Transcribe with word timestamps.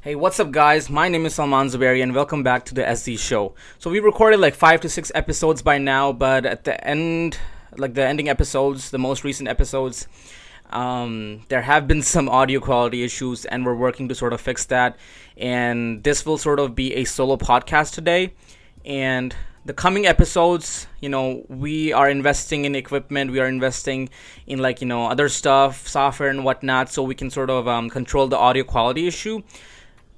Hey, 0.00 0.14
what's 0.14 0.38
up, 0.38 0.52
guys? 0.52 0.88
My 0.88 1.08
name 1.08 1.26
is 1.26 1.34
Salman 1.34 1.66
Zubairy, 1.66 2.04
and 2.04 2.14
welcome 2.14 2.44
back 2.44 2.64
to 2.66 2.74
the 2.74 2.86
SZ 2.86 3.18
Show. 3.18 3.56
So 3.80 3.90
we 3.90 3.98
recorded 3.98 4.38
like 4.38 4.54
five 4.54 4.80
to 4.82 4.88
six 4.88 5.10
episodes 5.12 5.60
by 5.60 5.78
now, 5.78 6.12
but 6.12 6.46
at 6.46 6.62
the 6.62 6.86
end, 6.86 7.36
like 7.76 7.94
the 7.94 8.06
ending 8.06 8.28
episodes, 8.28 8.92
the 8.92 8.98
most 8.98 9.24
recent 9.24 9.48
episodes, 9.48 10.06
um, 10.70 11.42
there 11.48 11.62
have 11.62 11.88
been 11.88 12.02
some 12.02 12.28
audio 12.28 12.60
quality 12.60 13.02
issues, 13.02 13.44
and 13.44 13.66
we're 13.66 13.74
working 13.74 14.08
to 14.08 14.14
sort 14.14 14.32
of 14.32 14.40
fix 14.40 14.66
that. 14.66 14.96
And 15.36 16.04
this 16.04 16.24
will 16.24 16.38
sort 16.38 16.60
of 16.60 16.76
be 16.76 16.94
a 16.94 17.02
solo 17.02 17.36
podcast 17.36 17.92
today, 17.92 18.34
and 18.84 19.34
the 19.64 19.74
coming 19.74 20.06
episodes 20.06 20.86
you 21.00 21.10
know 21.10 21.44
we 21.48 21.92
are 21.92 22.08
investing 22.08 22.64
in 22.64 22.74
equipment 22.74 23.30
we 23.30 23.38
are 23.38 23.48
investing 23.48 24.08
in 24.46 24.58
like 24.60 24.80
you 24.80 24.86
know 24.86 25.06
other 25.08 25.28
stuff 25.28 25.86
software 25.86 26.30
and 26.30 26.42
whatnot 26.42 26.88
so 26.88 27.02
we 27.02 27.14
can 27.14 27.28
sort 27.28 27.50
of 27.50 27.68
um, 27.68 27.90
control 27.90 28.28
the 28.28 28.38
audio 28.38 28.64
quality 28.64 29.06
issue 29.06 29.42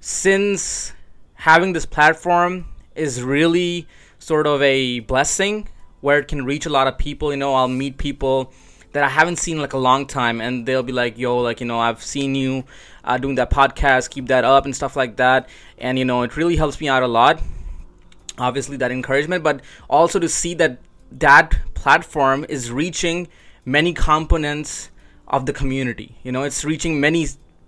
since 0.01 0.95
having 1.35 1.75
this 1.75 1.85
platform 1.85 2.67
is 2.95 3.23
really 3.23 3.87
sort 4.19 4.47
of 4.47 4.61
a 4.63 5.01
blessing 5.01 5.69
where 6.01 6.19
it 6.19 6.27
can 6.27 6.45
reach 6.45 6.65
a 6.65 6.71
lot 6.71 6.87
of 6.87 6.97
people 6.97 7.31
you 7.31 7.37
know 7.37 7.55
i'll 7.55 7.69
meet 7.69 7.99
people 7.99 8.51
that 8.93 9.05
i 9.05 9.09
haven't 9.09 9.37
seen 9.37 9.59
like 9.59 9.75
a 9.75 9.79
long 9.79 10.07
time 10.07 10.41
and 10.41 10.65
they'll 10.65 10.83
be 10.83 10.93
like 10.93 11.19
yo 11.19 11.39
like 11.39 11.61
you 11.61 11.67
know 11.67 11.79
i've 11.79 12.03
seen 12.03 12.35
you 12.35 12.65
uh, 13.05 13.19
doing 13.19 13.35
that 13.35 13.51
podcast 13.51 14.09
keep 14.09 14.27
that 14.27 14.43
up 14.43 14.65
and 14.65 14.75
stuff 14.75 14.97
like 14.97 15.17
that 15.17 15.49
and 15.77 15.99
you 15.99 16.05
know 16.05 16.23
it 16.23 16.35
really 16.37 16.57
helps 16.57 16.81
me 16.81 16.89
out 16.89 17.03
a 17.03 17.09
lot 17.09 17.41
obviously 18.39 18.79
that 18.79 18.91
encouragement 18.91 19.45
but 19.45 19.61
also 19.89 20.19
to 20.19 20.29
see 20.29 20.55
that 20.55 20.79
that 21.13 21.59
platform 21.75 22.47
is 22.49 22.71
reaching 22.71 23.29
many 23.67 23.93
components 23.93 24.91
of 25.29 25.45
the 25.45 25.53
community 25.53 26.17
you 26.23 26.33
know 26.33 26.43
it's 26.43 26.65
reaching 26.65 27.01
many 27.01 27.27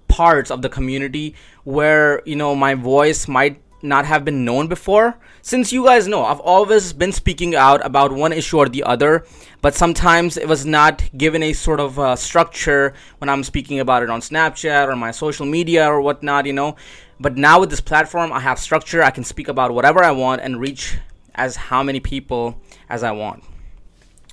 parts 0.08 0.50
of 0.50 0.60
the 0.60 0.68
community 0.68 1.34
where 1.64 2.22
you 2.24 2.36
know 2.36 2.54
my 2.54 2.74
voice 2.74 3.28
might 3.28 3.60
not 3.84 4.04
have 4.04 4.24
been 4.24 4.44
known 4.44 4.68
before 4.68 5.18
since 5.42 5.72
you 5.72 5.84
guys 5.84 6.06
know 6.06 6.24
i've 6.24 6.38
always 6.40 6.92
been 6.92 7.10
speaking 7.10 7.56
out 7.56 7.84
about 7.84 8.12
one 8.12 8.32
issue 8.32 8.58
or 8.58 8.68
the 8.68 8.82
other 8.84 9.24
but 9.60 9.74
sometimes 9.74 10.36
it 10.36 10.46
was 10.46 10.64
not 10.64 11.02
given 11.16 11.42
a 11.42 11.52
sort 11.52 11.80
of 11.80 11.98
uh, 11.98 12.14
structure 12.14 12.94
when 13.18 13.28
i'm 13.28 13.42
speaking 13.42 13.80
about 13.80 14.02
it 14.04 14.08
on 14.08 14.20
snapchat 14.20 14.86
or 14.86 14.94
my 14.94 15.10
social 15.10 15.44
media 15.44 15.84
or 15.84 16.00
whatnot 16.00 16.46
you 16.46 16.52
know 16.52 16.76
but 17.22 17.36
now 17.36 17.60
with 17.60 17.70
this 17.70 17.80
platform, 17.80 18.32
I 18.32 18.40
have 18.40 18.58
structure. 18.58 19.00
I 19.00 19.10
can 19.10 19.22
speak 19.22 19.46
about 19.46 19.72
whatever 19.72 20.02
I 20.02 20.10
want 20.10 20.42
and 20.42 20.58
reach 20.58 20.98
as 21.36 21.54
how 21.54 21.84
many 21.84 22.00
people 22.00 22.60
as 22.88 23.04
I 23.04 23.12
want. 23.12 23.44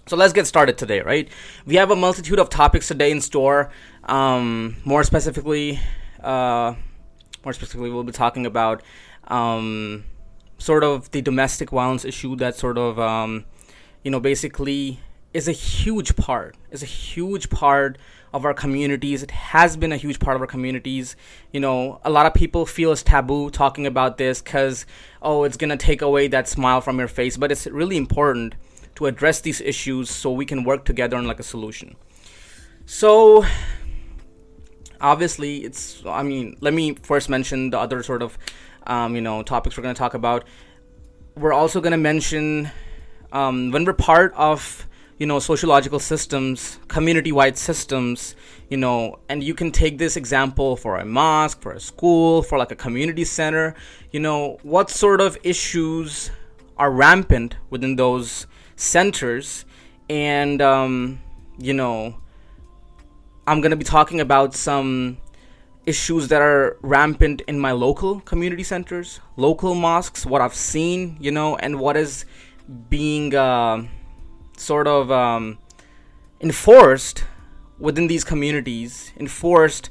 So 0.07 0.15
let's 0.15 0.33
get 0.33 0.47
started 0.47 0.75
today, 0.75 1.01
right? 1.01 1.29
We 1.67 1.75
have 1.75 1.91
a 1.91 1.95
multitude 1.95 2.39
of 2.39 2.49
topics 2.49 2.87
today 2.87 3.11
in 3.11 3.21
store. 3.21 3.69
Um, 4.05 4.77
more 4.85 5.03
specifically, 5.03 5.79
uh, 6.23 6.73
more 7.43 7.53
specifically, 7.53 7.89
we'll 7.89 8.03
be 8.03 8.11
talking 8.11 8.45
about 8.45 8.83
um, 9.27 10.03
sort 10.57 10.83
of 10.83 11.11
the 11.11 11.21
domestic 11.21 11.69
violence 11.69 12.05
issue 12.05 12.35
that 12.37 12.55
sort 12.55 12.77
of, 12.77 12.99
um, 12.99 13.45
you 14.03 14.11
know, 14.11 14.19
basically 14.19 14.99
is 15.33 15.47
a 15.47 15.51
huge 15.51 16.15
part. 16.15 16.55
Is 16.71 16.83
a 16.83 16.87
huge 16.87 17.49
part 17.49 17.97
of 18.33 18.45
our 18.45 18.53
communities. 18.53 19.23
It 19.23 19.31
has 19.31 19.77
been 19.77 19.91
a 19.91 19.97
huge 19.97 20.19
part 20.19 20.35
of 20.35 20.41
our 20.41 20.47
communities. 20.47 21.15
You 21.51 21.59
know, 21.59 21.99
a 22.03 22.09
lot 22.09 22.25
of 22.25 22.33
people 22.33 22.65
feel 22.65 22.91
it's 22.91 23.03
taboo 23.03 23.49
talking 23.49 23.87
about 23.87 24.17
this 24.17 24.41
because, 24.41 24.85
oh, 25.21 25.43
it's 25.43 25.57
going 25.57 25.69
to 25.69 25.77
take 25.77 26.01
away 26.01 26.27
that 26.27 26.47
smile 26.47 26.81
from 26.81 26.99
your 26.99 27.07
face. 27.07 27.37
But 27.37 27.51
it's 27.51 27.65
really 27.67 27.97
important 27.97 28.55
to 28.95 29.05
address 29.05 29.41
these 29.41 29.61
issues 29.61 30.09
so 30.09 30.31
we 30.31 30.45
can 30.45 30.63
work 30.63 30.85
together 30.85 31.17
on 31.17 31.25
like 31.25 31.39
a 31.39 31.43
solution. 31.43 31.95
So, 32.85 33.45
obviously, 35.01 35.63
it's, 35.63 36.03
I 36.05 36.23
mean, 36.23 36.57
let 36.61 36.73
me 36.73 36.95
first 37.03 37.29
mention 37.29 37.69
the 37.69 37.79
other 37.79 38.03
sort 38.03 38.21
of, 38.21 38.37
um, 38.87 39.15
you 39.15 39.21
know, 39.21 39.43
topics 39.43 39.77
we're 39.77 39.83
going 39.83 39.95
to 39.95 39.99
talk 39.99 40.13
about. 40.13 40.45
We're 41.35 41.53
also 41.53 41.81
going 41.81 41.91
to 41.91 41.97
mention 41.97 42.71
um, 43.31 43.71
when 43.71 43.85
we're 43.85 43.93
part 43.93 44.33
of 44.35 44.85
you 45.19 45.25
know 45.25 45.37
sociological 45.37 45.99
systems 45.99 46.79
community-wide 46.87 47.57
systems 47.57 48.35
you 48.69 48.77
know 48.77 49.19
and 49.27 49.43
you 49.43 49.53
can 49.53 49.69
take 49.69 49.97
this 49.97 50.15
example 50.15 50.77
for 50.77 50.97
a 50.97 51.05
mosque 51.05 51.61
for 51.61 51.73
a 51.73 51.79
school 51.79 52.41
for 52.41 52.57
like 52.57 52.71
a 52.71 52.75
community 52.75 53.25
center 53.25 53.75
you 54.11 54.19
know 54.19 54.57
what 54.63 54.89
sort 54.89 55.19
of 55.19 55.37
issues 55.43 56.31
are 56.77 56.89
rampant 56.89 57.57
within 57.69 57.97
those 57.97 58.47
centers 58.77 59.65
and 60.09 60.61
um, 60.61 61.19
you 61.57 61.73
know 61.73 62.15
i'm 63.49 63.61
going 63.61 63.71
to 63.71 63.77
be 63.77 63.83
talking 63.83 64.19
about 64.21 64.53
some 64.53 65.17
issues 65.85 66.27
that 66.27 66.41
are 66.41 66.77
rampant 66.81 67.41
in 67.47 67.59
my 67.59 67.71
local 67.71 68.19
community 68.21 68.63
centers 68.63 69.19
local 69.37 69.73
mosques 69.73 70.25
what 70.25 70.41
i've 70.41 70.55
seen 70.55 71.17
you 71.19 71.31
know 71.31 71.55
and 71.57 71.79
what 71.79 71.97
is 71.97 72.25
being 72.89 73.33
uh, 73.33 73.83
sort 74.57 74.87
of 74.87 75.11
um, 75.11 75.57
enforced 76.39 77.23
within 77.79 78.07
these 78.07 78.23
communities, 78.23 79.11
enforced 79.17 79.89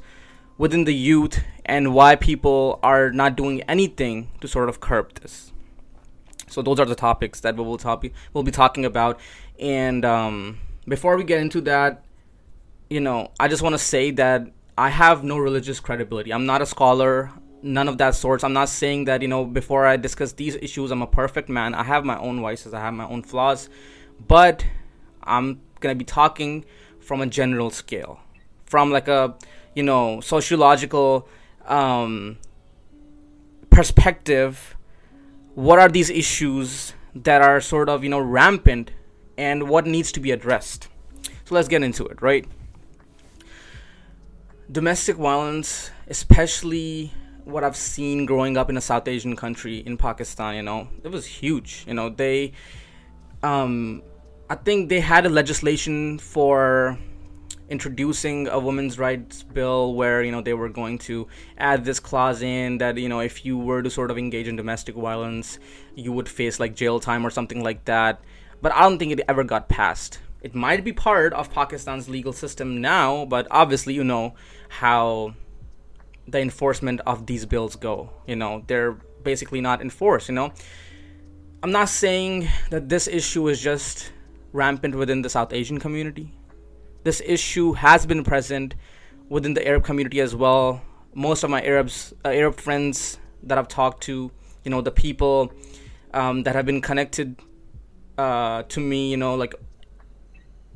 within 0.57 0.85
the 0.85 0.93
youth, 0.93 1.43
and 1.65 1.93
why 1.93 2.15
people 2.15 2.79
are 2.81 3.11
not 3.11 3.35
doing 3.35 3.61
anything 3.63 4.29
to 4.41 4.47
sort 4.47 4.69
of 4.69 4.79
curb 4.79 5.13
this. 5.19 5.51
So 6.47 6.61
those 6.61 6.79
are 6.79 6.85
the 6.85 6.95
topics 6.95 7.41
that 7.41 7.55
we 7.55 7.63
will 7.63 7.77
talk 7.77 8.03
we'll 8.33 8.43
be 8.43 8.51
talking 8.51 8.85
about. 8.85 9.19
And 9.59 10.03
um, 10.05 10.59
before 10.87 11.15
we 11.17 11.23
get 11.23 11.41
into 11.41 11.61
that, 11.61 12.03
you 12.89 12.99
know, 12.99 13.31
I 13.39 13.47
just 13.47 13.61
want 13.61 13.73
to 13.73 13.79
say 13.79 14.11
that 14.11 14.51
I 14.77 14.89
have 14.89 15.23
no 15.23 15.37
religious 15.37 15.79
credibility. 15.79 16.31
I'm 16.31 16.45
not 16.45 16.61
a 16.61 16.65
scholar, 16.65 17.31
none 17.61 17.87
of 17.87 17.97
that 17.97 18.15
sorts. 18.15 18.43
I'm 18.43 18.53
not 18.53 18.69
saying 18.69 19.05
that 19.05 19.21
you 19.21 19.27
know 19.27 19.45
before 19.45 19.85
I 19.85 19.97
discuss 19.97 20.33
these 20.33 20.55
issues, 20.55 20.91
I'm 20.91 21.01
a 21.01 21.07
perfect 21.07 21.49
man. 21.49 21.75
I 21.75 21.83
have 21.83 22.05
my 22.05 22.17
own 22.17 22.41
vices. 22.41 22.73
I 22.73 22.79
have 22.79 22.93
my 22.93 23.07
own 23.07 23.23
flaws 23.23 23.69
but 24.27 24.65
I'm 25.23 25.61
gonna 25.79 25.95
be 25.95 26.05
talking 26.05 26.65
from 26.99 27.21
a 27.21 27.25
general 27.25 27.69
scale, 27.69 28.19
from 28.65 28.91
like 28.91 29.07
a 29.07 29.35
you 29.75 29.83
know 29.83 30.19
sociological 30.21 31.27
um, 31.65 32.37
perspective. 33.69 34.75
What 35.55 35.79
are 35.79 35.89
these 35.89 36.09
issues 36.09 36.93
that 37.15 37.41
are 37.41 37.61
sort 37.61 37.89
of 37.89 38.03
you 38.03 38.09
know 38.09 38.19
rampant, 38.19 38.91
and 39.37 39.69
what 39.69 39.85
needs 39.85 40.11
to 40.13 40.19
be 40.19 40.31
addressed? 40.31 40.87
So 41.45 41.55
let's 41.55 41.67
get 41.67 41.81
into 41.81 42.05
it, 42.05 42.21
right? 42.21 42.45
Domestic 44.71 45.15
violence, 45.15 45.91
especially 46.07 47.11
what 47.43 47.63
I've 47.63 47.75
seen 47.75 48.25
growing 48.25 48.57
up 48.57 48.69
in 48.69 48.77
a 48.77 48.81
South 48.81 49.07
Asian 49.07 49.35
country 49.35 49.79
in 49.79 49.97
Pakistan, 49.97 50.55
you 50.55 50.61
know, 50.61 50.87
it 51.03 51.09
was 51.09 51.25
huge. 51.25 51.83
You 51.87 51.95
know, 51.95 52.09
they 52.09 52.53
um, 53.41 54.03
I 54.49 54.55
think 54.55 54.89
they 54.89 54.99
had 54.99 55.25
a 55.25 55.29
legislation 55.29 56.19
for 56.19 56.97
introducing 57.69 58.47
a 58.47 58.57
women's 58.57 58.97
rights 58.97 59.43
bill 59.43 59.93
where 59.93 60.23
you 60.23 60.31
know 60.31 60.41
they 60.41 60.55
were 60.55 60.69
going 60.69 60.97
to 60.97 61.27
add 61.59 61.85
this 61.85 61.99
clause 61.99 62.41
in 62.41 62.79
that 62.79 62.97
you 62.97 63.07
know 63.07 63.19
if 63.19 63.45
you 63.45 63.57
were 63.57 63.83
to 63.83 63.91
sort 63.91 64.09
of 64.09 64.17
engage 64.17 64.47
in 64.47 64.55
domestic 64.55 64.95
violence 64.95 65.59
you 65.95 66.11
would 66.11 66.27
face 66.27 66.59
like 66.59 66.75
jail 66.75 66.99
time 66.99 67.23
or 67.23 67.29
something 67.29 67.63
like 67.63 67.85
that 67.85 68.21
but 68.59 68.71
i 68.73 68.81
don't 68.81 68.97
think 68.97 69.11
it 69.11 69.21
ever 69.29 69.43
got 69.43 69.69
passed 69.69 70.19
it 70.41 70.55
might 70.55 70.83
be 70.83 70.91
part 70.91 71.31
of 71.33 71.53
pakistan's 71.53 72.09
legal 72.09 72.33
system 72.33 72.81
now 72.81 73.23
but 73.25 73.45
obviously 73.51 73.93
you 73.93 74.03
know 74.03 74.33
how 74.69 75.33
the 76.27 76.39
enforcement 76.39 77.01
of 77.05 77.25
these 77.25 77.45
bills 77.45 77.75
go 77.75 78.09
you 78.25 78.35
know 78.35 78.63
they're 78.67 78.93
basically 79.23 79.59
not 79.59 79.81
enforced 79.81 80.29
you 80.29 80.35
know 80.35 80.51
i'm 81.63 81.71
not 81.71 81.89
saying 81.89 82.47
that 82.69 82.87
this 82.87 83.07
issue 83.07 83.47
is 83.49 83.59
just 83.59 84.11
rampant 84.51 84.95
within 84.95 85.21
the 85.21 85.29
South 85.29 85.53
Asian 85.53 85.79
community. 85.79 86.31
This 87.03 87.21
issue 87.25 87.73
has 87.73 88.05
been 88.05 88.23
present 88.23 88.75
within 89.29 89.53
the 89.53 89.65
Arab 89.67 89.83
community 89.83 90.19
as 90.19 90.35
well. 90.35 90.81
Most 91.13 91.43
of 91.43 91.49
my 91.49 91.61
Arabs, 91.61 92.13
uh, 92.25 92.29
Arab 92.29 92.59
friends 92.59 93.19
that 93.43 93.57
I've 93.57 93.67
talked 93.67 94.03
to, 94.03 94.31
you 94.63 94.71
know, 94.71 94.81
the 94.81 94.91
people 94.91 95.53
um, 96.13 96.43
that 96.43 96.55
have 96.55 96.65
been 96.65 96.81
connected 96.81 97.39
uh, 98.17 98.63
to 98.63 98.79
me, 98.79 99.11
you 99.11 99.17
know, 99.17 99.35
like 99.35 99.55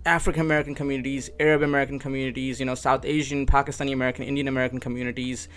African 0.05 0.41
American 0.41 0.75
communities, 0.75 1.29
Arab 1.39 1.61
American 1.61 1.99
communities, 1.99 2.59
you 2.59 2.65
know, 2.65 2.75
South 2.75 3.05
Asian, 3.05 3.45
Pakistani 3.45 3.93
American, 3.93 4.25
Indian 4.25 4.47
American 4.47 4.79
communities, 4.79 5.47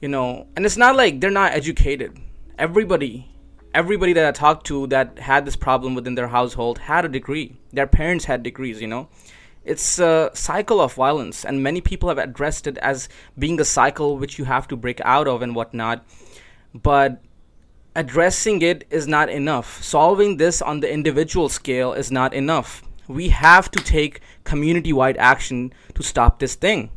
you 0.00 0.08
know, 0.08 0.46
and 0.56 0.66
it's 0.66 0.76
not 0.76 0.96
like 0.96 1.20
they're 1.20 1.30
not 1.30 1.52
educated. 1.52 2.18
Everybody 2.58 3.28
everybody 3.74 4.12
that 4.12 4.26
I 4.26 4.32
talked 4.32 4.66
to 4.66 4.86
that 4.88 5.18
had 5.18 5.44
this 5.44 5.56
problem 5.56 5.94
within 5.94 6.14
their 6.14 6.28
household 6.28 6.78
had 6.78 7.04
a 7.04 7.08
degree. 7.08 7.56
Their 7.72 7.86
parents 7.86 8.24
had 8.24 8.42
degrees, 8.42 8.80
you 8.80 8.86
know. 8.86 9.08
It's 9.64 9.98
a 9.98 10.30
cycle 10.32 10.80
of 10.80 10.94
violence, 10.94 11.44
and 11.44 11.62
many 11.62 11.80
people 11.80 12.08
have 12.08 12.18
addressed 12.18 12.66
it 12.66 12.78
as 12.78 13.08
being 13.38 13.60
a 13.60 13.64
cycle 13.64 14.16
which 14.16 14.38
you 14.38 14.46
have 14.46 14.66
to 14.68 14.76
break 14.76 15.00
out 15.04 15.28
of 15.28 15.42
and 15.42 15.54
whatnot. 15.54 16.04
But 16.74 17.20
addressing 17.94 18.62
it 18.62 18.86
is 18.90 19.06
not 19.06 19.28
enough. 19.28 19.82
Solving 19.82 20.38
this 20.38 20.62
on 20.62 20.80
the 20.80 20.90
individual 20.90 21.48
scale 21.48 21.92
is 21.92 22.10
not 22.10 22.32
enough. 22.32 22.82
We 23.08 23.30
have 23.30 23.70
to 23.72 23.80
take 23.82 24.20
community 24.44 24.92
wide 24.92 25.16
action 25.16 25.72
to 25.94 26.02
stop 26.02 26.38
this 26.38 26.54
thing. 26.54 26.90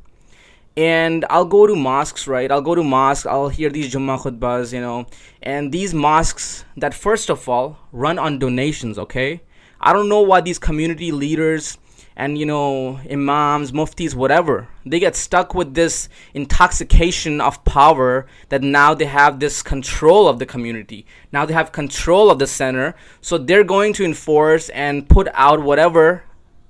and 0.78 1.26
I'll 1.30 1.46
go 1.46 1.68
to 1.68 1.76
mosques, 1.76 2.28
right? 2.28 2.50
I'll 2.52 2.62
go 2.62 2.76
to 2.76 2.84
mosques, 2.84 3.26
I'll 3.26 3.50
hear 3.50 3.70
these 3.70 3.94
Jummah 3.94 4.20
khutbahs, 4.22 4.72
you 4.72 4.80
know, 4.80 5.06
and 5.44 5.72
these 5.72 5.94
mosques 5.94 6.64
that 6.78 6.94
first 6.94 7.30
of 7.30 7.48
all 7.50 7.78
run 7.92 8.18
on 8.18 8.40
donations, 8.40 8.98
okay? 8.98 9.42
I 9.82 9.94
don't 9.94 10.08
know 10.08 10.22
why 10.22 10.42
these 10.42 10.60
community 10.60 11.12
leaders 11.12 11.78
and 12.16 12.38
you 12.38 12.46
know 12.46 13.00
imams 13.10 13.72
muftis 13.72 14.14
whatever 14.14 14.68
they 14.86 15.00
get 15.00 15.16
stuck 15.16 15.54
with 15.54 15.74
this 15.74 16.10
intoxication 16.34 17.40
of 17.40 17.64
power 17.64 18.26
that 18.50 18.62
now 18.62 18.94
they 18.94 19.06
have 19.06 19.40
this 19.40 19.62
control 19.62 20.28
of 20.28 20.40
the 20.40 20.46
community. 20.46 21.06
Now 21.32 21.46
they 21.46 21.54
have 21.54 21.72
control 21.72 22.32
of 22.32 22.40
the 22.40 22.48
center 22.48 22.96
so 23.22 23.38
they're 23.38 23.64
going 23.64 23.94
to 23.94 24.06
enforce 24.06 24.70
and 24.70 25.08
put 25.08 25.28
out 25.34 25.62
whatever 25.62 26.24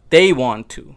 they 0.09 0.33
want 0.33 0.69
to. 0.69 0.95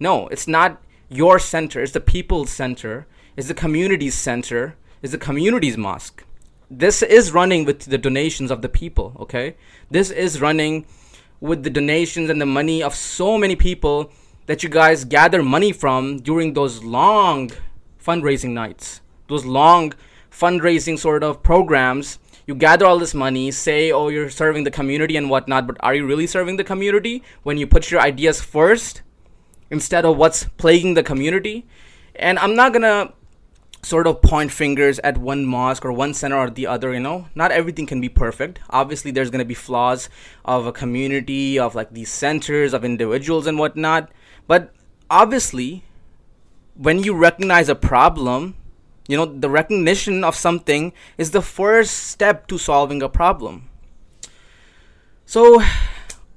No 0.00 0.28
it's 0.28 0.48
not 0.48 0.82
your 1.08 1.38
center 1.38 1.82
it's 1.82 1.92
the 1.92 2.00
people's 2.00 2.50
center 2.50 3.06
it's 3.36 3.48
the 3.48 3.54
community's 3.54 4.14
center 4.14 4.76
it's 5.02 5.12
the 5.12 5.18
community's 5.18 5.76
mosque. 5.76 6.24
This 6.70 7.02
is 7.02 7.32
running 7.32 7.64
with 7.64 7.80
the 7.80 7.98
donations 7.98 8.50
of 8.50 8.62
the 8.62 8.68
people 8.68 9.16
okay? 9.20 9.56
This 9.90 10.10
is 10.10 10.40
running 10.40 10.86
with 11.40 11.62
the 11.62 11.70
donations 11.70 12.30
and 12.30 12.40
the 12.40 12.46
money 12.46 12.82
of 12.82 12.94
so 12.94 13.36
many 13.38 13.56
people 13.56 14.10
that 14.46 14.62
you 14.62 14.68
guys 14.68 15.04
gather 15.04 15.42
money 15.42 15.72
from 15.72 16.18
during 16.18 16.54
those 16.54 16.82
long 16.82 17.50
fundraising 18.02 18.50
nights, 18.50 19.00
those 19.28 19.44
long 19.44 19.92
fundraising 20.30 20.98
sort 20.98 21.22
of 21.22 21.42
programs. 21.42 22.18
You 22.46 22.54
gather 22.54 22.86
all 22.86 22.98
this 22.98 23.14
money, 23.14 23.50
say, 23.50 23.90
oh, 23.90 24.08
you're 24.08 24.30
serving 24.30 24.62
the 24.62 24.70
community 24.70 25.16
and 25.16 25.28
whatnot, 25.28 25.66
but 25.66 25.76
are 25.80 25.94
you 25.94 26.06
really 26.06 26.28
serving 26.28 26.56
the 26.56 26.64
community 26.64 27.24
when 27.42 27.58
you 27.58 27.66
put 27.66 27.90
your 27.90 28.00
ideas 28.00 28.40
first 28.40 29.02
instead 29.68 30.04
of 30.04 30.16
what's 30.16 30.44
plaguing 30.56 30.94
the 30.94 31.02
community? 31.02 31.66
And 32.14 32.38
I'm 32.38 32.54
not 32.54 32.72
gonna 32.72 33.12
sort 33.86 34.08
of 34.08 34.20
point 34.20 34.50
fingers 34.50 34.98
at 35.04 35.16
one 35.16 35.46
mosque 35.46 35.84
or 35.84 35.92
one 35.92 36.12
center 36.12 36.36
or 36.36 36.50
the 36.50 36.66
other 36.66 36.92
you 36.92 36.98
know? 36.98 37.28
Not 37.36 37.52
everything 37.52 37.86
can 37.86 38.00
be 38.00 38.08
perfect. 38.08 38.58
Obviously 38.68 39.12
there's 39.12 39.30
going 39.30 39.44
to 39.44 39.44
be 39.44 39.54
flaws 39.54 40.08
of 40.44 40.66
a 40.66 40.72
community 40.72 41.56
of 41.56 41.76
like 41.76 41.92
these 41.92 42.10
centers 42.10 42.74
of 42.74 42.84
individuals 42.84 43.46
and 43.46 43.60
whatnot. 43.60 44.10
But 44.48 44.72
obviously 45.08 45.84
when 46.74 47.04
you 47.04 47.14
recognize 47.14 47.68
a 47.68 47.76
problem 47.76 48.56
you 49.06 49.16
know 49.16 49.24
the 49.24 49.48
recognition 49.48 50.24
of 50.24 50.34
something 50.34 50.92
is 51.16 51.30
the 51.30 51.40
first 51.40 51.92
step 51.92 52.48
to 52.48 52.58
solving 52.58 53.02
a 53.02 53.08
problem. 53.08 53.70
So 55.26 55.62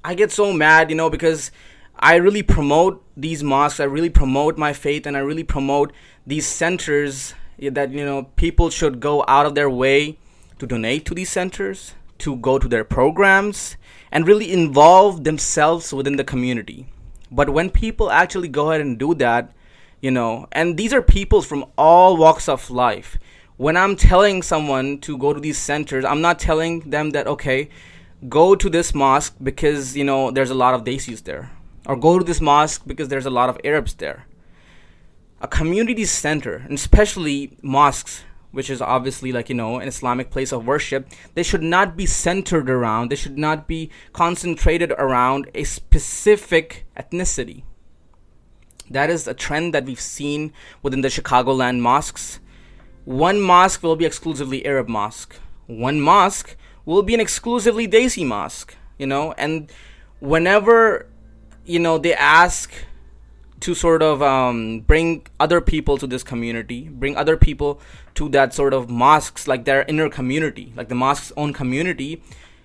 i 0.03 0.13
get 0.13 0.31
so 0.31 0.53
mad 0.53 0.89
you 0.89 0.95
know 0.95 1.09
because 1.09 1.51
i 1.99 2.15
really 2.15 2.41
promote 2.41 3.03
these 3.17 3.43
mosques 3.43 3.79
i 3.79 3.83
really 3.83 4.09
promote 4.09 4.57
my 4.57 4.71
faith 4.71 5.05
and 5.05 5.17
i 5.17 5.19
really 5.19 5.43
promote 5.43 5.91
these 6.25 6.47
centers 6.47 7.33
that 7.67 7.91
you 7.91 8.05
know 8.05 8.23
people 8.35 8.69
should 8.69 8.99
go 8.99 9.23
out 9.27 9.45
of 9.45 9.55
their 9.55 9.69
way 9.69 10.17
to 10.59 10.67
donate 10.67 11.05
to 11.05 11.13
these 11.13 11.29
centers, 11.29 11.93
to 12.19 12.35
go 12.35 12.59
to 12.59 12.67
their 12.67 12.83
programs, 12.83 13.77
and 14.11 14.27
really 14.27 14.51
involve 14.51 15.23
themselves 15.23 15.93
within 15.93 16.17
the 16.17 16.23
community. 16.23 16.87
But 17.31 17.49
when 17.49 17.69
people 17.69 18.11
actually 18.11 18.47
go 18.47 18.69
ahead 18.69 18.81
and 18.81 18.97
do 18.97 19.13
that, 19.15 19.51
you 20.01 20.11
know, 20.11 20.47
and 20.51 20.77
these 20.77 20.93
are 20.93 21.01
people 21.01 21.41
from 21.41 21.65
all 21.77 22.17
walks 22.17 22.49
of 22.49 22.69
life. 22.69 23.17
When 23.57 23.75
I'm 23.75 23.95
telling 23.95 24.41
someone 24.41 24.99
to 25.01 25.17
go 25.17 25.33
to 25.33 25.39
these 25.39 25.57
centers, 25.57 26.05
I'm 26.05 26.21
not 26.21 26.39
telling 26.39 26.89
them 26.89 27.11
that, 27.11 27.27
okay, 27.27 27.69
go 28.29 28.55
to 28.55 28.69
this 28.69 28.95
mosque 28.95 29.35
because, 29.43 29.97
you 29.97 30.05
know, 30.05 30.31
there's 30.31 30.49
a 30.49 30.55
lot 30.55 30.73
of 30.73 30.85
Desis 30.85 31.23
there. 31.23 31.51
Or 31.85 31.97
go 31.97 32.17
to 32.17 32.23
this 32.23 32.39
mosque 32.39 32.83
because 32.87 33.09
there's 33.09 33.25
a 33.25 33.29
lot 33.29 33.49
of 33.49 33.59
Arabs 33.63 33.93
there 33.95 34.25
a 35.41 35.47
community 35.47 36.05
center, 36.05 36.55
and 36.55 36.73
especially 36.73 37.57
mosques, 37.61 38.23
which 38.51 38.69
is 38.69 38.81
obviously 38.81 39.31
like 39.31 39.49
you 39.49 39.55
know 39.55 39.79
an 39.79 39.87
Islamic 39.87 40.31
place 40.31 40.51
of 40.51 40.65
worship, 40.65 41.07
they 41.35 41.43
should 41.43 41.63
not 41.63 41.95
be 41.95 42.05
centered 42.05 42.69
around. 42.69 43.09
They 43.09 43.15
should 43.15 43.37
not 43.37 43.67
be 43.67 43.89
concentrated 44.13 44.91
around 44.93 45.49
a 45.53 45.63
specific 45.63 46.85
ethnicity. 46.97 47.63
That 48.89 49.09
is 49.09 49.27
a 49.27 49.33
trend 49.33 49.73
that 49.73 49.85
we've 49.85 50.01
seen 50.01 50.51
within 50.81 51.01
the 51.01 51.09
Chicagoland 51.09 51.79
mosques. 51.79 52.39
One 53.05 53.39
mosque 53.39 53.83
will 53.83 53.95
be 53.95 54.05
exclusively 54.05 54.65
Arab 54.65 54.87
mosque. 54.87 55.35
One 55.67 56.01
mosque 56.01 56.55
will 56.85 57.03
be 57.03 57.13
an 57.13 57.19
exclusively 57.19 57.87
Desi 57.87 58.25
mosque. 58.25 58.75
You 58.97 59.07
know, 59.07 59.33
and 59.37 59.71
whenever 60.19 61.07
you 61.65 61.79
know 61.79 61.97
they 61.97 62.13
ask 62.13 62.73
to 63.61 63.75
sort 63.75 64.01
of 64.01 64.21
um, 64.21 64.81
bring 64.81 65.25
other 65.39 65.61
people 65.61 65.97
to 65.97 66.07
this 66.07 66.23
community, 66.23 66.87
bring 66.89 67.15
other 67.15 67.37
people 67.37 67.81
to 68.15 68.29
that 68.29 68.53
sort 68.53 68.73
of 68.73 68.89
mosques, 68.89 69.47
like 69.47 69.65
their 69.65 69.83
inner 69.83 70.09
community, 70.09 70.73
like 70.75 70.89
the 70.89 70.95
mosque's 70.95 71.31
own 71.35 71.53
community. 71.53 72.21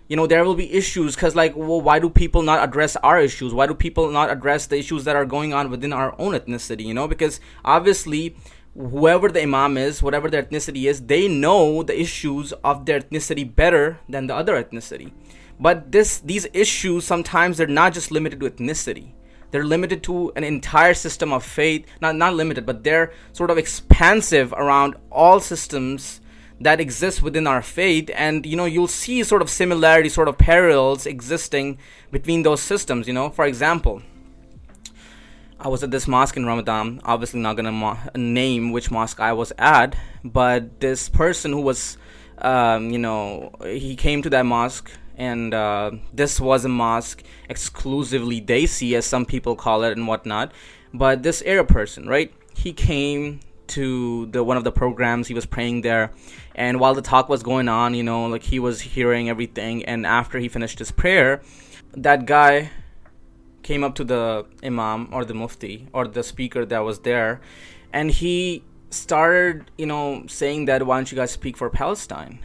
You 0.09 0.17
know, 0.17 0.27
there 0.27 0.45
will 0.45 0.55
be 0.55 0.71
issues 0.73 1.15
because, 1.15 1.35
like, 1.35 1.57
well, 1.57 1.81
why 1.81 1.99
do 1.99 2.11
people 2.11 2.43
not 2.43 2.63
address 2.63 2.95
our 2.97 3.19
issues? 3.21 3.55
Why 3.55 3.67
do 3.67 3.75
people 3.75 4.11
not 4.11 4.31
address 4.31 4.67
the 4.67 4.77
issues 4.79 5.05
that 5.05 5.17
are 5.17 5.25
going 5.25 5.55
on 5.55 5.71
within 5.71 5.93
our 5.93 6.15
own 6.19 6.35
ethnicity? 6.35 6.85
You 6.85 6.95
know, 6.95 7.09
because 7.09 7.41
obviously, 7.65 8.37
whoever 8.77 9.31
the 9.31 9.43
imam 9.43 9.79
is, 9.79 10.03
whatever 10.03 10.29
their 10.29 10.43
ethnicity 10.43 10.85
is, 10.89 11.07
they 11.07 11.27
know 11.27 11.83
the 11.83 11.99
issues 11.99 12.53
of 12.65 12.85
their 12.85 13.01
ethnicity 13.01 13.45
better 13.55 13.99
than 14.09 14.27
the 14.27 14.35
other 14.35 14.63
ethnicity. 14.63 15.11
But 15.59 15.93
this, 15.93 16.19
these 16.19 16.47
issues 16.53 17.05
sometimes 17.05 17.57
they're 17.57 17.67
not 17.67 17.95
just 17.95 18.11
limited 18.11 18.41
to 18.41 18.51
ethnicity 18.51 19.13
they're 19.55 19.65
limited 19.65 20.03
to 20.03 20.33
an 20.35 20.43
entire 20.43 20.95
system 20.95 21.33
of 21.33 21.45
faith. 21.45 21.87
Not 22.01 22.17
not 22.17 22.35
limited, 22.35 22.67
but 22.67 22.83
they're 22.83 23.13
sort 23.33 23.53
of 23.53 23.57
expansive 23.57 24.53
around 24.53 24.97
all 25.13 25.39
systems 25.39 26.21
that 26.61 26.81
exist 26.81 27.23
within 27.23 27.47
our 27.47 27.63
faith 27.63 28.11
and 28.15 28.45
you 28.47 28.57
know 28.57 28.65
you'll 28.65 28.89
see 28.89 29.23
sort 29.23 29.43
of 29.43 29.51
similarity 29.51 30.09
sort 30.09 30.29
of 30.29 30.39
parallels 30.39 31.05
existing 31.05 31.79
between 32.11 32.43
those 32.43 32.61
systems 32.61 33.09
you 33.09 33.13
know 33.13 33.29
for 33.29 33.45
example 33.45 34.03
I 35.59 35.69
was 35.69 35.83
at 35.83 35.91
this 35.91 36.07
mosque 36.07 36.37
in 36.37 36.45
Ramadan. 36.45 37.01
Obviously, 37.05 37.41
not 37.41 37.57
gonna 37.57 37.73
mo- 37.73 37.97
name 38.15 38.71
which 38.73 38.91
mosque 38.91 39.19
I 39.19 39.33
was 39.33 39.51
at, 39.57 39.97
but 40.23 40.79
this 40.81 41.09
person 41.09 41.53
who 41.53 41.63
was, 41.63 41.97
um, 42.37 42.91
you 42.91 42.99
know, 42.99 43.55
he 43.65 43.97
came 43.97 44.21
to 44.23 44.31
that 44.31 44.45
mosque 44.45 44.91
and 45.17 45.55
uh, 45.55 45.93
this 46.13 46.41
was 46.41 46.65
a 46.65 46.69
mosque 46.69 47.23
exclusively 47.49 48.41
Desi, 48.41 48.97
as 48.97 49.07
some 49.07 49.25
people 49.25 49.57
call 49.57 49.85
it 49.85 49.97
and 49.97 50.07
whatnot. 50.07 50.53
But 50.93 51.23
this 51.23 51.43
Arab 51.43 51.69
person, 51.69 52.07
right? 52.07 52.33
He 52.57 52.73
came 52.73 53.41
to 53.69 54.27
the 54.27 54.45
one 54.45 54.57
of 54.57 54.65
the 54.65 54.73
programs. 54.73 55.29
He 55.29 55.35
was 55.35 55.47
praying 55.47 55.83
there, 55.83 56.13
and 56.55 56.81
while 56.81 56.95
the 56.95 57.03
talk 57.03 57.29
was 57.29 57.43
going 57.43 57.69
on, 57.69 57.95
you 57.95 58.03
know, 58.03 58.27
like 58.27 58.43
he 58.43 58.59
was 58.59 58.81
hearing 58.81 59.29
everything. 59.29 59.85
And 59.85 60.07
after 60.07 60.39
he 60.39 60.49
finished 60.49 60.79
his 60.79 60.93
prayer, 60.93 61.43
that 61.93 62.27
guy 62.27 62.71
came 63.63 63.83
up 63.83 63.95
to 63.95 64.05
the 64.05 64.47
imam 64.63 65.09
or 65.13 65.25
the 65.25 65.35
mufti 65.35 65.89
or 65.93 66.07
the 66.07 66.23
speaker 66.23 66.65
that 66.67 66.81
was 66.81 67.01
there, 67.01 67.41
and 67.93 68.11
he 68.11 68.63
started, 68.91 69.71
you 69.77 69.87
know, 69.87 70.25
saying 70.29 70.67
that 70.67 70.87
why 70.87 70.97
don't 70.97 71.11
you 71.11 71.17
guys 71.17 71.31
speak 71.31 71.57
for 71.57 71.69
Palestine? 71.71 72.39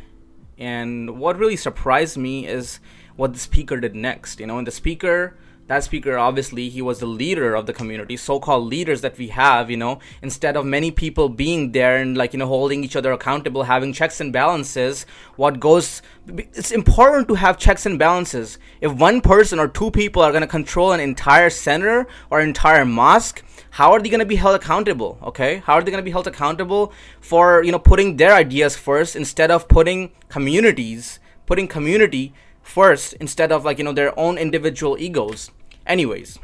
And 0.60 1.18
what 1.18 1.40
really 1.40 1.56
surprised 1.56 2.18
me 2.18 2.46
is 2.46 2.80
what 3.16 3.34
the 3.34 3.40
speaker 3.40 3.80
did 3.80 3.96
next. 3.96 4.40
You 4.40 4.46
know, 4.46 4.58
and 4.58 4.68
the 4.68 4.72
speaker, 4.72 5.38
that 5.68 5.84
speaker, 5.84 6.18
obviously, 6.18 6.68
he 6.68 6.82
was 6.82 7.00
the 7.00 7.06
leader 7.06 7.56
of 7.56 7.66
the 7.68 7.74
community, 7.74 8.18
so 8.18 8.40
called 8.40 8.66
leaders 8.66 9.02
that 9.02 9.18
we 9.18 9.28
have, 9.28 9.70
you 9.70 9.78
know, 9.78 10.00
instead 10.22 10.58
of 10.58 10.66
many 10.66 10.90
people 10.90 11.30
being 11.30 11.72
there 11.72 11.98
and, 11.98 12.18
like, 12.18 12.34
you 12.34 12.40
know, 12.40 12.48
holding 12.48 12.84
each 12.84 12.96
other 12.96 13.12
accountable, 13.12 13.64
having 13.64 13.94
checks 13.94 14.20
and 14.20 14.34
balances, 14.34 15.06
what 15.36 15.60
goes, 15.60 16.02
it's 16.28 16.72
important 16.72 17.28
to 17.28 17.36
have 17.36 17.60
checks 17.60 17.86
and 17.86 18.00
balances. 18.00 18.58
If 18.82 18.92
one 18.94 19.22
person 19.22 19.60
or 19.60 19.68
two 19.68 19.92
people 19.92 20.24
are 20.24 20.32
going 20.32 20.42
to 20.42 20.48
control 20.48 20.92
an 20.92 21.00
entire 21.00 21.52
center 21.52 22.08
or 22.32 22.42
entire 22.42 22.84
mosque, 22.84 23.44
how 23.72 23.92
are 23.92 24.02
they 24.02 24.10
going 24.10 24.20
to 24.20 24.26
be 24.26 24.36
held 24.36 24.56
accountable 24.56 25.20
okay? 25.24 25.58
How 25.66 25.76
are 25.76 25.82
they 25.82 25.92
going 25.92 26.02
to 26.02 26.06
be 26.06 26.12
held 26.12 26.28
accountable 26.28 26.94
for 27.22 27.64
you 27.64 27.72
know 27.72 27.80
putting 27.80 28.18
their 28.18 28.34
ideas 28.34 28.76
first 28.76 29.16
instead 29.16 29.52
of 29.52 29.68
putting 29.68 30.12
communities 30.28 31.20
putting 31.46 31.68
community 31.68 32.34
first 32.62 33.14
instead 33.14 33.52
of 33.52 33.66
like 33.66 33.78
you 33.78 33.84
know 33.84 33.94
their 33.94 34.18
own 34.18 34.38
individual 34.38 34.98
egos? 35.00 35.52
Anyways 35.86 36.40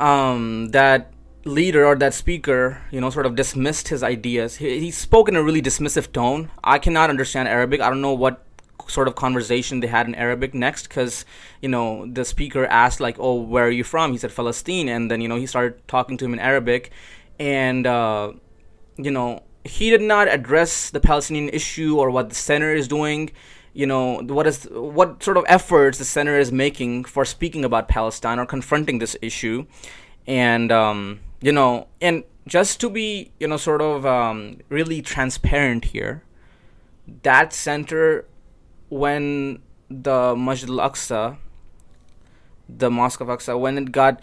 um 0.00 0.68
that 0.70 1.12
leader 1.44 1.84
or 1.84 1.96
that 1.96 2.14
speaker 2.14 2.82
you 2.90 3.00
know 3.00 3.10
sort 3.10 3.26
of 3.26 3.34
dismissed 3.34 3.88
his 3.88 4.02
ideas. 4.02 4.56
He, 4.56 4.80
he 4.80 4.90
spoke 4.90 5.28
in 5.28 5.36
a 5.36 5.42
really 5.42 5.62
dismissive 5.62 6.12
tone. 6.12 6.50
I 6.62 6.78
cannot 6.78 7.10
understand 7.10 7.48
arabic. 7.48 7.80
I 7.80 7.88
don't 7.88 8.00
know 8.00 8.14
what 8.14 8.44
sort 8.86 9.08
of 9.08 9.14
conversation 9.14 9.80
they 9.80 9.86
had 9.86 10.06
in 10.06 10.14
Arabic 10.14 10.54
next 10.54 10.88
because 10.88 11.24
you 11.60 11.68
know 11.68 12.06
the 12.06 12.24
speaker 12.24 12.66
asked 12.66 13.00
like 13.00 13.16
oh 13.18 13.34
where 13.34 13.66
are 13.66 13.70
you 13.70 13.84
from? 13.84 14.12
He 14.12 14.18
said 14.18 14.34
Palestine. 14.34 14.88
And 14.88 15.10
then 15.10 15.20
you 15.20 15.28
know 15.28 15.36
he 15.36 15.46
started 15.46 15.86
talking 15.88 16.16
to 16.18 16.24
him 16.24 16.32
in 16.32 16.38
Arabic. 16.38 16.90
And 17.38 17.86
uh, 17.86 18.32
you 18.96 19.10
know 19.10 19.42
he 19.64 19.90
did 19.90 20.02
not 20.02 20.28
address 20.28 20.90
the 20.90 21.00
Palestinian 21.00 21.48
issue 21.50 21.98
or 21.98 22.10
what 22.10 22.28
the 22.28 22.34
center 22.34 22.72
is 22.74 22.88
doing. 22.88 23.30
You 23.74 23.86
know 23.86 24.22
what 24.22 24.46
is 24.46 24.64
what 24.70 25.22
sort 25.22 25.36
of 25.36 25.44
efforts 25.46 25.98
the 25.98 26.04
center 26.04 26.38
is 26.38 26.50
making 26.50 27.04
for 27.04 27.24
speaking 27.24 27.64
about 27.64 27.88
Palestine 27.88 28.38
or 28.38 28.46
confronting 28.46 28.98
this 28.98 29.16
issue. 29.22 29.66
And 30.26 30.72
um, 30.72 31.20
you 31.40 31.52
know, 31.52 31.88
and 32.00 32.24
just 32.46 32.80
to 32.80 32.90
be 32.90 33.32
you 33.38 33.46
know 33.46 33.56
sort 33.56 33.82
of 33.82 34.04
um, 34.06 34.58
really 34.68 35.02
transparent 35.02 35.86
here, 35.86 36.22
that 37.22 37.52
center 37.52 38.26
when 38.88 39.60
the 39.90 40.34
Masjid 40.36 40.68
al-Aqsa, 40.68 41.36
the 42.68 42.90
Mosque 42.90 43.20
of 43.20 43.28
Aqsa, 43.28 43.58
when 43.58 43.78
it 43.78 43.92
got 43.92 44.20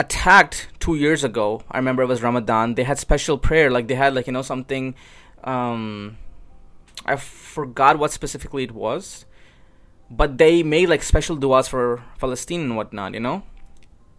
attacked 0.00 0.68
two 0.80 0.94
years 0.94 1.24
ago, 1.24 1.62
I 1.70 1.78
remember 1.78 2.02
it 2.02 2.06
was 2.06 2.22
Ramadan. 2.22 2.74
They 2.74 2.84
had 2.84 2.98
special 2.98 3.38
prayer, 3.38 3.70
like 3.70 3.88
they 3.88 3.94
had 3.94 4.14
like 4.14 4.26
you 4.26 4.32
know 4.32 4.42
something. 4.42 4.94
Um, 5.44 6.16
I 7.04 7.16
forgot 7.16 7.98
what 7.98 8.12
specifically 8.12 8.64
it 8.64 8.72
was, 8.72 9.24
but 10.10 10.38
they 10.38 10.62
made 10.62 10.88
like 10.88 11.02
special 11.02 11.36
duas 11.36 11.68
for 11.68 12.02
Palestine 12.18 12.60
and 12.60 12.76
whatnot, 12.76 13.14
you 13.14 13.20
know. 13.20 13.42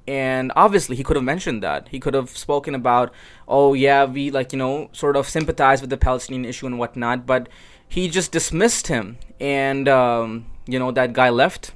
And 0.07 0.51
obviously, 0.55 0.95
he 0.95 1.03
could 1.03 1.17
have 1.17 1.23
mentioned 1.23 1.61
that. 1.61 1.89
He 1.89 1.99
could 1.99 2.15
have 2.15 2.31
spoken 2.31 2.73
about, 2.73 3.13
oh 3.47 3.73
yeah, 3.73 4.05
we 4.05 4.31
like 4.31 4.51
you 4.51 4.57
know 4.57 4.89
sort 4.91 5.15
of 5.15 5.29
sympathize 5.29 5.81
with 5.81 5.89
the 5.89 5.97
Palestinian 5.97 6.45
issue 6.45 6.65
and 6.65 6.79
whatnot. 6.79 7.25
But 7.25 7.47
he 7.89 8.07
just 8.07 8.31
dismissed 8.31 8.87
him, 8.87 9.17
and 9.39 9.89
um, 9.89 10.45
you 10.65 10.79
know 10.79 10.91
that 10.91 11.11
guy 11.11 11.29
left. 11.29 11.73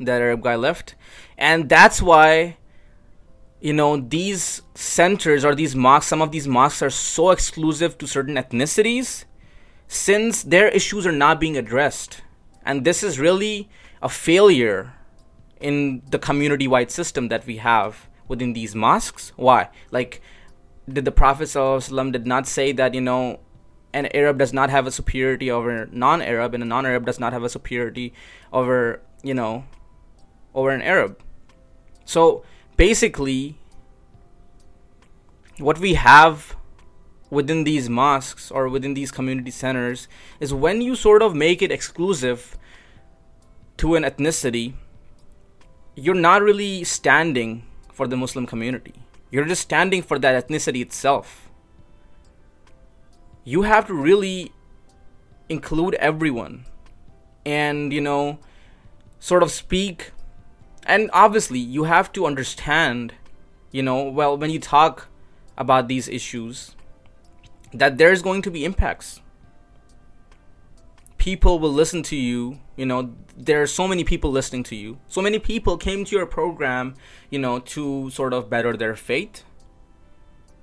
That 0.00 0.22
Arab 0.22 0.42
guy 0.42 0.56
left, 0.56 0.94
and 1.36 1.68
that's 1.68 2.00
why 2.00 2.56
you 3.60 3.72
know 3.72 3.96
these 3.96 4.62
centers 4.74 5.44
or 5.44 5.54
these 5.54 5.76
mosques 5.76 6.08
some 6.08 6.22
of 6.22 6.32
these 6.32 6.48
mosques 6.48 6.82
are 6.82 6.90
so 6.90 7.30
exclusive 7.30 7.98
to 7.98 8.06
certain 8.06 8.34
ethnicities 8.34 9.24
since 9.86 10.42
their 10.42 10.68
issues 10.68 11.06
are 11.06 11.12
not 11.12 11.38
being 11.38 11.56
addressed. 11.56 12.22
And 12.64 12.84
this 12.84 13.02
is 13.02 13.18
really 13.18 13.68
a 14.00 14.08
failure 14.08 14.94
in 15.60 16.02
the 16.10 16.18
community 16.18 16.66
wide 16.66 16.90
system 16.90 17.28
that 17.28 17.46
we 17.46 17.58
have 17.58 18.08
within 18.26 18.52
these 18.52 18.74
mosques. 18.74 19.32
Why? 19.36 19.68
Like 19.90 20.22
did 20.90 21.04
the 21.04 21.12
prophet 21.12 21.52
did 21.52 22.26
not 22.26 22.46
say 22.46 22.72
that 22.72 22.94
you 22.94 23.00
know 23.00 23.40
an 23.92 24.06
arab 24.14 24.38
does 24.38 24.52
not 24.52 24.70
have 24.70 24.86
a 24.86 24.90
superiority 24.90 25.50
over 25.50 25.86
non-arab 25.92 26.54
and 26.54 26.62
a 26.62 26.66
non-arab 26.66 27.04
does 27.04 27.20
not 27.20 27.32
have 27.32 27.42
a 27.42 27.48
superiority 27.48 28.12
over 28.52 29.00
you 29.22 29.34
know 29.34 29.64
over 30.54 30.70
an 30.70 30.82
arab. 30.82 31.18
So 32.04 32.44
basically 32.76 33.58
what 35.58 35.78
we 35.78 35.94
have 35.94 36.56
within 37.30 37.64
these 37.64 37.88
mosques 37.88 38.50
or 38.50 38.68
within 38.68 38.94
these 38.94 39.10
community 39.10 39.50
centers 39.50 40.08
is 40.40 40.52
when 40.52 40.82
you 40.82 40.94
sort 40.94 41.22
of 41.22 41.34
make 41.34 41.62
it 41.62 41.70
exclusive 41.70 42.58
to 43.78 43.94
an 43.94 44.02
ethnicity 44.02 44.74
you're 45.94 46.14
not 46.14 46.42
really 46.42 46.84
standing 46.84 47.64
for 47.92 48.06
the 48.06 48.16
muslim 48.16 48.46
community. 48.46 48.94
You're 49.30 49.44
just 49.44 49.62
standing 49.62 50.02
for 50.02 50.18
that 50.18 50.46
ethnicity 50.46 50.80
itself 50.80 51.50
you 53.44 53.62
have 53.62 53.86
to 53.86 53.94
really 53.94 54.52
include 55.48 55.94
everyone 55.94 56.64
and 57.44 57.92
you 57.92 58.00
know 58.00 58.38
sort 59.18 59.42
of 59.42 59.50
speak. 59.50 60.12
And 60.84 61.10
obviously 61.12 61.58
you 61.58 61.84
have 61.84 62.12
to 62.12 62.26
understand 62.26 63.14
you 63.70 63.82
know 63.82 64.08
well 64.08 64.36
when 64.36 64.50
you 64.50 64.58
talk 64.58 65.08
about 65.56 65.88
these 65.88 66.08
issues 66.08 66.74
that 67.72 67.98
there's 67.98 68.22
going 68.22 68.42
to 68.42 68.50
be 68.50 68.64
impacts. 68.64 69.20
People 71.18 71.60
will 71.60 71.72
listen 71.72 72.02
to 72.04 72.16
you 72.16 72.58
you 72.76 72.86
know 72.86 73.14
there 73.36 73.62
are 73.62 73.66
so 73.66 73.88
many 73.88 74.04
people 74.04 74.30
listening 74.30 74.62
to 74.64 74.76
you. 74.76 74.98
So 75.08 75.20
many 75.20 75.38
people 75.38 75.76
came 75.76 76.04
to 76.04 76.16
your 76.16 76.26
program 76.26 76.94
you 77.30 77.38
know 77.38 77.58
to 77.60 78.10
sort 78.10 78.32
of 78.32 78.50
better 78.50 78.76
their 78.76 78.96
faith 78.96 79.44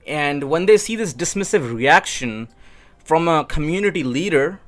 and 0.07 0.50
when 0.50 0.65
they 0.65 0.77
see 0.77 0.95
this 0.95 1.13
dismissive 1.13 1.74
reaction 1.74 2.50
from 3.10 3.28
a 3.28 3.44
community 3.44 4.04
leader 4.04 4.60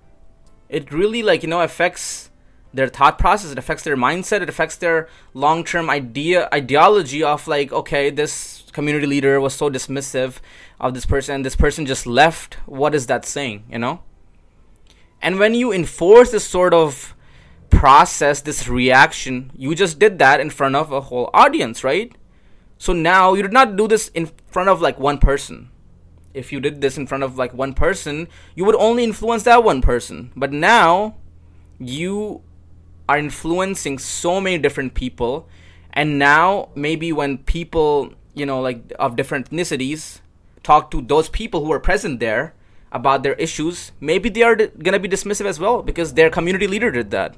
it 0.68 0.92
really 0.92 1.22
like 1.22 1.44
you 1.44 1.50
know 1.50 1.62
affects 1.62 2.32
their 2.74 2.88
thought 2.88 3.20
process 3.20 3.52
it 3.52 3.58
affects 3.60 3.84
their 3.84 3.96
mindset 3.96 4.42
it 4.42 4.50
affects 4.50 4.78
their 4.78 5.08
long-term 5.36 5.92
idea 5.92 6.50
ideology 6.52 7.22
of 7.22 7.48
like 7.48 7.72
okay 7.72 8.10
this 8.10 8.64
community 8.72 9.06
leader 9.06 9.40
was 9.40 9.54
so 9.54 9.70
dismissive 9.70 10.40
of 10.80 10.96
this 10.96 11.06
person 11.06 11.36
and 11.36 11.46
this 11.46 11.56
person 11.56 11.86
just 11.86 12.08
left. 12.08 12.56
What 12.66 12.96
is 12.96 13.06
that 13.06 13.26
saying 13.26 13.66
you 13.70 13.78
know? 13.78 14.02
And 15.22 15.38
when 15.38 15.54
you 15.54 15.72
enforce 15.72 16.32
this 16.32 16.48
sort 16.48 16.74
of 16.74 17.14
process 17.70 18.42
this 18.42 18.68
reaction 18.68 19.52
you 19.56 19.76
just 19.76 20.00
did 20.00 20.18
that 20.18 20.40
in 20.40 20.50
front 20.50 20.76
of 20.76 20.92
a 20.92 21.02
whole 21.02 21.30
audience 21.32 21.84
right? 21.84 22.12
So 22.80 22.92
now 22.92 23.36
you 23.36 23.44
did 23.44 23.54
not 23.54 23.76
do 23.76 23.88
this 23.88 24.08
in 24.16 24.32
front 24.48 24.70
of 24.70 24.82
like 24.82 24.98
one 25.00 25.20
person 25.20 25.71
if 26.34 26.52
you 26.52 26.60
did 26.60 26.82
this 26.82 26.98
in 26.98 27.08
front 27.08 27.24
of 27.24 27.38
like 27.38 27.54
one 27.54 27.74
person 27.74 28.28
you 28.56 28.66
would 28.66 28.76
only 28.76 29.04
influence 29.04 29.44
that 29.44 29.64
one 29.64 29.82
person. 29.82 30.32
But 30.36 30.52
now 30.52 31.16
you 31.80 32.42
are 33.10 33.18
influencing 33.18 33.98
so 33.98 34.40
many 34.40 34.58
different 34.58 34.94
people. 34.94 35.48
And 35.94 36.18
now 36.18 36.70
maybe 36.76 37.12
when 37.12 37.40
people 37.40 38.14
you 38.34 38.46
know 38.46 38.62
like 38.62 38.94
of 38.98 39.16
different 39.16 39.50
ethnicities 39.50 40.20
talk 40.64 40.92
to 40.92 41.02
those 41.02 41.28
people 41.30 41.66
who 41.66 41.72
are 41.72 41.80
present 41.80 42.20
there 42.20 42.54
about 42.92 43.24
their 43.24 43.34
issues 43.34 43.92
maybe 44.00 44.30
they 44.30 44.44
are 44.44 44.56
going 44.56 44.94
to 44.94 45.00
be 45.00 45.08
dismissive 45.10 45.46
as 45.46 45.60
well 45.60 45.82
because 45.82 46.14
their 46.14 46.30
community 46.30 46.68
leader 46.68 46.92
did 46.92 47.12
that. 47.12 47.36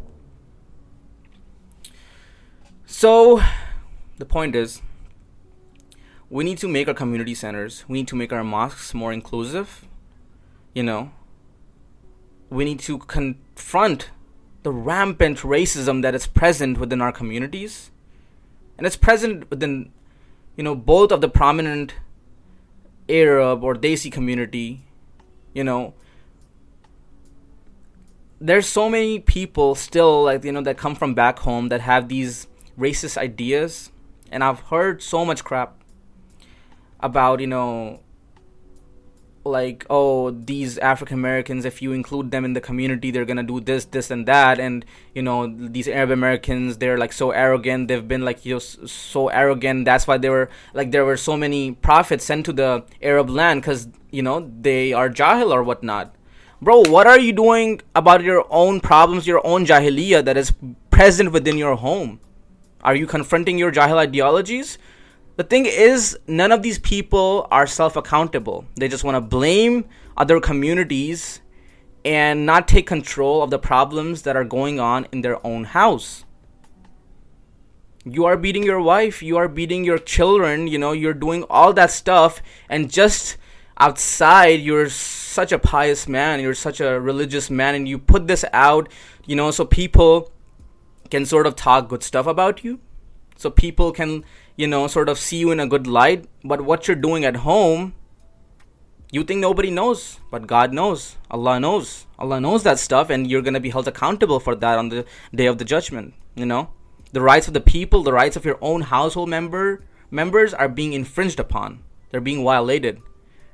So 2.86 3.42
the 4.18 4.26
point 4.26 4.56
is 4.56 4.82
we 6.34 6.44
need 6.44 6.58
to 6.58 6.68
make 6.68 6.88
our 6.88 6.94
community 6.94 7.36
centers 7.36 7.84
we 7.88 8.00
need 8.00 8.08
to 8.08 8.16
make 8.16 8.32
our 8.34 8.44
mosques 8.44 8.94
more 8.94 9.13
inclusive 9.13 9.86
you 10.74 10.84
know 10.84 11.12
we 12.50 12.63
need 12.63 12.80
to 12.80 13.00
confront 13.00 14.10
the 14.63 14.72
rampant 14.72 15.40
racism 15.40 16.02
that 16.02 16.16
is 16.16 16.25
present 16.25 16.78
within 16.78 17.02
our 17.02 17.12
communities. 17.12 17.92
And 18.78 18.88
it's 18.88 18.96
present 18.96 19.50
within, 19.50 19.92
you 20.56 20.63
know, 20.63 20.75
both 20.75 21.12
of 21.12 21.22
the 21.22 21.30
prominent 21.30 21.96
Arab 23.10 23.63
or 23.63 23.75
Desi 23.75 24.12
community, 24.12 24.86
you 25.54 25.63
know. 25.63 25.94
There's 28.40 28.68
so 28.68 28.90
many 28.90 29.20
people 29.20 29.75
still 29.75 30.24
like 30.24 30.44
you 30.44 30.52
know 30.52 30.62
that 30.62 30.78
come 30.78 30.96
from 30.96 31.13
back 31.13 31.40
home 31.40 31.70
that 31.70 31.82
have 31.82 32.10
these 32.10 32.48
racist 32.78 33.18
ideas 33.18 33.90
and 34.32 34.44
I've 34.44 34.60
heard 34.62 35.02
so 35.02 35.24
much 35.24 35.46
crap 35.46 35.83
about, 37.04 37.40
you 37.40 37.48
know, 37.48 38.00
like 39.46 39.86
oh 39.90 40.32
these 40.32 40.78
african 40.78 41.20
americans 41.20 41.66
if 41.66 41.82
you 41.82 41.92
include 41.92 42.32
them 42.32 42.46
in 42.46 42.54
the 42.54 42.62
community 42.62 43.12
they're 43.12 43.26
gonna 43.26 43.44
do 43.44 43.60
this 43.60 43.86
this 43.86 44.10
and 44.10 44.26
that. 44.26 44.60
And 44.60 44.86
you 45.14 45.22
know 45.22 45.48
these 45.48 45.88
arab 45.88 46.12
americans 46.12 46.78
they're 46.78 46.98
like 46.98 47.14
so 47.14 47.32
arrogant. 47.32 47.88
They've 47.88 48.08
been 48.08 48.24
like 48.24 48.46
you 48.46 48.56
know, 48.56 48.60
so 48.60 49.28
arrogant. 49.28 49.86
That's 49.86 50.08
why 50.08 50.18
they 50.18 50.30
were 50.30 50.50
like 50.74 50.92
there 50.92 51.06
were 51.06 51.18
so 51.18 51.36
many 51.36 51.74
prophets 51.74 52.26
sent 52.26 52.46
to 52.46 52.54
the 52.54 52.86
arab 53.02 53.30
land 53.30 53.62
because 53.62 53.88
you 54.12 54.22
know 54.22 54.50
they 54.62 54.94
are 54.94 55.10
jahil 55.10 55.52
or 55.52 55.64
whatnot. 55.64 56.16
Bro 56.62 56.84
what 56.84 57.08
are 57.08 57.20
you 57.20 57.34
doing 57.34 57.82
about 57.96 58.24
your 58.24 58.46
own 58.50 58.80
problems 58.80 59.28
your 59.28 59.46
own 59.46 59.66
jahiliyyah 59.66 60.24
that 60.24 60.38
is 60.38 60.54
present 60.90 61.32
within 61.34 61.58
your 61.58 61.76
home? 61.76 62.22
Are 62.82 62.96
you 62.96 63.08
confronting 63.08 63.58
your 63.58 63.72
jahil 63.72 63.98
ideologies 63.98 64.78
the 65.36 65.44
thing 65.44 65.66
is, 65.66 66.18
none 66.28 66.52
of 66.52 66.62
these 66.62 66.80
people 66.80 67.48
are 67.50 67.66
self 67.66 67.96
accountable. 67.96 68.66
They 68.75 68.88
just 68.88 69.04
want 69.04 69.16
to 69.16 69.22
blame 69.22 69.86
other 70.16 70.40
communities 70.40 71.42
and 72.06 72.46
not 72.46 72.68
take 72.68 72.86
control 72.86 73.42
of 73.42 73.50
the 73.50 73.60
problems 73.60 74.24
that 74.24 74.36
are 74.36 74.44
going 74.44 74.80
on 74.80 75.08
in 75.12 75.22
their 75.22 75.46
own 75.46 75.63
house. 75.63 76.25
You 78.06 78.25
are 78.25 78.36
beating 78.36 78.63
your 78.63 78.82
wife, 78.82 79.24
you 79.24 79.38
are 79.38 79.48
beating 79.48 79.86
your 79.86 79.98
children, 79.98 80.68
you 80.68 80.78
know, 80.78 80.92
you're 80.92 81.13
doing 81.13 81.46
all 81.50 81.72
that 81.74 81.90
stuff, 81.90 82.42
and 82.68 82.92
just 82.92 83.38
outside, 83.78 84.60
you're 84.60 84.90
such 84.90 85.54
a 85.54 85.60
pious 85.60 86.08
man, 86.08 86.42
you're 86.42 86.54
such 86.54 86.82
a 86.82 87.00
religious 87.00 87.50
man, 87.50 87.75
and 87.75 87.88
you 87.88 87.98
put 87.98 88.28
this 88.28 88.44
out, 88.52 88.90
you 89.25 89.38
know, 89.38 89.52
so 89.52 89.63
people 89.63 90.32
can 91.10 91.25
sort 91.25 91.48
of 91.48 91.56
talk 91.56 91.88
good 91.88 92.04
stuff 92.04 92.28
about 92.28 92.63
you. 92.63 92.82
So 93.38 93.50
people 93.50 93.92
can 93.92 94.25
you 94.56 94.68
know, 94.68 94.88
sort 94.88 95.10
of 95.10 95.18
see 95.18 95.38
you 95.38 95.52
in 95.52 95.60
a 95.60 95.68
good 95.68 95.88
light. 95.88 96.26
But 96.44 96.62
what 96.62 96.88
you're 96.88 96.96
doing 96.96 97.26
at 97.26 97.38
home, 97.38 97.94
you 99.12 99.24
think 99.24 99.40
nobody 99.40 99.70
knows, 99.70 100.20
but 100.32 100.48
God 100.48 100.74
knows. 100.74 101.18
Allah 101.30 101.60
knows. 101.60 102.06
Allah 102.18 102.40
knows 102.40 102.64
that 102.64 102.80
stuff, 102.80 103.10
and 103.10 103.30
you're 103.30 103.42
going 103.42 103.54
to 103.54 103.60
be 103.60 103.70
held 103.70 103.88
accountable 103.88 104.40
for 104.40 104.56
that 104.56 104.78
on 104.78 104.90
the 104.90 105.06
day 105.34 105.46
of 105.46 105.58
the 105.58 105.66
judgment. 105.66 106.14
You 106.36 106.46
know, 106.46 106.72
the 107.12 107.22
rights 107.22 107.48
of 107.48 107.54
the 107.54 107.62
people, 107.62 108.04
the 108.04 108.14
rights 108.14 108.36
of 108.36 108.46
your 108.46 108.58
own 108.62 108.82
household 108.82 109.30
member 109.30 109.84
members 110.10 110.54
are 110.54 110.70
being 110.70 110.94
infringed 110.94 111.40
upon. 111.40 111.84
They're 112.10 112.22
being 112.22 112.44
violated, 112.44 113.02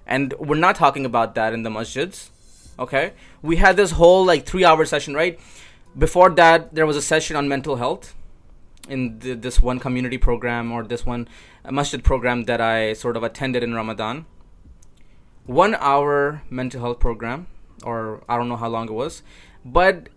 and 0.06 0.34
we're 0.40 0.56
not 0.56 0.76
talking 0.76 1.06
about 1.06 1.36
that 1.36 1.54
in 1.54 1.64
the 1.64 1.70
masjids. 1.70 2.30
Okay, 2.78 3.14
we 3.42 3.58
had 3.58 3.76
this 3.76 3.92
whole 3.92 4.26
like 4.26 4.46
three-hour 4.46 4.86
session, 4.86 5.14
right? 5.14 5.40
Before 5.98 6.30
that, 6.32 6.76
there 6.76 6.86
was 6.86 6.96
a 6.96 7.02
session 7.02 7.36
on 7.36 7.50
mental 7.50 7.76
health 7.78 8.16
in 8.88 9.20
the, 9.20 9.34
this 9.34 9.60
one 9.62 9.80
community 9.80 10.18
program 10.18 10.72
or 10.72 10.84
this 10.84 11.06
one 11.06 11.28
masjid 11.70 12.04
program 12.04 12.46
that 12.46 12.62
I 12.62 12.94
sort 12.94 13.18
of 13.18 13.24
attended 13.24 13.64
in 13.64 13.74
Ramadan. 13.74 14.26
One 15.46 15.76
hour 15.76 16.44
mental 16.50 16.82
health 16.82 17.00
program, 17.00 17.48
or 17.84 18.24
I 18.30 18.38
don't 18.38 18.50
know 18.50 18.58
how 18.58 18.70
long 18.70 18.88
it 18.88 18.94
was, 18.94 19.24
but 19.66 20.10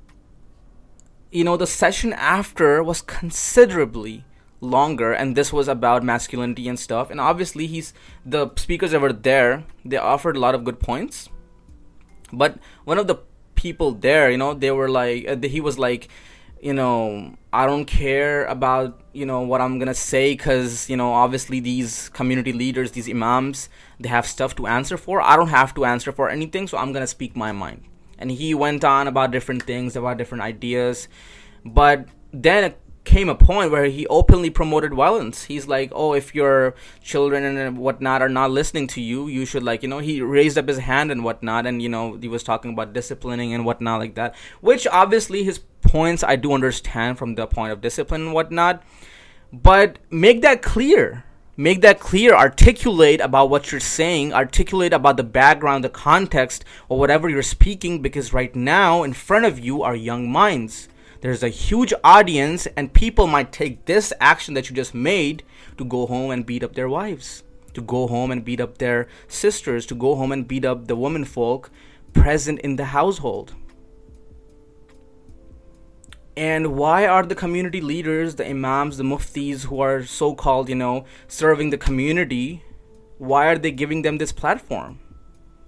you 1.30 1.44
know, 1.44 1.56
the 1.56 1.66
session 1.66 2.12
after 2.12 2.82
was 2.82 3.00
considerably 3.00 4.24
longer 4.62 5.12
and 5.12 5.36
this 5.36 5.52
was 5.52 5.66
about 5.66 6.04
masculinity 6.04 6.68
and 6.68 6.78
stuff 6.78 7.10
and 7.10 7.20
obviously 7.20 7.66
he's 7.66 7.92
the 8.24 8.48
speakers 8.54 8.92
that 8.92 9.00
were 9.00 9.12
there 9.12 9.64
they 9.84 9.96
offered 9.96 10.36
a 10.36 10.38
lot 10.38 10.54
of 10.54 10.62
good 10.62 10.78
points 10.78 11.28
but 12.32 12.58
one 12.84 12.96
of 12.96 13.08
the 13.08 13.16
people 13.56 13.90
there 13.90 14.30
you 14.30 14.38
know 14.38 14.54
they 14.54 14.70
were 14.70 14.88
like 14.88 15.26
uh, 15.26 15.36
he 15.48 15.60
was 15.60 15.80
like 15.80 16.08
you 16.62 16.72
know 16.72 17.36
i 17.52 17.66
don't 17.66 17.86
care 17.86 18.46
about 18.46 19.00
you 19.12 19.26
know 19.26 19.40
what 19.40 19.60
i'm 19.60 19.80
gonna 19.80 19.92
say 19.92 20.32
because 20.32 20.88
you 20.88 20.96
know 20.96 21.12
obviously 21.12 21.58
these 21.58 22.08
community 22.10 22.52
leaders 22.52 22.92
these 22.92 23.10
imams 23.10 23.68
they 23.98 24.08
have 24.08 24.24
stuff 24.24 24.54
to 24.54 24.66
answer 24.66 24.96
for 24.96 25.20
i 25.20 25.36
don't 25.36 25.48
have 25.48 25.74
to 25.74 25.84
answer 25.84 26.12
for 26.12 26.30
anything 26.30 26.68
so 26.68 26.78
i'm 26.78 26.92
gonna 26.92 27.06
speak 27.06 27.34
my 27.36 27.50
mind 27.50 27.82
and 28.16 28.30
he 28.30 28.54
went 28.54 28.84
on 28.84 29.08
about 29.08 29.32
different 29.32 29.64
things 29.64 29.96
about 29.96 30.16
different 30.16 30.42
ideas 30.42 31.08
but 31.64 32.06
then 32.32 32.72
came 33.04 33.28
a 33.28 33.34
point 33.34 33.72
where 33.72 33.86
he 33.86 34.06
openly 34.06 34.48
promoted 34.48 34.94
violence. 34.94 35.44
He's 35.44 35.66
like, 35.66 35.90
oh, 35.92 36.14
if 36.14 36.34
your 36.34 36.74
children 37.02 37.44
and 37.44 37.58
uh, 37.58 37.80
whatnot 37.80 38.22
are 38.22 38.28
not 38.28 38.50
listening 38.50 38.86
to 38.88 39.00
you, 39.00 39.26
you 39.26 39.44
should 39.44 39.62
like, 39.62 39.82
you 39.82 39.88
know, 39.88 39.98
he 39.98 40.22
raised 40.22 40.56
up 40.56 40.68
his 40.68 40.78
hand 40.78 41.10
and 41.10 41.24
whatnot, 41.24 41.66
and 41.66 41.82
you 41.82 41.88
know, 41.88 42.16
he 42.20 42.28
was 42.28 42.42
talking 42.42 42.72
about 42.72 42.92
disciplining 42.92 43.52
and 43.52 43.64
whatnot 43.64 43.98
like 43.98 44.14
that. 44.14 44.34
Which 44.60 44.86
obviously 44.86 45.42
his 45.42 45.60
points 45.82 46.24
I 46.24 46.36
do 46.36 46.52
understand 46.52 47.18
from 47.18 47.34
the 47.34 47.46
point 47.46 47.72
of 47.72 47.80
discipline 47.80 48.22
and 48.22 48.32
whatnot, 48.32 48.82
but 49.52 49.98
make 50.10 50.42
that 50.42 50.62
clear. 50.62 51.24
Make 51.54 51.82
that 51.82 52.00
clear, 52.00 52.34
articulate 52.34 53.20
about 53.20 53.50
what 53.50 53.70
you're 53.70 53.80
saying, 53.80 54.32
articulate 54.32 54.94
about 54.94 55.18
the 55.18 55.22
background, 55.22 55.84
the 55.84 55.90
context, 55.90 56.64
or 56.88 56.98
whatever 56.98 57.28
you're 57.28 57.42
speaking, 57.42 58.00
because 58.00 58.32
right 58.32 58.56
now 58.56 59.02
in 59.02 59.12
front 59.12 59.44
of 59.44 59.58
you 59.58 59.82
are 59.82 59.94
young 59.94 60.32
minds. 60.32 60.88
There's 61.20 61.42
a 61.42 61.50
huge 61.50 61.92
audience 62.02 62.66
and 62.74 62.92
people 62.92 63.26
might 63.26 63.52
take 63.52 63.84
this 63.84 64.14
action 64.18 64.54
that 64.54 64.70
you 64.70 64.76
just 64.76 64.94
made 64.94 65.44
to 65.76 65.84
go 65.84 66.06
home 66.06 66.30
and 66.30 66.46
beat 66.46 66.64
up 66.64 66.74
their 66.74 66.88
wives 66.88 67.44
to 67.74 67.80
go 67.80 68.06
home 68.06 68.30
and 68.30 68.44
beat 68.44 68.60
up 68.60 68.78
their 68.78 69.08
sisters 69.28 69.86
to 69.86 69.94
go 69.94 70.14
home 70.14 70.32
and 70.32 70.48
beat 70.48 70.64
up 70.64 70.86
the 70.86 70.96
women 70.96 71.24
folk 71.24 71.70
present 72.12 72.58
in 72.60 72.76
the 72.76 72.86
household 72.86 73.54
and 76.36 76.74
why 76.76 77.06
are 77.06 77.22
the 77.22 77.34
community 77.34 77.80
leaders 77.80 78.36
the 78.36 78.48
imams 78.48 78.96
the 78.96 79.04
muftis 79.04 79.64
who 79.64 79.80
are 79.80 80.02
so 80.04 80.34
called 80.34 80.68
you 80.68 80.74
know 80.74 81.04
serving 81.28 81.70
the 81.70 81.78
community 81.78 82.62
why 83.18 83.46
are 83.46 83.58
they 83.58 83.70
giving 83.70 84.02
them 84.02 84.18
this 84.18 84.32
platform 84.32 84.98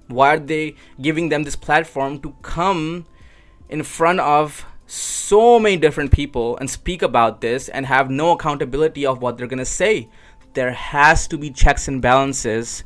why 0.08 0.34
are 0.34 0.38
they 0.38 0.74
giving 1.00 1.28
them 1.28 1.42
this 1.42 1.56
platform 1.56 2.18
to 2.20 2.34
come 2.42 3.06
in 3.68 3.82
front 3.82 4.20
of 4.20 4.66
so 4.86 5.58
many 5.58 5.76
different 5.76 6.12
people 6.12 6.56
and 6.58 6.68
speak 6.68 7.02
about 7.02 7.40
this 7.40 7.68
and 7.68 7.86
have 7.86 8.10
no 8.10 8.32
accountability 8.32 9.06
of 9.06 9.22
what 9.22 9.36
they're 9.38 9.46
going 9.46 9.58
to 9.58 9.64
say. 9.64 10.08
There 10.52 10.72
has 10.72 11.26
to 11.28 11.38
be 11.38 11.50
checks 11.50 11.88
and 11.88 12.02
balances. 12.02 12.84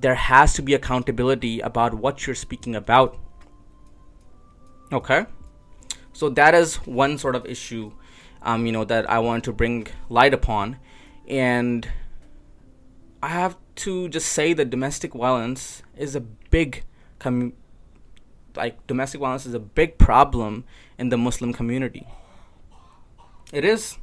There 0.00 0.14
has 0.14 0.54
to 0.54 0.62
be 0.62 0.74
accountability 0.74 1.60
about 1.60 1.94
what 1.94 2.26
you're 2.26 2.34
speaking 2.34 2.74
about. 2.74 3.18
Okay? 4.92 5.26
So 6.14 6.30
that 6.30 6.54
is 6.54 6.76
one 6.86 7.18
sort 7.18 7.36
of 7.36 7.44
issue 7.44 7.92
um, 8.44 8.66
you 8.66 8.72
know 8.72 8.84
that 8.84 9.08
I 9.10 9.18
want 9.18 9.44
to 9.44 9.52
bring 9.52 9.88
light 10.08 10.34
upon 10.34 10.76
and 11.26 11.88
I 13.22 13.28
have 13.28 13.56
to 13.76 14.08
just 14.08 14.28
say 14.28 14.52
that 14.52 14.70
domestic 14.70 15.14
violence 15.14 15.82
is 15.96 16.14
a 16.14 16.20
big 16.20 16.84
com- 17.18 17.54
like 18.54 18.86
domestic 18.86 19.20
violence 19.20 19.46
is 19.46 19.54
a 19.54 19.60
big 19.60 19.98
problem 19.98 20.64
in 20.98 21.08
the 21.08 21.16
Muslim 21.16 21.52
community. 21.52 22.06
It 23.52 23.64
is. 23.64 23.98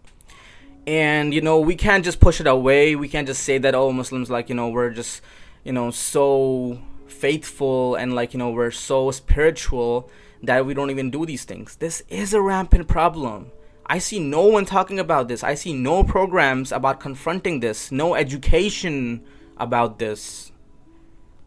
And 0.88 1.34
you 1.34 1.42
know, 1.42 1.60
we 1.60 1.76
can't 1.76 2.04
just 2.04 2.20
push 2.20 2.42
it 2.42 2.48
away. 2.48 2.96
We 2.96 3.08
can't 3.08 3.28
just 3.28 3.44
say 3.44 3.60
that 3.60 3.76
oh 3.76 3.92
Muslims 3.92 4.30
like, 4.30 4.50
you 4.50 4.56
know, 4.56 4.70
we're 4.70 4.90
just, 4.90 5.22
you 5.64 5.72
know, 5.72 5.92
so 5.92 6.82
faithful 7.08 7.96
and 7.96 8.16
like, 8.16 8.34
you 8.34 8.40
know, 8.40 8.50
we're 8.50 8.72
so 8.72 9.12
spiritual 9.12 10.10
that 10.44 10.66
we 10.66 10.74
don't 10.74 10.90
even 10.90 11.12
do 11.12 11.26
these 11.26 11.46
things. 11.46 11.76
This 11.76 12.04
is 12.10 12.34
a 12.34 12.42
rampant 12.42 12.88
problem. 12.88 13.52
I 13.86 14.00
see 14.00 14.20
no 14.20 14.46
one 14.46 14.66
talking 14.66 15.00
about 15.00 15.28
this. 15.28 15.44
I 15.44 15.54
see 15.54 15.74
no 15.74 16.04
programs 16.04 16.72
about 16.72 17.00
confronting 17.00 17.60
this, 17.60 17.92
no 17.92 18.16
education 18.16 19.24
about 19.58 20.00
this. 20.00 20.52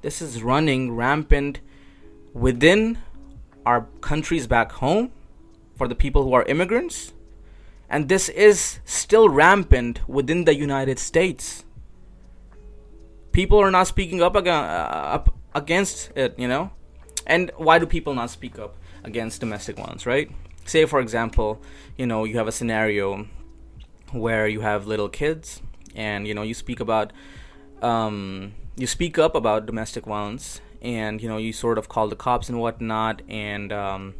This 0.02 0.20
is 0.20 0.42
running 0.42 0.94
rampant 0.94 1.60
within 2.32 2.98
our 3.64 3.86
countries 4.00 4.46
back 4.46 4.72
home 4.72 5.10
for 5.76 5.88
the 5.88 5.94
people 5.94 6.22
who 6.22 6.34
are 6.34 6.44
immigrants, 6.44 7.12
and 7.88 8.08
this 8.08 8.28
is 8.28 8.80
still 8.84 9.28
rampant 9.28 10.06
within 10.08 10.44
the 10.44 10.54
United 10.54 10.98
States. 10.98 11.64
People 13.32 13.58
are 13.58 13.70
not 13.70 13.86
speaking 13.86 14.22
up, 14.22 14.36
uh, 14.36 15.18
against 15.54 16.10
it, 16.14 16.38
you 16.38 16.46
know? 16.46 16.70
And 17.26 17.50
why 17.56 17.78
do 17.78 17.86
people 17.86 18.14
not 18.14 18.30
speak 18.30 18.58
up 18.58 18.76
against 19.04 19.40
domestic 19.40 19.78
ones, 19.78 20.06
right? 20.06 20.30
Say, 20.64 20.84
for 20.86 21.00
example, 21.00 21.60
you 21.96 22.06
know, 22.06 22.24
you 22.24 22.38
have 22.38 22.48
a 22.48 22.52
scenario 22.52 23.26
where 24.12 24.48
you 24.48 24.60
have 24.60 24.86
little 24.86 25.08
kids 25.08 25.60
and, 25.94 26.26
you 26.26 26.34
know, 26.34 26.42
you 26.42 26.54
speak 26.54 26.80
about, 26.80 27.12
um, 27.82 28.54
you 28.76 28.86
speak 28.86 29.18
up 29.18 29.34
about 29.34 29.66
domestic 29.66 30.06
violence 30.06 30.60
and 30.82 31.22
you 31.22 31.28
know 31.28 31.38
you 31.38 31.50
sort 31.50 31.78
of 31.78 31.88
call 31.88 32.08
the 32.08 32.16
cops 32.16 32.50
and 32.50 32.60
whatnot 32.60 33.22
and 33.26 33.72
um, 33.72 34.14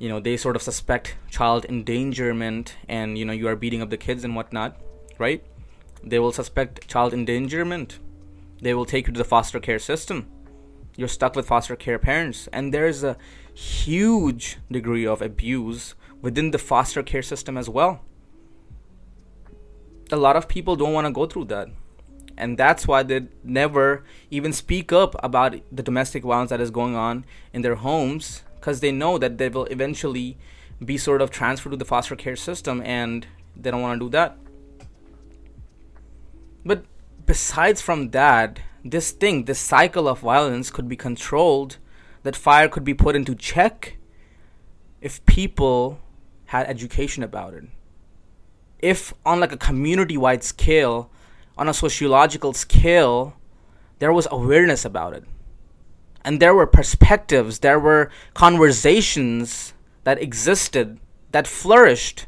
you 0.00 0.08
know 0.08 0.18
they 0.18 0.36
sort 0.36 0.56
of 0.56 0.62
suspect 0.62 1.14
child 1.30 1.64
endangerment 1.68 2.74
and 2.88 3.16
you 3.16 3.24
know 3.24 3.32
you 3.32 3.46
are 3.46 3.54
beating 3.54 3.80
up 3.80 3.88
the 3.88 3.96
kids 3.96 4.24
and 4.24 4.34
whatnot 4.34 4.76
right? 5.18 5.44
They 6.02 6.18
will 6.18 6.32
suspect 6.32 6.88
child 6.88 7.12
endangerment. 7.12 7.98
They 8.62 8.74
will 8.74 8.86
take 8.86 9.06
you 9.06 9.12
to 9.12 9.18
the 9.18 9.24
foster 9.24 9.60
care 9.60 9.78
system. 9.78 10.26
You're 10.96 11.08
stuck 11.08 11.36
with 11.36 11.46
foster 11.46 11.76
care 11.76 11.98
parents. 11.98 12.48
And 12.52 12.72
there's 12.72 13.04
a 13.04 13.16
huge 13.58 14.56
degree 14.70 15.04
of 15.04 15.20
abuse 15.20 15.96
within 16.22 16.52
the 16.52 16.58
foster 16.58 17.02
care 17.02 17.22
system 17.22 17.58
as 17.58 17.68
well. 17.68 18.00
A 20.12 20.16
lot 20.16 20.36
of 20.36 20.46
people 20.46 20.76
don't 20.76 20.92
want 20.92 21.08
to 21.08 21.12
go 21.12 21.26
through 21.26 21.46
that. 21.46 21.68
And 22.36 22.56
that's 22.56 22.86
why 22.86 23.02
they 23.02 23.26
never 23.42 24.04
even 24.30 24.52
speak 24.52 24.92
up 24.92 25.16
about 25.24 25.56
the 25.72 25.82
domestic 25.82 26.22
violence 26.22 26.50
that 26.50 26.60
is 26.60 26.70
going 26.70 26.94
on 26.94 27.24
in 27.52 27.62
their 27.62 27.74
homes 27.74 28.42
because 28.54 28.78
they 28.78 28.92
know 28.92 29.18
that 29.18 29.38
they 29.38 29.48
will 29.48 29.64
eventually 29.64 30.38
be 30.84 30.96
sort 30.96 31.20
of 31.20 31.32
transferred 31.32 31.70
to 31.70 31.76
the 31.76 31.84
foster 31.84 32.14
care 32.14 32.36
system 32.36 32.80
and 32.82 33.26
they 33.56 33.72
don't 33.72 33.82
want 33.82 33.98
to 33.98 34.06
do 34.06 34.10
that. 34.10 34.38
But 36.64 36.84
besides 37.26 37.82
from 37.82 38.10
that 38.10 38.60
this 38.84 39.10
thing 39.10 39.46
this 39.46 39.58
cycle 39.58 40.06
of 40.06 40.20
violence 40.20 40.70
could 40.70 40.88
be 40.88 40.96
controlled 40.96 41.78
that 42.28 42.36
fire 42.36 42.68
could 42.68 42.84
be 42.84 42.92
put 42.92 43.16
into 43.16 43.34
check 43.34 43.96
if 45.00 45.24
people 45.24 45.98
had 46.52 46.66
education 46.66 47.22
about 47.22 47.54
it 47.54 47.64
if 48.78 49.12
on 49.24 49.40
like 49.40 49.52
a 49.52 49.56
community 49.56 50.16
wide 50.16 50.44
scale 50.44 51.10
on 51.56 51.68
a 51.68 51.74
sociological 51.74 52.52
scale, 52.52 53.34
there 53.98 54.12
was 54.12 54.28
awareness 54.30 54.84
about 54.84 55.14
it. 55.14 55.24
And 56.24 56.40
there 56.40 56.54
were 56.54 56.66
perspectives, 56.66 57.60
there 57.60 57.80
were 57.80 58.10
conversations 58.34 59.74
that 60.04 60.20
existed, 60.22 61.00
that 61.32 61.46
flourished, 61.46 62.26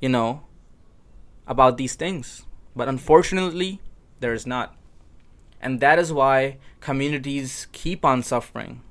you 0.00 0.08
know, 0.08 0.42
about 1.46 1.76
these 1.76 1.94
things. 1.94 2.44
But 2.76 2.88
unfortunately, 2.88 3.80
there 4.20 4.34
is 4.34 4.46
not. 4.46 4.76
And 5.60 5.80
that 5.80 5.98
is 5.98 6.12
why 6.12 6.58
communities 6.80 7.66
keep 7.72 8.04
on 8.04 8.22
suffering. 8.22 8.82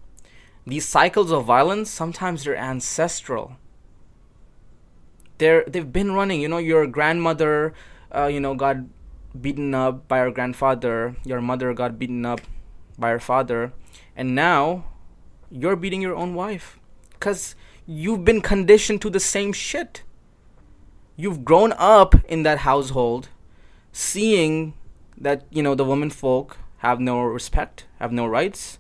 These 0.67 0.85
cycles 0.85 1.31
of 1.31 1.45
violence, 1.45 1.89
sometimes 1.89 2.43
they're 2.43 2.57
ancestral. 2.57 3.55
They're, 5.37 5.63
they've 5.65 5.93
been 5.93 6.11
running, 6.11 6.41
you 6.41 6.49
know, 6.49 6.57
your 6.57 6.85
grandmother, 6.85 7.73
uh, 8.13 8.25
you 8.25 8.41
know, 8.41 8.53
got 8.53 8.75
beaten 9.39 9.73
up 9.73 10.09
by 10.09 10.19
her 10.19 10.29
grandfather, 10.29 11.15
your 11.23 11.39
mother 11.39 11.73
got 11.73 11.97
beaten 11.97 12.25
up 12.25 12.41
by 12.99 13.11
her 13.11 13.19
father, 13.19 13.71
and 14.13 14.35
now 14.35 14.83
you're 15.49 15.77
beating 15.77 16.01
your 16.01 16.15
own 16.15 16.35
wife 16.35 16.77
because 17.13 17.55
you've 17.85 18.25
been 18.25 18.41
conditioned 18.41 19.01
to 19.03 19.09
the 19.09 19.21
same 19.21 19.53
shit. 19.53 20.03
You've 21.15 21.45
grown 21.45 21.73
up 21.77 22.13
in 22.27 22.43
that 22.43 22.59
household 22.59 23.29
seeing 23.93 24.73
that, 25.17 25.45
you 25.49 25.63
know, 25.63 25.75
the 25.75 25.85
women 25.85 26.09
folk 26.09 26.57
have 26.79 26.99
no 26.99 27.21
respect, 27.21 27.85
have 27.99 28.11
no 28.11 28.27
rights, 28.27 28.79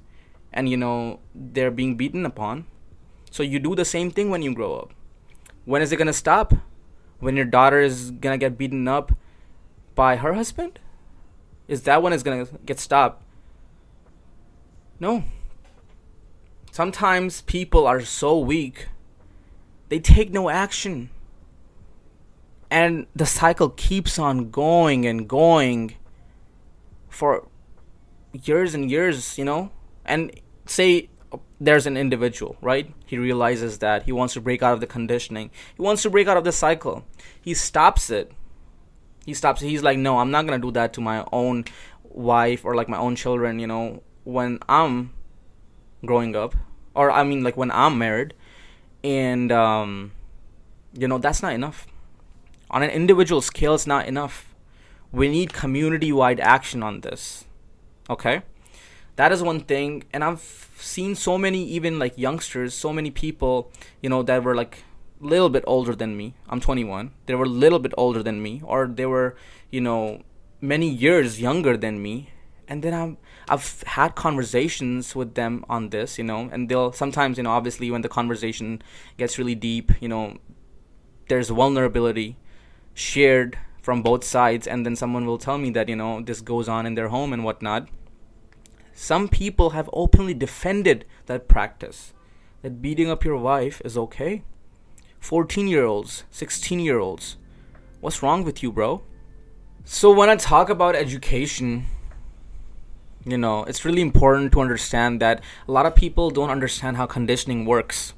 and, 0.53 0.69
you 0.69 0.77
know, 0.77 1.19
they're 1.35 1.71
being 1.71 1.95
beaten 1.97 2.25
upon. 2.25 2.65
So 3.31 3.43
you 3.43 3.59
do 3.59 3.75
the 3.75 3.85
same 3.85 4.11
thing 4.11 4.29
when 4.29 4.41
you 4.41 4.53
grow 4.53 4.75
up. 4.75 4.93
When 5.65 5.81
is 5.81 5.91
it 5.91 5.97
going 5.97 6.07
to 6.07 6.13
stop? 6.13 6.53
when 7.19 7.35
your 7.35 7.45
daughter 7.45 7.79
is 7.79 8.11
gonna 8.11 8.37
get 8.37 8.57
beaten 8.57 8.87
up 8.87 9.11
by 9.95 10.17
her 10.17 10.33
husband? 10.33 10.79
Is 11.67 11.83
that 11.83 12.01
when 12.01 12.13
it's 12.13 12.23
gonna 12.23 12.47
get 12.65 12.79
stopped? 12.79 13.23
No. 14.99 15.23
Sometimes 16.71 17.41
people 17.41 17.87
are 17.87 18.01
so 18.01 18.37
weak, 18.37 18.87
they 19.89 19.99
take 19.99 20.31
no 20.31 20.49
action. 20.49 21.09
And 22.69 23.07
the 23.15 23.25
cycle 23.25 23.69
keeps 23.69 24.19
on 24.19 24.51
going 24.51 25.05
and 25.05 25.27
going 25.27 25.95
for 27.07 27.47
years 28.33 28.73
and 28.73 28.91
years, 28.91 29.37
you 29.37 29.45
know? 29.45 29.71
And 30.07 30.31
say 30.65 31.09
there's 31.59 31.85
an 31.85 31.97
individual, 31.97 32.55
right? 32.61 32.93
He 33.05 33.17
realizes 33.17 33.79
that 33.79 34.03
he 34.03 34.11
wants 34.11 34.33
to 34.35 34.41
break 34.41 34.61
out 34.61 34.73
of 34.73 34.79
the 34.79 34.87
conditioning. 34.87 35.49
He 35.75 35.81
wants 35.81 36.03
to 36.03 36.09
break 36.09 36.27
out 36.27 36.37
of 36.37 36.43
the 36.43 36.51
cycle. 36.51 37.05
He 37.41 37.53
stops 37.53 38.09
it. 38.09 38.31
He 39.25 39.33
stops 39.33 39.61
it. 39.61 39.67
He's 39.67 39.83
like, 39.83 39.97
no, 39.97 40.19
I'm 40.19 40.31
not 40.31 40.45
going 40.45 40.59
to 40.59 40.67
do 40.67 40.71
that 40.71 40.93
to 40.93 41.01
my 41.01 41.25
own 41.31 41.65
wife 42.03 42.63
or 42.63 42.75
like 42.75 42.87
my 42.87 42.97
own 42.97 43.15
children, 43.15 43.59
you 43.59 43.67
know, 43.67 44.03
when 44.23 44.59
I'm 44.69 45.13
growing 46.05 46.35
up. 46.35 46.55
Or, 46.95 47.11
I 47.11 47.23
mean, 47.23 47.43
like 47.43 47.57
when 47.57 47.71
I'm 47.71 47.97
married. 47.97 48.33
And, 49.03 49.51
um, 49.51 50.11
you 50.93 51.07
know, 51.07 51.17
that's 51.17 51.41
not 51.41 51.53
enough. 51.53 51.87
On 52.69 52.83
an 52.83 52.89
individual 52.89 53.41
scale, 53.41 53.75
it's 53.75 53.87
not 53.87 54.07
enough. 54.07 54.53
We 55.11 55.29
need 55.29 55.53
community 55.53 56.11
wide 56.11 56.39
action 56.39 56.83
on 56.83 57.01
this. 57.01 57.45
Okay? 58.09 58.43
That 59.17 59.31
is 59.31 59.43
one 59.43 59.59
thing 59.59 60.03
and 60.13 60.23
i've 60.23 60.69
seen 60.77 61.13
so 61.13 61.37
many 61.37 61.63
even 61.65 61.99
like 61.99 62.17
youngsters 62.17 62.73
so 62.73 62.93
many 62.93 63.11
people 63.11 63.71
you 64.01 64.09
know 64.09 64.23
that 64.23 64.43
were 64.43 64.55
like 64.55 64.83
a 65.21 65.25
little 65.25 65.49
bit 65.49 65.63
older 65.67 65.95
than 65.95 66.15
me. 66.15 66.35
I'm 66.47 66.59
21 66.59 67.11
they 67.25 67.35
were 67.35 67.45
a 67.45 67.49
little 67.49 67.79
bit 67.79 67.93
older 67.97 68.21
than 68.23 68.41
me 68.41 68.61
or 68.63 68.87
they 68.87 69.05
were 69.05 69.35
you 69.71 69.81
know 69.81 70.21
many 70.61 70.89
years 70.89 71.41
younger 71.41 71.77
than 71.77 72.01
me. 72.01 72.29
And 72.69 72.83
then 72.83 72.93
i'm 72.93 73.17
i've 73.47 73.81
had 73.83 74.13
conversations 74.15 75.15
with 75.15 75.35
them 75.35 75.63
on 75.69 75.89
this 75.89 76.17
you 76.17 76.25
know 76.25 76.49
and 76.51 76.67
they'll 76.67 76.91
sometimes 76.91 77.37
you 77.37 77.43
know 77.43 77.51
obviously 77.51 77.89
when 77.89 78.01
the 78.01 78.09
conversation 78.09 78.81
gets 79.15 79.37
really 79.39 79.55
deep 79.55 79.93
you 80.01 80.09
know 80.09 80.35
there's 81.29 81.47
vulnerability 81.47 82.35
shared 82.93 83.57
from 83.81 84.01
both 84.01 84.25
sides 84.25 84.67
and 84.67 84.85
then 84.85 84.97
someone 84.97 85.25
will 85.25 85.37
tell 85.37 85.57
me 85.57 85.69
that 85.69 85.87
you 85.87 85.95
know 85.95 86.19
this 86.19 86.41
goes 86.41 86.67
on 86.67 86.85
in 86.85 86.95
their 86.95 87.07
home 87.07 87.31
and 87.31 87.45
whatnot 87.45 87.87
some 88.99 89.27
people 89.27 89.69
have 89.69 89.91
openly 89.93 90.33
defended 90.33 91.05
that 91.27 91.47
practice 91.47 92.13
that 92.63 92.81
beating 92.81 93.11
up 93.11 93.23
your 93.23 93.37
wife 93.37 93.79
is 93.85 93.95
okay. 93.95 94.41
14 95.19 95.67
year 95.67 95.85
olds, 95.85 96.23
16 96.31 96.79
year 96.79 96.97
olds. 96.97 97.37
What's 98.01 98.23
wrong 98.23 98.43
with 98.43 98.63
you, 98.63 98.71
bro? 98.71 99.03
So, 99.85 100.11
when 100.11 100.29
I 100.29 100.35
talk 100.35 100.71
about 100.71 100.95
education, 100.95 101.85
you 103.23 103.37
know, 103.37 103.65
it's 103.65 103.85
really 103.85 104.01
important 104.01 104.51
to 104.53 104.61
understand 104.61 105.21
that 105.21 105.43
a 105.67 105.71
lot 105.71 105.85
of 105.85 105.93
people 105.93 106.31
don't 106.31 106.49
understand 106.49 106.97
how 106.97 107.05
conditioning 107.05 107.65
works. 107.65 108.15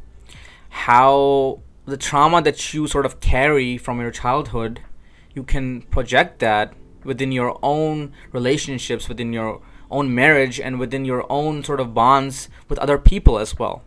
How 0.70 1.60
the 1.86 1.98
trauma 1.98 2.42
that 2.42 2.74
you 2.74 2.88
sort 2.88 3.06
of 3.06 3.20
carry 3.20 3.78
from 3.78 4.00
your 4.00 4.12
childhood, 4.12 4.80
you 5.36 5.44
can 5.44 5.82
project 5.82 6.40
that 6.40 6.74
within 7.04 7.34
your 7.34 7.60
own 7.62 8.14
relationships, 8.32 9.10
within 9.10 9.34
your 9.34 9.62
own 9.92 10.14
marriage 10.14 10.60
and 10.60 10.80
within 10.80 11.06
your 11.06 11.26
own 11.32 11.64
sort 11.64 11.80
of 11.80 11.94
bonds 11.94 12.50
with 12.68 12.80
other 12.80 12.98
people 12.98 13.40
as 13.40 13.58
well. 13.58 13.84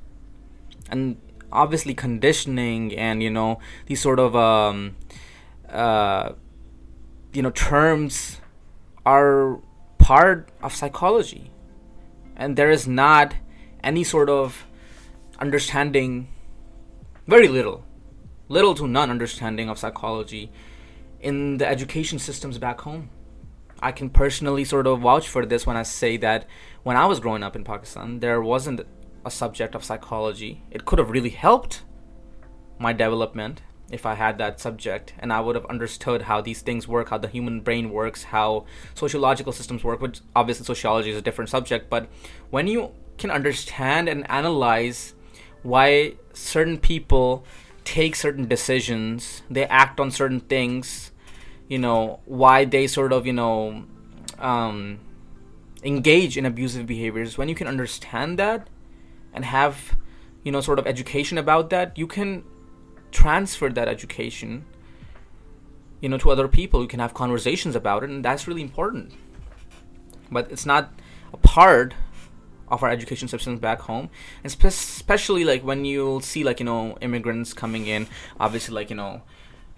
And 0.90 1.16
obviously, 1.50 1.94
conditioning 1.94 2.96
and 2.96 3.22
you 3.22 3.30
know 3.30 3.58
these 3.86 4.00
sort 4.00 4.18
of 4.18 4.34
um, 4.34 4.96
uh, 5.70 6.32
you 7.32 7.42
know 7.42 7.50
terms 7.50 8.40
are 9.06 9.60
part 9.98 10.48
of 10.62 10.74
psychology, 10.74 11.50
and 12.36 12.56
there 12.56 12.70
is 12.70 12.86
not 12.86 13.34
any 13.82 14.04
sort 14.04 14.28
of 14.28 14.66
understanding, 15.38 16.28
very 17.26 17.48
little, 17.48 17.84
little 18.48 18.74
to 18.74 18.86
none 18.86 19.10
understanding 19.10 19.68
of 19.68 19.78
psychology 19.78 20.50
in 21.20 21.58
the 21.58 21.66
education 21.66 22.18
systems 22.18 22.58
back 22.58 22.80
home. 22.80 23.08
I 23.82 23.92
can 23.92 24.10
personally 24.10 24.64
sort 24.64 24.86
of 24.86 25.00
vouch 25.00 25.28
for 25.28 25.44
this 25.44 25.66
when 25.66 25.76
I 25.76 25.82
say 25.82 26.16
that 26.18 26.46
when 26.84 26.96
I 26.96 27.06
was 27.06 27.20
growing 27.20 27.42
up 27.42 27.56
in 27.56 27.64
Pakistan, 27.64 28.20
there 28.20 28.40
wasn't 28.40 28.80
a 29.24 29.30
subject 29.30 29.74
of 29.74 29.84
psychology. 29.84 30.62
It 30.70 30.84
could 30.84 30.98
have 30.98 31.10
really 31.10 31.30
helped 31.30 31.82
my 32.78 32.92
development 32.92 33.62
if 33.90 34.06
I 34.06 34.14
had 34.14 34.38
that 34.38 34.58
subject 34.58 35.12
and 35.18 35.32
I 35.32 35.40
would 35.40 35.54
have 35.54 35.66
understood 35.66 36.22
how 36.22 36.40
these 36.40 36.62
things 36.62 36.88
work, 36.88 37.10
how 37.10 37.18
the 37.18 37.28
human 37.28 37.60
brain 37.60 37.90
works, 37.90 38.24
how 38.24 38.64
sociological 38.94 39.52
systems 39.52 39.84
work, 39.84 40.00
which 40.00 40.20
obviously 40.34 40.64
sociology 40.64 41.10
is 41.10 41.18
a 41.18 41.22
different 41.22 41.50
subject. 41.50 41.90
But 41.90 42.08
when 42.50 42.66
you 42.66 42.92
can 43.18 43.30
understand 43.30 44.08
and 44.08 44.28
analyze 44.30 45.14
why 45.62 46.14
certain 46.32 46.78
people 46.78 47.44
take 47.84 48.16
certain 48.16 48.48
decisions, 48.48 49.42
they 49.50 49.66
act 49.66 50.00
on 50.00 50.10
certain 50.10 50.40
things, 50.40 51.11
you 51.72 51.78
know 51.78 52.20
why 52.26 52.66
they 52.66 52.86
sort 52.86 53.14
of 53.14 53.26
you 53.26 53.32
know 53.32 53.84
um, 54.38 55.00
engage 55.82 56.36
in 56.36 56.44
abusive 56.44 56.86
behaviors. 56.86 57.38
When 57.38 57.48
you 57.48 57.54
can 57.54 57.66
understand 57.66 58.38
that 58.38 58.68
and 59.32 59.42
have 59.46 59.96
you 60.42 60.52
know 60.52 60.60
sort 60.60 60.78
of 60.78 60.86
education 60.86 61.38
about 61.38 61.70
that 61.70 61.96
you 61.96 62.06
can 62.06 62.44
transfer 63.10 63.70
that 63.70 63.88
education 63.88 64.66
you 66.02 66.10
know 66.10 66.18
to 66.18 66.30
other 66.30 66.46
people. 66.46 66.82
You 66.82 66.88
can 66.88 67.00
have 67.00 67.14
conversations 67.14 67.74
about 67.74 68.04
it 68.04 68.10
and 68.10 68.22
that's 68.22 68.46
really 68.46 68.60
important. 68.60 69.14
But 70.30 70.52
it's 70.52 70.66
not 70.66 70.92
a 71.32 71.38
part 71.38 71.94
of 72.68 72.82
our 72.82 72.90
education 72.90 73.28
systems 73.28 73.60
back 73.60 73.80
home. 73.80 74.10
And 74.42 74.52
spe- 74.52 74.64
especially 74.64 75.44
like 75.44 75.64
when 75.64 75.86
you 75.86 76.20
see 76.22 76.44
like 76.44 76.60
you 76.60 76.66
know 76.66 76.98
immigrants 77.00 77.54
coming 77.54 77.86
in 77.86 78.08
obviously 78.38 78.74
like 78.74 78.90
you 78.90 78.96
know 78.96 79.22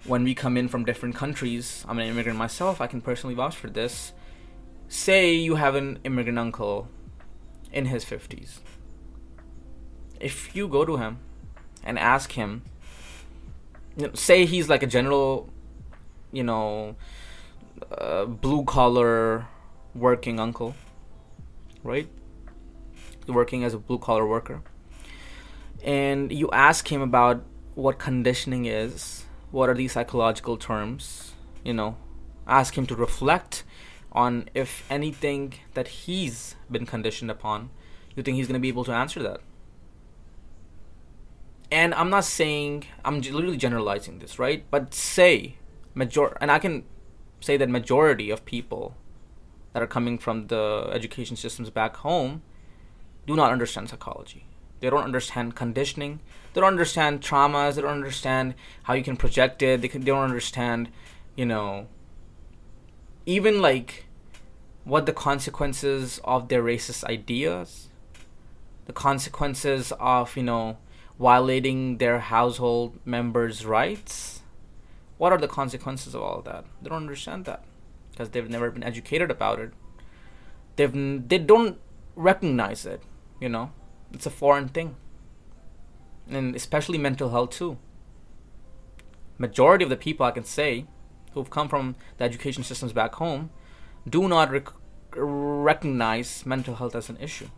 when 0.05 0.23
we 0.23 0.35
come 0.35 0.55
in 0.55 0.67
from 0.67 0.85
different 0.85 1.15
countries, 1.15 1.83
I'm 1.87 1.97
an 1.99 2.07
immigrant 2.07 2.37
myself, 2.37 2.79
I 2.79 2.87
can 2.87 3.01
personally 3.01 3.35
vouch 3.35 3.55
for 3.55 3.69
this. 3.69 4.13
Say 4.87 5.33
you 5.33 5.55
have 5.55 5.75
an 5.75 5.99
immigrant 6.03 6.37
uncle 6.37 6.87
in 7.71 7.85
his 7.85 8.05
50s. 8.05 8.59
If 10.19 10.55
you 10.55 10.67
go 10.67 10.85
to 10.85 10.97
him 10.97 11.17
and 11.83 11.97
ask 11.97 12.33
him, 12.33 12.61
you 13.97 14.07
know, 14.07 14.13
say 14.13 14.45
he's 14.45 14.69
like 14.69 14.83
a 14.83 14.87
general, 14.87 15.49
you 16.31 16.43
know, 16.43 16.95
uh, 17.91 18.25
blue 18.25 18.63
collar 18.63 19.47
working 19.95 20.39
uncle, 20.39 20.75
right? 21.83 22.07
Working 23.27 23.63
as 23.63 23.73
a 23.73 23.79
blue 23.79 23.97
collar 23.97 24.25
worker. 24.25 24.61
And 25.83 26.31
you 26.31 26.49
ask 26.51 26.91
him 26.91 27.01
about 27.01 27.43
what 27.73 27.97
conditioning 27.97 28.65
is 28.65 29.24
what 29.55 29.69
are 29.69 29.73
these 29.73 29.93
psychological 29.93 30.57
terms? 30.57 31.31
You 31.63 31.73
know 31.73 31.95
ask 32.47 32.77
him 32.77 32.85
to 32.85 32.95
reflect 32.95 33.63
on 34.11 34.49
if 34.53 34.85
anything 34.89 35.53
that 35.73 35.87
he's 35.87 36.55
been 36.69 36.85
conditioned 36.85 37.31
upon 37.31 37.69
you 38.15 38.23
think 38.23 38.37
he's 38.37 38.47
going 38.47 38.53
to 38.53 38.59
be 38.59 38.67
able 38.67 38.83
to 38.83 38.91
answer 38.91 39.21
that. 39.23 39.41
And 41.71 41.93
i'm 41.95 42.09
not 42.09 42.25
saying 42.25 42.85
i'm 43.03 43.19
literally 43.21 43.57
generalizing 43.57 44.19
this 44.19 44.37
right? 44.37 44.63
But 44.69 44.93
say 44.93 45.55
major 45.95 46.37
and 46.41 46.51
i 46.51 46.59
can 46.59 46.83
say 47.39 47.57
that 47.57 47.69
majority 47.69 48.29
of 48.29 48.45
people 48.45 48.95
that 49.73 49.81
are 49.81 49.87
coming 49.87 50.17
from 50.17 50.47
the 50.47 50.89
education 50.91 51.35
systems 51.35 51.69
back 51.69 51.97
home 51.97 52.43
do 53.25 53.35
not 53.35 53.51
understand 53.51 53.89
psychology 53.89 54.45
they 54.79 54.89
don't 54.89 55.03
understand 55.03 55.55
conditioning. 55.55 56.19
They 56.53 56.61
don't 56.61 56.69
understand 56.69 57.21
traumas. 57.21 57.75
They 57.75 57.81
don't 57.81 57.91
understand 57.91 58.55
how 58.83 58.93
you 58.93 59.03
can 59.03 59.17
project 59.17 59.61
it. 59.61 59.81
They, 59.81 59.87
can, 59.87 60.01
they 60.01 60.11
don't 60.11 60.23
understand, 60.23 60.89
you 61.35 61.45
know, 61.45 61.87
even 63.25 63.61
like 63.61 64.05
what 64.83 65.05
the 65.05 65.13
consequences 65.13 66.19
of 66.23 66.49
their 66.49 66.63
racist 66.63 67.03
ideas, 67.05 67.89
the 68.85 68.93
consequences 68.93 69.91
of, 69.99 70.35
you 70.37 70.43
know, 70.43 70.77
violating 71.19 71.97
their 71.97 72.19
household 72.19 72.99
members' 73.05 73.65
rights. 73.65 74.41
What 75.17 75.31
are 75.31 75.37
the 75.37 75.47
consequences 75.47 76.13
of 76.13 76.21
all 76.21 76.39
of 76.39 76.45
that? 76.45 76.65
They 76.81 76.89
don't 76.89 76.97
understand 76.97 77.45
that 77.45 77.63
because 78.11 78.29
they've 78.29 78.49
never 78.49 78.69
been 78.69 78.83
educated 78.83 79.31
about 79.31 79.59
it. 79.59 79.71
They've 80.75 80.91
they 81.27 81.37
don't 81.37 81.79
recognize 82.15 82.85
it, 82.85 83.01
you 83.39 83.47
know 83.47 83.71
it's 84.15 84.25
a 84.25 84.31
foreign 84.31 84.69
thing. 84.69 84.95
And 86.29 86.55
especially 86.55 86.97
mental 86.97 87.29
health 87.29 87.51
too. 87.51 87.77
Majority 89.37 89.83
of 89.83 89.89
the 89.89 89.97
people 89.97 90.25
i 90.25 90.31
can 90.31 90.45
say 90.45 90.85
who've 91.33 91.49
come 91.49 91.67
from 91.67 91.95
the 92.17 92.23
education 92.23 92.63
systems 92.63 92.93
back 92.93 93.15
home 93.15 93.49
do 94.09 94.27
not 94.27 94.49
rec- 94.49 94.71
recognize 95.15 96.45
mental 96.45 96.75
health 96.75 96.95
as 96.95 97.09
an 97.09 97.17
issue. 97.19 97.49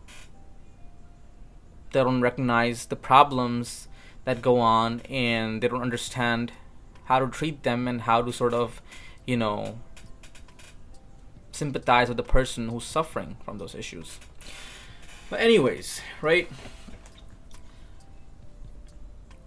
They 1.92 2.02
don't 2.02 2.20
recognize 2.20 2.86
the 2.86 2.96
problems 2.96 3.88
that 4.24 4.42
go 4.42 4.58
on 4.58 5.00
and 5.08 5.62
they 5.62 5.68
don't 5.68 5.80
understand 5.80 6.52
how 7.04 7.20
to 7.20 7.28
treat 7.28 7.62
them 7.62 7.88
and 7.88 8.02
how 8.02 8.20
to 8.22 8.32
sort 8.32 8.52
of, 8.52 8.82
you 9.26 9.36
know, 9.36 9.78
sympathize 11.52 12.08
with 12.08 12.16
the 12.16 12.22
person 12.22 12.68
who's 12.68 12.84
suffering 12.84 13.36
from 13.44 13.58
those 13.58 13.74
issues. 13.74 14.18
But 15.30 15.40
anyways, 15.40 16.00
right? 16.22 16.50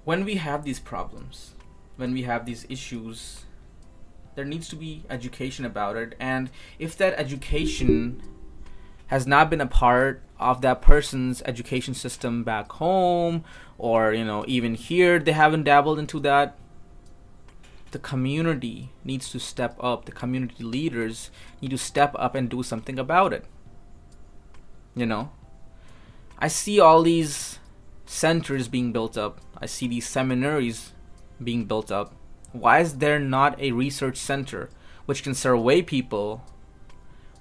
When 0.04 0.26
we 0.26 0.36
have 0.36 0.64
these 0.64 0.80
problems, 0.80 1.54
when 1.96 2.14
we 2.14 2.24
have 2.24 2.46
these 2.46 2.66
issues, 2.70 3.46
there 4.36 4.46
needs 4.46 4.68
to 4.70 4.76
be 4.76 5.04
education 5.10 5.66
about 5.66 5.96
it. 5.96 6.16
And 6.20 6.50
if 6.80 6.96
that 6.98 7.14
education 7.18 8.22
has 9.08 9.28
not 9.28 9.50
been 9.50 9.62
a 9.62 9.68
part 9.68 10.24
of 10.40 10.62
that 10.62 10.82
person's 10.82 11.42
education 11.44 11.94
system 11.94 12.44
back 12.44 12.72
home 12.74 13.44
or 13.78 14.14
you 14.14 14.24
know 14.26 14.44
even 14.48 14.74
here 14.74 15.20
they 15.20 15.34
haven't 15.34 15.66
dabbled 15.66 16.00
into 16.00 16.20
that 16.20 16.58
the 17.92 18.00
community 18.00 18.90
needs 19.04 19.30
to 19.30 19.38
step 19.38 19.76
up. 19.82 20.06
The 20.06 20.14
community 20.14 20.64
leaders 20.64 21.30
need 21.62 21.72
to 21.72 21.78
step 21.78 22.16
up 22.18 22.36
and 22.36 22.50
do 22.50 22.64
something 22.64 22.98
about 22.98 23.34
it. 23.34 23.44
You 24.96 25.06
know 25.06 25.32
i 26.42 26.50
see 26.50 26.80
all 26.80 27.04
these 27.04 27.60
centers 28.12 28.68
being 28.68 28.92
built 28.92 29.18
up. 29.18 29.40
I 29.58 29.66
see 29.66 29.88
these 29.88 30.08
seminaries 30.08 30.92
being 31.42 31.66
built 31.66 31.92
up. 31.92 32.14
Why 32.52 32.80
is 32.80 32.98
there 32.98 33.20
not 33.20 33.60
a 33.60 33.72
research 33.72 34.18
center 34.18 34.70
which 35.06 35.24
can 35.24 35.34
survey 35.34 35.82
people 35.82 36.44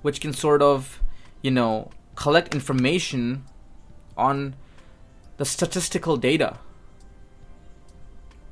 which 0.02 0.20
can 0.20 0.32
sort 0.32 0.62
of 0.62 1.02
you 1.42 1.50
know 1.50 1.90
collect 2.14 2.54
information 2.54 3.44
on 4.16 4.54
the 5.36 5.44
statistical 5.44 6.16
data 6.16 6.58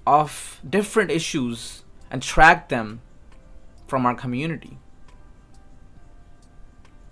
of 0.06 0.60
different 0.68 1.10
issues 1.10 1.84
and 2.10 2.22
track 2.22 2.68
them 2.68 3.00
from 3.86 4.04
our 4.04 4.14
community 4.14 4.78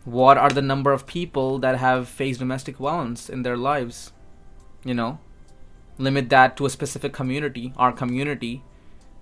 what 0.06 0.38
are 0.38 0.50
the 0.50 0.62
number 0.62 0.92
of 0.92 1.06
people 1.06 1.58
that 1.58 1.76
have 1.76 2.08
faced 2.08 2.38
domestic 2.38 2.78
violence 2.78 3.28
in 3.28 3.42
their 3.42 3.56
lives 3.56 4.12
you 4.84 4.94
know 4.94 5.18
limit 5.98 6.30
that 6.30 6.56
to 6.56 6.64
a 6.64 6.70
specific 6.70 7.12
community 7.12 7.74
our 7.76 7.92
community 7.92 8.62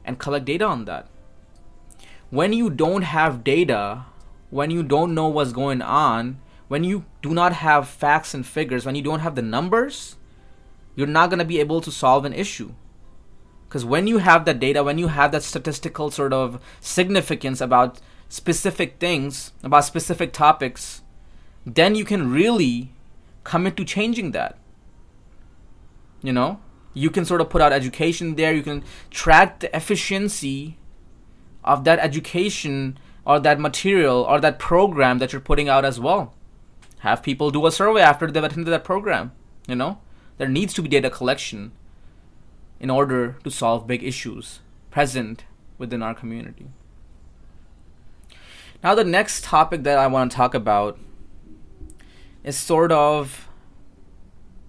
and 0.05 0.19
collect 0.19 0.45
data 0.45 0.65
on 0.65 0.85
that. 0.85 1.09
When 2.31 2.53
you 2.53 2.71
don't 2.71 3.03
have 3.03 3.45
data, 3.45 4.05
when 4.51 4.71
you 4.71 4.83
don't 4.83 5.15
know 5.15 5.29
what's 5.29 5.53
going 5.53 5.83
on, 5.83 6.41
when 6.69 6.85
you 6.85 7.05
do 7.23 7.31
not 7.31 7.53
have 7.55 7.89
facts 7.89 8.35
and 8.35 8.47
figures, 8.47 8.85
when 8.85 8.95
you 8.95 9.03
don't 9.03 9.21
have 9.21 9.35
the 9.35 9.43
numbers, 9.43 10.17
you're 10.95 11.07
not 11.07 11.31
going 11.31 11.39
to 11.39 11.45
be 11.45 11.61
able 11.61 11.81
to 11.81 11.91
solve 11.91 12.25
an 12.25 12.33
issue. 12.33 12.75
Because 13.69 13.85
when 13.85 14.07
you 14.07 14.19
have 14.19 14.45
that 14.45 14.61
data, 14.61 14.85
when 14.85 14.99
you 14.99 15.09
have 15.09 15.33
that 15.33 15.43
statistical 15.43 16.11
sort 16.11 16.33
of 16.33 16.61
significance 16.81 17.61
about 17.61 18.01
specific 18.35 18.99
things, 18.99 19.53
about 19.63 19.85
specific 19.85 20.33
topics, 20.33 21.03
then 21.65 21.95
you 21.95 22.05
can 22.05 22.31
really 22.31 22.91
commit 23.45 23.77
to 23.77 23.85
changing 23.85 24.33
that. 24.33 24.59
You 26.23 26.33
know? 26.33 26.59
you 26.95 27.11
can 27.11 27.25
sort 27.25 27.41
of 27.41 27.51
put 27.51 27.61
out 27.61 27.73
education 27.73 28.37
there 28.37 28.55
you 28.55 28.63
can 28.63 28.83
track 29.11 29.61
the 29.61 29.77
efficiency 29.77 30.79
of 31.65 31.85
that 31.85 31.99
education 31.99 32.97
or 33.27 33.41
that 33.41 33.61
material 33.61 34.23
or 34.23 34.41
that 34.41 34.59
program 34.59 35.19
that 35.19 35.33
you're 35.33 35.41
putting 35.41 35.69
out 35.69 35.85
as 35.85 35.99
well 36.01 36.33
have 37.01 37.23
people 37.23 37.51
do 37.51 37.67
a 37.67 37.73
survey 37.73 38.01
after 38.01 38.31
they've 38.31 38.45
attended 38.45 38.73
that 38.73 38.85
program 38.85 39.33
you 39.67 39.75
know 39.75 39.99
there 40.39 40.49
needs 40.49 40.73
to 40.73 40.83
be 40.83 40.89
data 40.89 41.11
collection 41.11 41.73
in 42.81 42.91
order 42.91 43.37
to 43.43 43.51
solve 43.51 43.87
big 43.87 44.03
issues 44.03 44.61
present 44.91 45.45
within 45.79 46.03
our 46.03 46.15
community 46.15 46.69
now 48.85 48.95
the 48.95 49.03
next 49.03 49.43
topic 49.43 49.83
that 49.83 49.99
i 49.99 50.07
want 50.07 50.31
to 50.31 50.37
talk 50.37 50.55
about 50.55 50.99
is 52.45 52.57
sort 52.57 52.93
of 52.93 53.49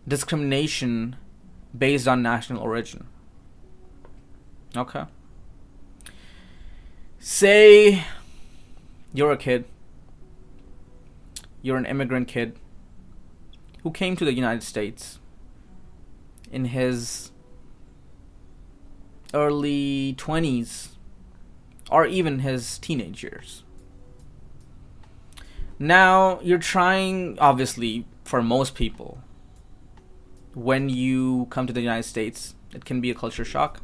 discrimination 0.08 1.18
based 1.78 2.08
on 2.08 2.22
national 2.22 2.62
origin. 2.62 3.08
Okay. 4.76 5.04
Say 7.20 8.04
you're 9.14 9.32
a 9.32 9.38
kid, 9.38 9.66
you're 11.62 11.78
an 11.78 11.86
immigrant 11.86 12.28
kid 12.28 12.58
who 13.84 13.92
came 13.92 14.16
to 14.16 14.26
the 14.26 14.34
United 14.34 14.64
States 14.64 15.20
in 16.52 16.66
his 16.66 17.32
early 19.34 20.16
20s 20.18 20.90
or 21.92 22.06
even 22.06 22.40
his 22.40 22.78
teenage 22.78 23.24
years. 23.24 23.65
Now, 25.78 26.40
you're 26.42 26.58
trying, 26.58 27.38
obviously, 27.40 28.06
for 28.24 28.42
most 28.42 28.76
people, 28.76 29.20
when 30.54 30.88
you 30.90 31.48
come 31.50 31.68
to 31.68 31.74
the 31.74 31.82
United 31.82 32.04
States, 32.04 32.56
it 32.74 32.86
can 32.86 33.02
be 33.02 33.12
a 33.12 33.16
culture 33.16 33.44
shock, 33.44 33.82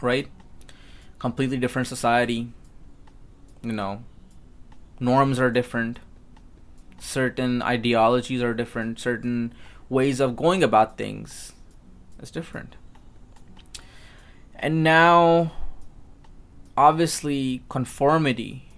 right? 0.00 0.28
Completely 1.18 1.56
different 1.56 1.88
society. 1.88 2.52
You 3.62 3.72
know, 3.72 4.04
norms 5.00 5.40
are 5.40 5.50
different, 5.50 5.98
certain 6.98 7.60
ideologies 7.62 8.42
are 8.42 8.54
different, 8.54 9.00
certain 9.00 9.52
ways 9.88 10.20
of 10.20 10.36
going 10.36 10.62
about 10.62 10.96
things 10.96 11.52
is 12.20 12.30
different. 12.30 12.76
And 14.54 14.84
now, 14.84 15.52
obviously, 16.76 17.62
conformity 17.68 18.71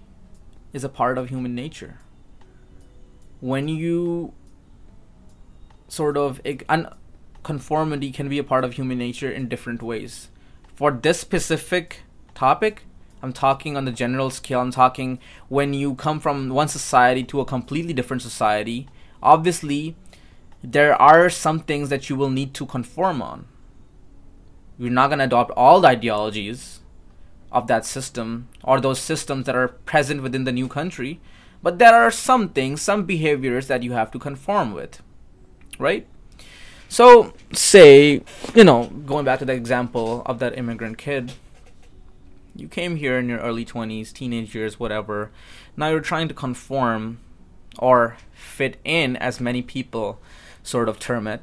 is 0.75 0.83
a 0.83 0.89
part 0.89 1.17
of 1.17 1.29
human 1.29 1.55
nature. 1.55 1.99
When 3.39 3.69
you 3.69 4.33
sort 5.87 6.17
of 6.17 6.41
conformity 7.43 8.11
can 8.11 8.27
be 8.27 8.39
a 8.39 8.43
part 8.43 8.65
of 8.65 8.73
human 8.73 8.97
nature 8.97 9.31
in 9.31 9.47
different 9.47 9.81
ways. 9.81 10.27
For 10.75 10.91
this 10.91 11.17
specific 11.17 12.01
topic, 12.33 12.83
I'm 13.23 13.31
talking 13.31 13.77
on 13.77 13.85
the 13.85 13.91
general 13.93 14.29
scale. 14.29 14.59
I'm 14.59 14.71
talking 14.71 15.19
when 15.47 15.73
you 15.73 15.95
come 15.95 16.19
from 16.19 16.49
one 16.49 16.67
society 16.67 17.23
to 17.23 17.39
a 17.39 17.45
completely 17.45 17.93
different 17.93 18.21
society. 18.21 18.89
Obviously, 19.23 19.95
there 20.61 21.01
are 21.01 21.29
some 21.29 21.61
things 21.61 21.87
that 21.87 22.09
you 22.09 22.17
will 22.17 22.29
need 22.29 22.53
to 22.55 22.65
conform 22.65 23.21
on. 23.21 23.47
You're 24.77 24.91
not 24.91 25.07
going 25.07 25.19
to 25.19 25.25
adopt 25.25 25.51
all 25.51 25.79
the 25.79 25.87
ideologies 25.87 26.81
of 27.51 27.67
that 27.67 27.85
system 27.85 28.47
or 28.63 28.79
those 28.79 28.99
systems 28.99 29.45
that 29.45 29.55
are 29.55 29.69
present 29.69 30.21
within 30.21 30.43
the 30.43 30.51
new 30.51 30.67
country, 30.67 31.19
but 31.63 31.79
there 31.79 31.95
are 31.95 32.11
some 32.11 32.49
things, 32.49 32.81
some 32.81 33.05
behaviors 33.05 33.67
that 33.67 33.83
you 33.83 33.93
have 33.93 34.11
to 34.11 34.19
conform 34.19 34.73
with 34.73 35.01
right? 35.79 36.07
So, 36.87 37.33
say, 37.51 38.21
you 38.53 38.63
know, 38.63 38.87
going 38.87 39.25
back 39.25 39.39
to 39.39 39.45
the 39.45 39.53
example 39.53 40.21
of 40.25 40.39
that 40.39 40.57
immigrant 40.57 40.97
kid, 40.97 41.33
you 42.55 42.67
came 42.67 42.97
here 42.97 43.17
in 43.17 43.27
your 43.27 43.39
early 43.39 43.65
20s, 43.65 44.13
teenage 44.13 44.55
years, 44.55 44.79
whatever. 44.79 45.31
Now 45.75 45.89
you're 45.89 45.99
trying 45.99 46.27
to 46.29 46.33
conform 46.33 47.19
or 47.77 48.17
fit 48.31 48.77
in, 48.85 49.17
as 49.17 49.41
many 49.41 49.61
people 49.61 50.19
sort 50.63 50.87
of 50.87 50.99
term 50.99 51.27
it, 51.27 51.41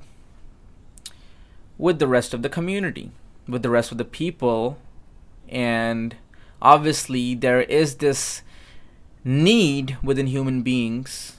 with 1.76 1.98
the 1.98 2.06
rest 2.06 2.32
of 2.32 2.42
the 2.42 2.48
community, 2.48 3.10
with 3.46 3.62
the 3.62 3.70
rest 3.70 3.92
of 3.92 3.98
the 3.98 4.04
people. 4.04 4.78
And 5.52 6.16
obviously, 6.60 7.34
there 7.34 7.60
is 7.60 7.96
this 7.96 8.42
need 9.22 9.96
within 10.02 10.26
human 10.26 10.62
beings 10.62 11.36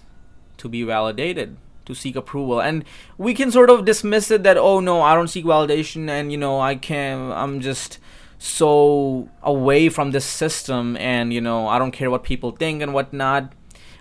to 0.58 0.70
be 0.70 0.84
validated 0.84 1.58
to 1.86 1.94
seek 1.94 2.16
approval. 2.16 2.62
And 2.62 2.86
we 3.18 3.34
can 3.34 3.52
sort 3.52 3.70
of 3.70 3.86
dismiss 3.86 4.32
it 4.32 4.44
that 4.44 4.58
oh 4.58 4.80
no 4.80 5.02
i 5.02 5.14
don't 5.14 5.28
seek 5.28 5.46
validation 5.46 6.10
and 6.10 6.32
you 6.32 6.38
know 6.38 6.60
i 6.60 6.76
can 6.76 7.32
i'm 7.32 7.60
just 7.60 8.00
so 8.38 9.30
away 9.42 9.90
from 9.90 10.12
this 10.12 10.26
system 10.26 10.98
and 10.98 11.34
you 11.34 11.42
know 11.42 11.68
i 11.68 11.78
don't 11.78 11.92
care 11.92 12.10
what 12.10 12.24
people 12.24 12.52
think 12.52 12.82
and 12.82 12.94
whatnot. 12.94 13.52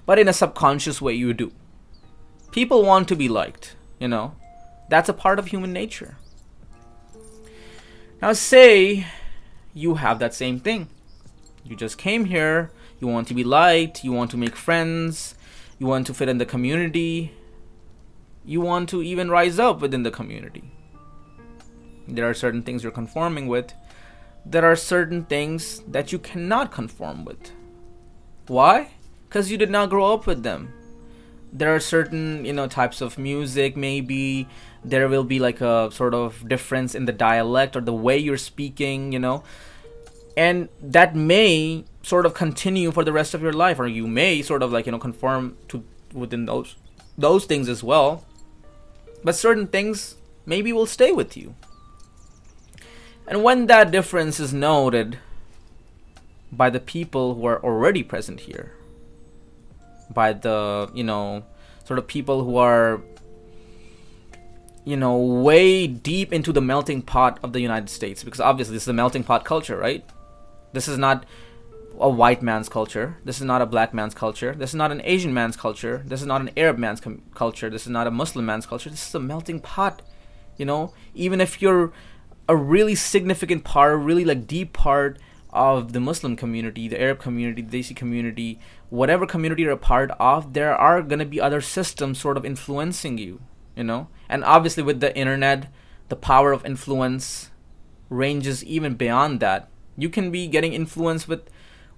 But 0.04 0.18
in 0.18 0.26
a 0.26 0.32
subconscious 0.32 1.00
way 1.00 1.14
you 1.14 1.32
do. 1.32 1.52
People 2.50 2.84
want 2.84 3.08
to 3.08 3.16
be 3.16 3.28
liked 3.28 3.76
you 3.98 4.08
know. 4.08 4.34
That's 4.88 5.08
a 5.08 5.14
part 5.14 5.38
of 5.38 5.46
human 5.46 5.72
nature. 5.72 6.16
Now 8.20 8.32
say 8.32 9.06
you 9.74 9.94
have 9.94 10.18
that 10.18 10.34
same 10.34 10.58
thing 10.58 10.88
you 11.64 11.76
just 11.76 11.98
came 11.98 12.26
here 12.26 12.70
you 13.00 13.06
want 13.06 13.28
to 13.28 13.34
be 13.34 13.44
liked 13.44 14.04
you 14.04 14.12
want 14.12 14.30
to 14.30 14.36
make 14.36 14.56
friends 14.56 15.34
you 15.78 15.86
want 15.86 16.06
to 16.06 16.14
fit 16.14 16.28
in 16.28 16.38
the 16.38 16.46
community 16.46 17.32
you 18.44 18.60
want 18.60 18.88
to 18.88 19.02
even 19.02 19.30
rise 19.30 19.58
up 19.58 19.80
within 19.80 20.02
the 20.02 20.10
community. 20.10 20.64
There 22.08 22.28
are 22.28 22.34
certain 22.34 22.62
things 22.62 22.82
you're 22.82 22.92
conforming 22.92 23.46
with. 23.46 23.72
There 24.44 24.64
are 24.64 24.76
certain 24.76 25.24
things 25.24 25.80
that 25.88 26.12
you 26.12 26.18
cannot 26.18 26.72
conform 26.72 27.24
with. 27.24 27.52
Why? 28.48 28.90
Because 29.28 29.50
you 29.50 29.56
did 29.56 29.70
not 29.70 29.90
grow 29.90 30.12
up 30.12 30.26
with 30.26 30.42
them. 30.42 30.72
There 31.52 31.74
are 31.74 31.80
certain, 31.80 32.44
you 32.44 32.52
know, 32.52 32.66
types 32.66 33.00
of 33.00 33.18
music, 33.18 33.76
maybe 33.76 34.48
there 34.84 35.08
will 35.08 35.24
be 35.24 35.38
like 35.38 35.60
a 35.60 35.90
sort 35.92 36.14
of 36.14 36.48
difference 36.48 36.94
in 36.94 37.04
the 37.06 37.12
dialect 37.12 37.76
or 37.76 37.80
the 37.80 37.92
way 37.92 38.18
you're 38.18 38.36
speaking, 38.36 39.12
you 39.12 39.18
know. 39.18 39.42
and 40.36 40.68
that 40.80 41.14
may 41.14 41.84
sort 42.02 42.26
of 42.26 42.34
continue 42.34 42.90
for 42.90 43.04
the 43.04 43.12
rest 43.12 43.34
of 43.34 43.42
your 43.42 43.52
life 43.52 43.78
or 43.78 43.86
you 43.86 44.06
may 44.06 44.42
sort 44.42 44.62
of 44.62 44.72
like 44.72 44.86
you 44.86 44.92
know 44.92 44.98
conform 44.98 45.56
to 45.68 45.84
within 46.12 46.46
those 46.46 46.76
those 47.16 47.44
things 47.44 47.68
as 47.68 47.82
well 47.82 48.24
but 49.22 49.34
certain 49.34 49.66
things 49.66 50.16
maybe 50.46 50.72
will 50.72 50.86
stay 50.86 51.12
with 51.12 51.36
you 51.36 51.54
and 53.26 53.42
when 53.44 53.66
that 53.66 53.90
difference 53.90 54.40
is 54.40 54.52
noted 54.52 55.18
by 56.50 56.68
the 56.68 56.80
people 56.80 57.34
who 57.34 57.46
are 57.46 57.62
already 57.62 58.02
present 58.02 58.40
here 58.40 58.72
by 60.10 60.32
the 60.32 60.90
you 60.94 61.04
know 61.04 61.44
sort 61.84 61.98
of 61.98 62.06
people 62.06 62.44
who 62.44 62.56
are 62.56 63.00
you 64.84 64.96
know 64.96 65.16
way 65.16 65.86
deep 65.86 66.32
into 66.32 66.52
the 66.52 66.60
melting 66.60 67.02
pot 67.02 67.38
of 67.42 67.52
the 67.52 67.60
United 67.60 67.88
States 67.88 68.24
because 68.24 68.40
obviously 68.40 68.74
this 68.74 68.84
is 68.84 68.88
a 68.88 68.92
melting 68.92 69.24
pot 69.24 69.44
culture 69.44 69.76
right 69.76 70.04
this 70.72 70.88
is 70.88 70.98
not 70.98 71.24
a 71.98 72.08
white 72.08 72.42
man's 72.42 72.68
culture. 72.68 73.16
This 73.24 73.36
is 73.36 73.44
not 73.44 73.62
a 73.62 73.66
black 73.66 73.94
man's 73.94 74.14
culture. 74.14 74.54
This 74.54 74.70
is 74.70 74.74
not 74.74 74.92
an 74.92 75.02
Asian 75.04 75.34
man's 75.34 75.56
culture. 75.56 76.02
This 76.04 76.20
is 76.20 76.26
not 76.26 76.40
an 76.40 76.50
Arab 76.56 76.78
man's 76.78 77.00
com- 77.00 77.22
culture. 77.34 77.70
This 77.70 77.82
is 77.82 77.90
not 77.90 78.06
a 78.06 78.10
Muslim 78.10 78.46
man's 78.46 78.66
culture. 78.66 78.90
This 78.90 79.06
is 79.06 79.14
a 79.14 79.20
melting 79.20 79.60
pot. 79.60 80.02
You 80.56 80.64
know, 80.64 80.92
even 81.14 81.40
if 81.40 81.62
you're 81.62 81.92
a 82.48 82.56
really 82.56 82.94
significant 82.94 83.64
part, 83.64 83.98
really 84.00 84.24
like 84.24 84.46
deep 84.46 84.72
part 84.72 85.18
of 85.50 85.92
the 85.92 86.00
Muslim 86.00 86.34
community, 86.36 86.88
the 86.88 87.00
Arab 87.00 87.20
community, 87.20 87.62
the 87.62 87.78
Desi 87.78 87.94
community, 87.94 88.58
whatever 88.88 89.26
community 89.26 89.62
you're 89.62 89.72
a 89.72 89.76
part 89.76 90.10
of, 90.18 90.54
there 90.54 90.74
are 90.74 91.02
gonna 91.02 91.24
be 91.24 91.40
other 91.40 91.60
systems 91.60 92.18
sort 92.18 92.36
of 92.36 92.44
influencing 92.44 93.18
you. 93.18 93.40
You 93.74 93.84
know, 93.84 94.08
and 94.28 94.44
obviously 94.44 94.82
with 94.82 95.00
the 95.00 95.16
internet, 95.16 95.72
the 96.08 96.16
power 96.16 96.52
of 96.52 96.66
influence 96.66 97.50
ranges 98.10 98.62
even 98.64 98.94
beyond 98.94 99.40
that. 99.40 99.68
You 99.96 100.08
can 100.08 100.30
be 100.30 100.46
getting 100.46 100.72
influenced 100.72 101.28
with 101.28 101.48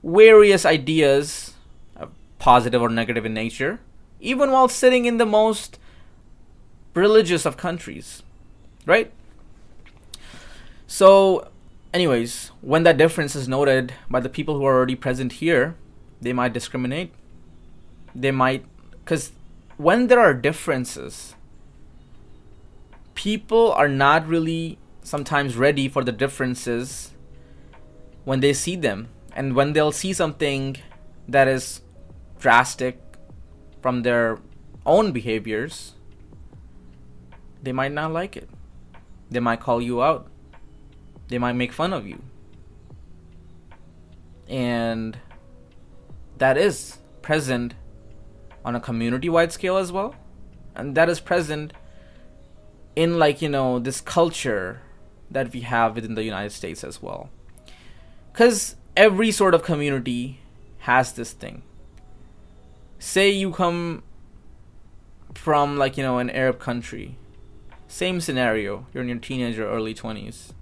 various 0.03 0.65
ideas, 0.65 1.55
uh, 1.97 2.07
positive 2.39 2.81
or 2.81 2.89
negative 2.89 3.25
in 3.27 3.35
nature, 3.35 3.81
even 4.21 4.51
while 4.51 4.69
sitting 4.69 5.05
in 5.05 5.19
the 5.19 5.27
most 5.27 5.79
religious 6.95 7.45
of 7.45 7.57
countries, 7.57 8.23
right? 8.87 9.13
So, 10.87 11.49
anyways, 11.93 12.53
when 12.61 12.85
that 12.85 12.97
difference 12.97 13.35
is 13.35 13.49
noted 13.49 13.95
by 14.09 14.21
the 14.21 14.29
people 14.29 14.57
who 14.57 14.65
are 14.65 14.77
already 14.77 14.95
present 14.95 15.35
here, 15.35 15.75
they 16.21 16.33
might 16.33 16.53
discriminate. 16.53 17.13
They 18.15 18.31
might, 18.31 18.65
because 19.05 19.33
when 19.77 20.07
there 20.07 20.21
are 20.21 20.35
differences, 20.35 21.35
people 23.15 23.73
are 23.73 23.89
not 23.89 24.27
really 24.27 24.79
sometimes 25.03 25.57
ready 25.57 25.89
for 25.89 26.03
the 26.03 26.13
differences 26.13 27.13
when 28.25 28.41
they 28.41 28.53
see 28.53 28.77
them 28.77 29.09
and 29.35 29.55
when 29.55 29.73
they'll 29.73 29.93
see 29.93 30.13
something 30.13 30.77
that 31.29 31.49
is 31.49 31.83
drastic 32.39 33.01
from 33.83 34.03
their 34.03 34.39
own 34.87 35.13
behaviors, 35.13 35.95
they 37.63 37.73
might 37.73 37.93
not 37.93 38.13
like 38.13 38.37
it. 38.37 38.49
They 39.31 39.41
might 39.41 39.61
call 39.61 39.81
you 39.81 40.03
out. 40.03 40.29
They 41.29 41.39
might 41.39 41.55
make 41.55 41.73
fun 41.73 41.93
of 41.93 42.07
you. 42.07 42.23
And 44.49 45.19
that 46.39 46.57
is 46.59 46.99
present 47.23 47.75
on 48.65 48.77
a 48.77 48.81
community 48.81 49.29
wide 49.29 49.53
scale 49.53 49.77
as 49.77 49.91
well. 49.91 50.15
And 50.75 50.95
that 50.95 51.09
is 51.09 51.21
present 51.21 51.73
in, 52.97 53.19
like, 53.19 53.43
you 53.43 53.49
know, 53.49 53.79
this 53.79 54.01
culture 54.01 54.81
that 55.31 55.53
we 55.53 55.61
have 55.61 55.95
within 55.95 56.15
the 56.15 56.25
United 56.25 56.51
States 56.51 56.85
as 56.85 57.03
well. 57.03 57.31
Because 58.33 58.77
every 58.97 59.31
sort 59.31 59.55
of 59.55 59.63
community 59.63 60.41
has 60.79 61.13
this 61.13 61.33
thing. 61.33 61.63
Say 62.99 63.31
you 63.31 63.53
come 63.53 64.03
from 65.35 65.77
like, 65.77 65.97
you 65.97 66.03
know, 66.03 66.19
an 66.19 66.31
Arab 66.31 66.59
country. 66.59 67.17
Same 67.89 68.21
scenario. 68.21 68.87
You're 68.93 69.03
in 69.03 69.09
your 69.09 69.19
teenager 69.19 69.69
early 69.69 69.95
20s. 69.95 70.53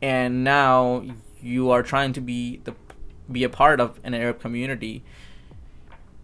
And 0.00 0.42
now 0.44 1.04
you 1.40 1.70
are 1.70 1.82
trying 1.82 2.12
to 2.14 2.20
be 2.20 2.60
the 2.64 2.74
be 3.30 3.44
a 3.44 3.48
part 3.48 3.80
of 3.80 3.98
an 4.02 4.14
Arab 4.14 4.40
community. 4.40 5.04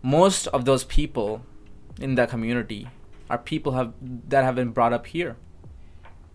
Most 0.02 0.46
of 0.48 0.64
those 0.64 0.84
people 0.84 1.42
in 2.00 2.14
that 2.16 2.28
community 2.28 2.88
are 3.30 3.38
people 3.38 3.72
have 3.72 3.92
that 4.28 4.44
have 4.44 4.54
been 4.54 4.70
brought 4.70 4.92
up 4.92 5.06
here. 5.06 5.36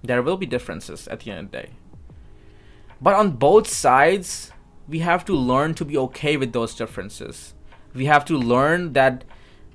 There 0.04 0.22
will 0.22 0.38
be 0.38 0.46
differences 0.46 1.08
at 1.08 1.22
the 1.22 1.32
end 1.32 1.46
of 1.46 1.52
the 1.52 1.58
day. 1.58 1.70
But 3.02 3.16
on 3.16 3.32
both 3.32 3.68
sides, 3.68 4.52
we 4.88 5.00
have 5.00 5.26
to 5.26 5.34
learn 5.34 5.74
to 5.76 5.86
be 5.86 5.98
okay 5.98 6.38
with 6.38 6.54
those 6.54 6.76
differences. 6.76 7.54
We 7.94 8.06
have 8.06 8.26
to 8.26 8.38
learn 8.38 8.94
that 8.94 9.24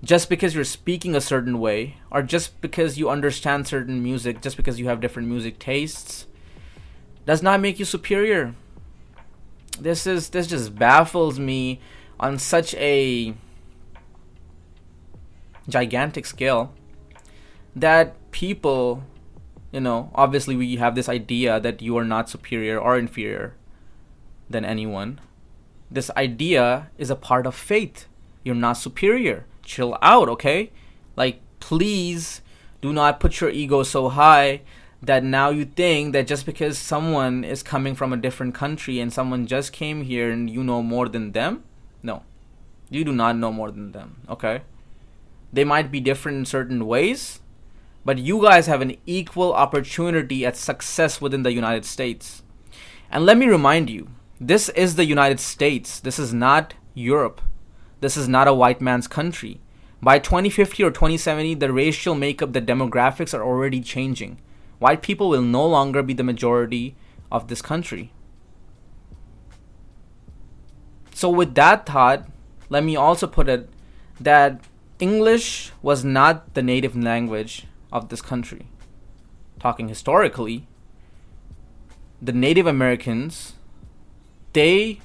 just 0.02 0.28
because 0.28 0.54
you're 0.54 0.64
speaking 0.64 1.14
a 1.14 1.20
certain 1.20 1.58
way, 1.58 1.96
or 2.10 2.22
just 2.22 2.60
because 2.60 2.98
you 2.98 3.10
understand 3.10 3.66
certain 3.66 4.02
music, 4.02 4.40
just 4.40 4.56
because 4.56 4.78
you 4.78 4.86
have 4.88 5.00
different 5.00 5.28
music 5.28 5.58
tastes, 5.58 6.26
does 7.26 7.42
not 7.42 7.60
make 7.60 7.78
you 7.78 7.84
superior. 7.84 8.54
This 9.80 10.06
is 10.06 10.30
this 10.30 10.46
just 10.46 10.76
baffles 10.76 11.38
me 11.38 11.80
on 12.20 12.38
such 12.38 12.74
a 12.74 13.34
gigantic 15.68 16.26
scale 16.26 16.72
that 17.80 18.30
people, 18.30 19.02
you 19.72 19.80
know, 19.80 20.10
obviously 20.14 20.56
we 20.56 20.76
have 20.76 20.94
this 20.94 21.08
idea 21.08 21.60
that 21.60 21.82
you 21.82 21.96
are 21.96 22.04
not 22.04 22.28
superior 22.28 22.78
or 22.78 22.98
inferior 22.98 23.54
than 24.48 24.64
anyone. 24.64 25.20
This 25.90 26.10
idea 26.16 26.90
is 26.98 27.10
a 27.10 27.16
part 27.16 27.46
of 27.46 27.54
faith. 27.54 28.06
You're 28.44 28.54
not 28.54 28.74
superior. 28.74 29.46
Chill 29.62 29.96
out, 30.02 30.28
okay? 30.28 30.70
Like, 31.16 31.40
please 31.60 32.42
do 32.80 32.92
not 32.92 33.20
put 33.20 33.40
your 33.40 33.50
ego 33.50 33.82
so 33.82 34.08
high 34.08 34.62
that 35.02 35.22
now 35.22 35.50
you 35.50 35.64
think 35.64 36.12
that 36.12 36.26
just 36.26 36.44
because 36.44 36.78
someone 36.78 37.44
is 37.44 37.62
coming 37.62 37.94
from 37.94 38.12
a 38.12 38.16
different 38.16 38.54
country 38.54 38.98
and 38.98 39.12
someone 39.12 39.46
just 39.46 39.72
came 39.72 40.02
here 40.02 40.30
and 40.30 40.50
you 40.50 40.64
know 40.64 40.82
more 40.82 41.08
than 41.08 41.32
them. 41.32 41.62
No. 42.02 42.22
You 42.90 43.04
do 43.04 43.12
not 43.12 43.36
know 43.36 43.52
more 43.52 43.70
than 43.70 43.92
them, 43.92 44.22
okay? 44.28 44.62
They 45.52 45.64
might 45.64 45.90
be 45.90 46.00
different 46.00 46.38
in 46.38 46.44
certain 46.46 46.86
ways, 46.86 47.40
but 48.08 48.16
you 48.16 48.40
guys 48.40 48.66
have 48.66 48.80
an 48.80 48.96
equal 49.04 49.52
opportunity 49.52 50.46
at 50.46 50.56
success 50.56 51.20
within 51.20 51.42
the 51.42 51.52
United 51.52 51.84
States. 51.84 52.42
And 53.10 53.26
let 53.26 53.36
me 53.36 53.44
remind 53.44 53.90
you 53.90 54.08
this 54.40 54.70
is 54.70 54.94
the 54.94 55.04
United 55.04 55.38
States. 55.38 56.00
This 56.00 56.18
is 56.18 56.32
not 56.32 56.72
Europe. 56.94 57.42
This 58.00 58.16
is 58.16 58.26
not 58.26 58.48
a 58.48 58.54
white 58.54 58.80
man's 58.80 59.08
country. 59.08 59.60
By 60.00 60.20
2050 60.20 60.84
or 60.84 60.90
2070, 60.90 61.56
the 61.56 61.70
racial 61.70 62.14
makeup, 62.14 62.54
the 62.54 62.62
demographics 62.62 63.34
are 63.34 63.44
already 63.44 63.82
changing. 63.82 64.40
White 64.78 65.02
people 65.02 65.28
will 65.28 65.42
no 65.42 65.66
longer 65.66 66.02
be 66.02 66.14
the 66.14 66.24
majority 66.24 66.96
of 67.30 67.48
this 67.48 67.60
country. 67.60 68.10
So, 71.12 71.28
with 71.28 71.54
that 71.56 71.84
thought, 71.84 72.26
let 72.70 72.84
me 72.84 72.96
also 72.96 73.26
put 73.26 73.50
it 73.50 73.68
that 74.18 74.62
English 74.98 75.72
was 75.82 76.06
not 76.06 76.54
the 76.54 76.62
native 76.62 76.96
language 76.96 77.66
of 77.92 78.08
this 78.08 78.22
country. 78.22 78.66
Talking 79.58 79.88
historically, 79.88 80.66
the 82.20 82.32
Native 82.32 82.66
Americans 82.66 83.54
they 84.52 85.00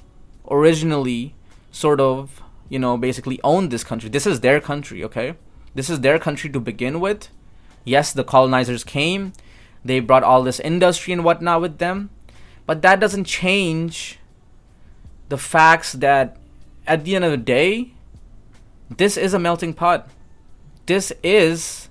originally 0.50 1.34
sort 1.70 2.00
of, 2.00 2.42
you 2.68 2.78
know, 2.78 2.96
basically 2.96 3.40
owned 3.44 3.70
this 3.70 3.84
country. 3.84 4.08
This 4.08 4.26
is 4.26 4.40
their 4.40 4.60
country, 4.60 5.04
okay? 5.04 5.34
This 5.74 5.90
is 5.90 6.00
their 6.00 6.18
country 6.18 6.50
to 6.50 6.60
begin 6.60 7.00
with. 7.00 7.28
Yes, 7.84 8.12
the 8.12 8.24
colonizers 8.24 8.84
came, 8.84 9.32
they 9.84 10.00
brought 10.00 10.22
all 10.22 10.42
this 10.42 10.60
industry 10.60 11.12
and 11.12 11.22
whatnot 11.22 11.60
with 11.60 11.78
them, 11.78 12.10
but 12.66 12.80
that 12.82 13.00
doesn't 13.00 13.24
change 13.24 14.18
the 15.28 15.36
facts 15.36 15.92
that 15.92 16.38
at 16.86 17.04
the 17.04 17.14
end 17.14 17.24
of 17.24 17.30
the 17.30 17.36
day, 17.36 17.92
this 18.88 19.16
is 19.16 19.34
a 19.34 19.38
melting 19.38 19.74
pot. 19.74 20.08
This 20.86 21.12
is 21.22 21.88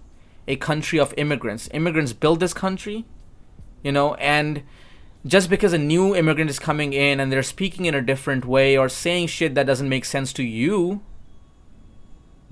a 0.48 0.56
country 0.56 1.00
of 1.00 1.14
immigrants. 1.18 1.70
Immigrants 1.74 2.14
build 2.14 2.40
this 2.40 2.54
country, 2.54 3.06
you 3.84 3.92
know, 3.92 4.16
and 4.16 4.64
just 5.26 5.50
because 5.50 5.72
a 5.74 5.78
new 5.78 6.16
immigrant 6.16 6.50
is 6.50 6.60
coming 6.60 6.94
in 6.94 7.20
and 7.20 7.32
they're 7.32 7.44
speaking 7.44 7.86
in 7.86 7.96
a 7.96 8.02
different 8.02 8.46
way 8.46 8.78
or 8.78 8.90
saying 8.90 9.28
shit 9.28 9.56
that 9.56 9.66
doesn't 9.66 9.88
make 9.88 10.06
sense 10.06 10.34
to 10.34 10.44
you 10.44 11.02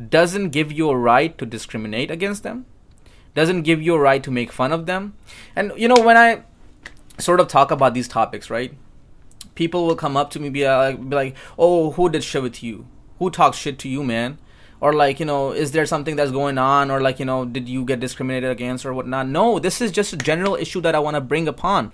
doesn't 0.10 0.50
give 0.50 0.72
you 0.72 0.90
a 0.90 0.98
right 0.98 1.38
to 1.38 1.46
discriminate 1.46 2.10
against 2.10 2.44
them 2.44 2.66
doesn't 3.34 3.62
give 3.62 3.82
you 3.82 3.96
a 3.96 4.00
right 4.00 4.24
to 4.24 4.32
make 4.32 4.52
fun 4.52 4.72
of 4.72 4.86
them. 4.86 5.16
And 5.56 5.72
you 5.78 5.88
know 5.88 6.02
when 6.04 6.18
i 6.18 6.44
sort 7.18 7.40
of 7.40 7.48
talk 7.48 7.72
about 7.72 7.94
these 7.94 8.08
topics 8.08 8.50
right 8.50 8.74
people 9.54 9.86
will 9.86 9.96
come 9.96 10.18
up 10.18 10.32
to 10.32 10.40
me 10.40 10.50
be 10.50 10.66
like, 10.68 10.98
be 11.10 11.16
like 11.16 11.36
oh 11.58 11.92
who 11.92 12.10
did 12.10 12.24
shit 12.24 12.42
with 12.42 12.64
you? 12.64 12.88
Who 13.20 13.30
talks 13.30 13.58
shit 13.58 13.78
to 13.80 13.90
you 13.90 14.04
man 14.04 14.40
or 14.82 14.94
like 14.94 15.20
you 15.20 15.26
know 15.26 15.52
is 15.52 15.72
there 15.72 15.86
something 15.86 16.16
that's 16.16 16.32
going 16.32 16.58
on 16.58 16.92
or 16.92 17.00
like 17.00 17.20
you 17.20 17.26
know 17.26 17.46
did 17.46 17.70
you 17.70 17.86
get 17.86 18.00
discriminated 18.00 18.50
against 18.50 18.86
or 18.86 18.94
whatnot? 18.94 19.28
No 19.28 19.60
this 19.60 19.80
is 19.80 19.92
just 19.92 20.12
a 20.12 20.18
general 20.18 20.56
issue 20.56 20.82
that 20.82 20.96
i 20.96 21.00
want 21.00 21.16
to 21.16 21.22
bring 21.22 21.48
upon. 21.48 21.94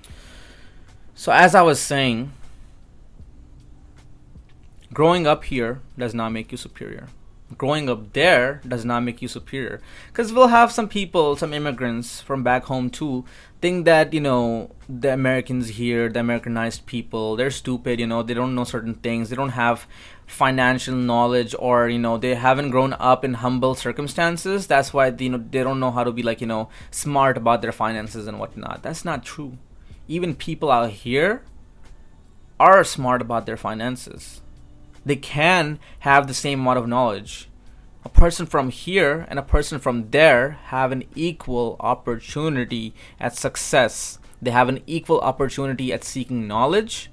So, 1.13 1.31
as 1.31 1.55
I 1.55 1.63
was 1.63 1.79
saying, 1.79 2.31
growing 4.93 5.25
up 5.25 5.45
here 5.45 5.81
does 5.97 6.13
not 6.13 6.29
make 6.29 6.51
you 6.51 6.59
superior. 6.59 7.07
Growing 7.57 7.89
up 7.89 8.13
there 8.13 8.61
does 8.67 8.85
not 8.85 8.99
make 8.99 9.21
you 9.21 9.27
superior. 9.27 9.81
Because 10.09 10.31
we'll 10.31 10.49
have 10.49 10.71
some 10.71 10.88
people 10.88 11.35
some 11.35 11.53
immigrants 11.53 12.21
from 12.21 12.43
back 12.43 12.65
home 12.65 12.91
too 12.91 13.25
think 13.61 13.85
that 13.85 14.13
you 14.13 14.21
know 14.21 14.69
the 14.88 15.11
americans 15.11 15.69
here 15.69 16.09
the 16.09 16.19
americanized 16.19 16.85
people 16.85 17.35
they're 17.35 17.49
stupid 17.49 17.99
you 17.99 18.05
know 18.05 18.21
they 18.21 18.35
don't 18.35 18.53
know 18.53 18.63
certain 18.63 18.93
things 18.93 19.29
they 19.29 19.35
don't 19.35 19.57
have 19.57 19.88
financial 20.28 20.93
knowledge 20.93 21.55
or 21.57 21.89
you 21.89 21.97
know 21.97 22.17
they 22.17 22.36
haven't 22.36 22.69
grown 22.69 22.93
up 22.99 23.25
in 23.25 23.36
humble 23.36 23.73
circumstances 23.73 24.67
that's 24.67 24.93
why 24.93 25.07
you 25.07 25.30
know 25.30 25.43
they 25.49 25.63
don't 25.63 25.80
know 25.80 25.89
how 25.89 26.03
to 26.03 26.11
be 26.11 26.21
like 26.21 26.41
you 26.41 26.47
know 26.47 26.69
smart 26.91 27.38
about 27.38 27.61
their 27.61 27.71
finances 27.71 28.28
and 28.28 28.38
whatnot 28.38 28.84
that's 28.84 29.03
not 29.05 29.23
true 29.23 29.57
even 30.07 30.36
people 30.36 30.69
out 30.69 30.89
here 30.89 31.43
are 32.59 32.84
smart 32.84 33.21
about 33.21 33.45
their 33.45 33.57
finances 33.57 34.41
they 35.07 35.15
can 35.15 35.80
have 35.99 36.28
the 36.28 36.34
same 36.34 36.59
amount 36.59 36.80
of 36.80 36.88
knowledge. 36.88 37.49
A 38.03 38.09
person 38.09 38.45
from 38.45 38.69
here 38.69 39.25
and 39.30 39.39
a 39.39 39.41
person 39.41 39.80
from 39.80 40.11
there 40.11 40.59
have 40.65 40.91
an 40.91 41.05
equal 41.15 41.78
opportunity 41.80 42.93
at 43.17 43.34
success. 43.34 44.19
They 44.41 44.51
have 44.51 44.67
an 44.67 44.82
equal 44.86 45.21
opportunity 45.21 45.93
at 45.93 46.03
seeking 46.03 46.45
knowledge. 46.45 47.09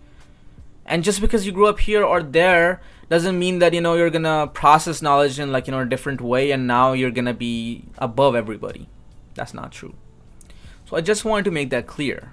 And 0.85 1.05
just 1.05 1.21
because 1.21 1.47
you 1.47 1.53
grew 1.53 1.69
up 1.69 1.79
here 1.79 2.03
or 2.03 2.21
there 2.21 2.81
doesn't 3.15 3.39
mean 3.39 3.61
that 3.61 3.73
you 3.73 3.81
know 3.81 3.95
you're 3.95 4.11
gonna 4.11 4.49
process 4.49 5.01
knowledge 5.01 5.39
in 5.39 5.53
like 5.53 5.67
you 5.67 5.71
know 5.71 5.81
a 5.81 5.87
different 5.87 6.21
way 6.21 6.51
and 6.51 6.67
now 6.67 6.93
you're 6.93 7.13
gonna 7.13 7.33
be 7.35 7.85
above 7.99 8.35
everybody. 8.35 8.89
That's 9.35 9.55
not 9.55 9.71
true. 9.71 9.95
So 10.87 10.97
I 10.97 11.01
just 11.01 11.25
wanted 11.25 11.45
to 11.47 11.51
make 11.53 11.71
that 11.71 11.87
clear. 11.87 12.33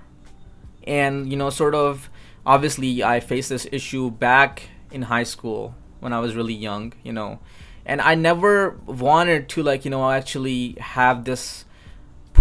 And 0.85 1.29
you 1.29 1.37
know, 1.37 1.51
sort 1.51 1.75
of 1.75 2.09
obviously 2.45 3.03
I 3.03 3.19
faced 3.19 3.49
this 3.49 3.67
issue 3.71 4.09
back 4.09 4.69
in 4.91 5.03
high 5.03 5.23
school 5.23 5.75
when 5.99 6.13
I 6.13 6.19
was 6.19 6.35
really 6.35 6.53
young, 6.53 6.93
you 7.03 7.13
know. 7.13 7.39
And 7.85 8.01
I 8.01 8.15
never 8.15 8.79
wanted 8.85 9.49
to 9.49 9.63
like, 9.63 9.85
you 9.85 9.91
know, 9.91 10.09
actually 10.09 10.77
have 10.79 11.25
this 11.25 11.65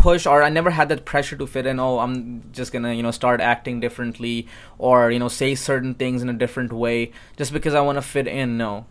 push 0.00 0.26
or 0.26 0.42
I 0.42 0.48
never 0.48 0.70
had 0.70 0.88
that 0.88 1.04
pressure 1.04 1.36
to 1.36 1.46
fit 1.46 1.66
in, 1.66 1.78
oh, 1.78 1.98
I'm 1.98 2.50
just 2.52 2.72
to, 2.72 2.94
you 2.94 3.02
know, 3.02 3.10
start 3.10 3.40
acting 3.40 3.80
differently 3.80 4.48
or, 4.78 5.10
you 5.10 5.18
know, 5.18 5.28
say 5.28 5.54
certain 5.54 5.94
things 5.94 6.22
in 6.22 6.28
a 6.28 6.32
different 6.32 6.72
way 6.72 7.12
just 7.36 7.52
because 7.52 7.74
I 7.74 7.80
want 7.80 7.96
to 7.96 8.02
fit 8.02 8.26
in. 8.26 8.56
No. 8.56 8.86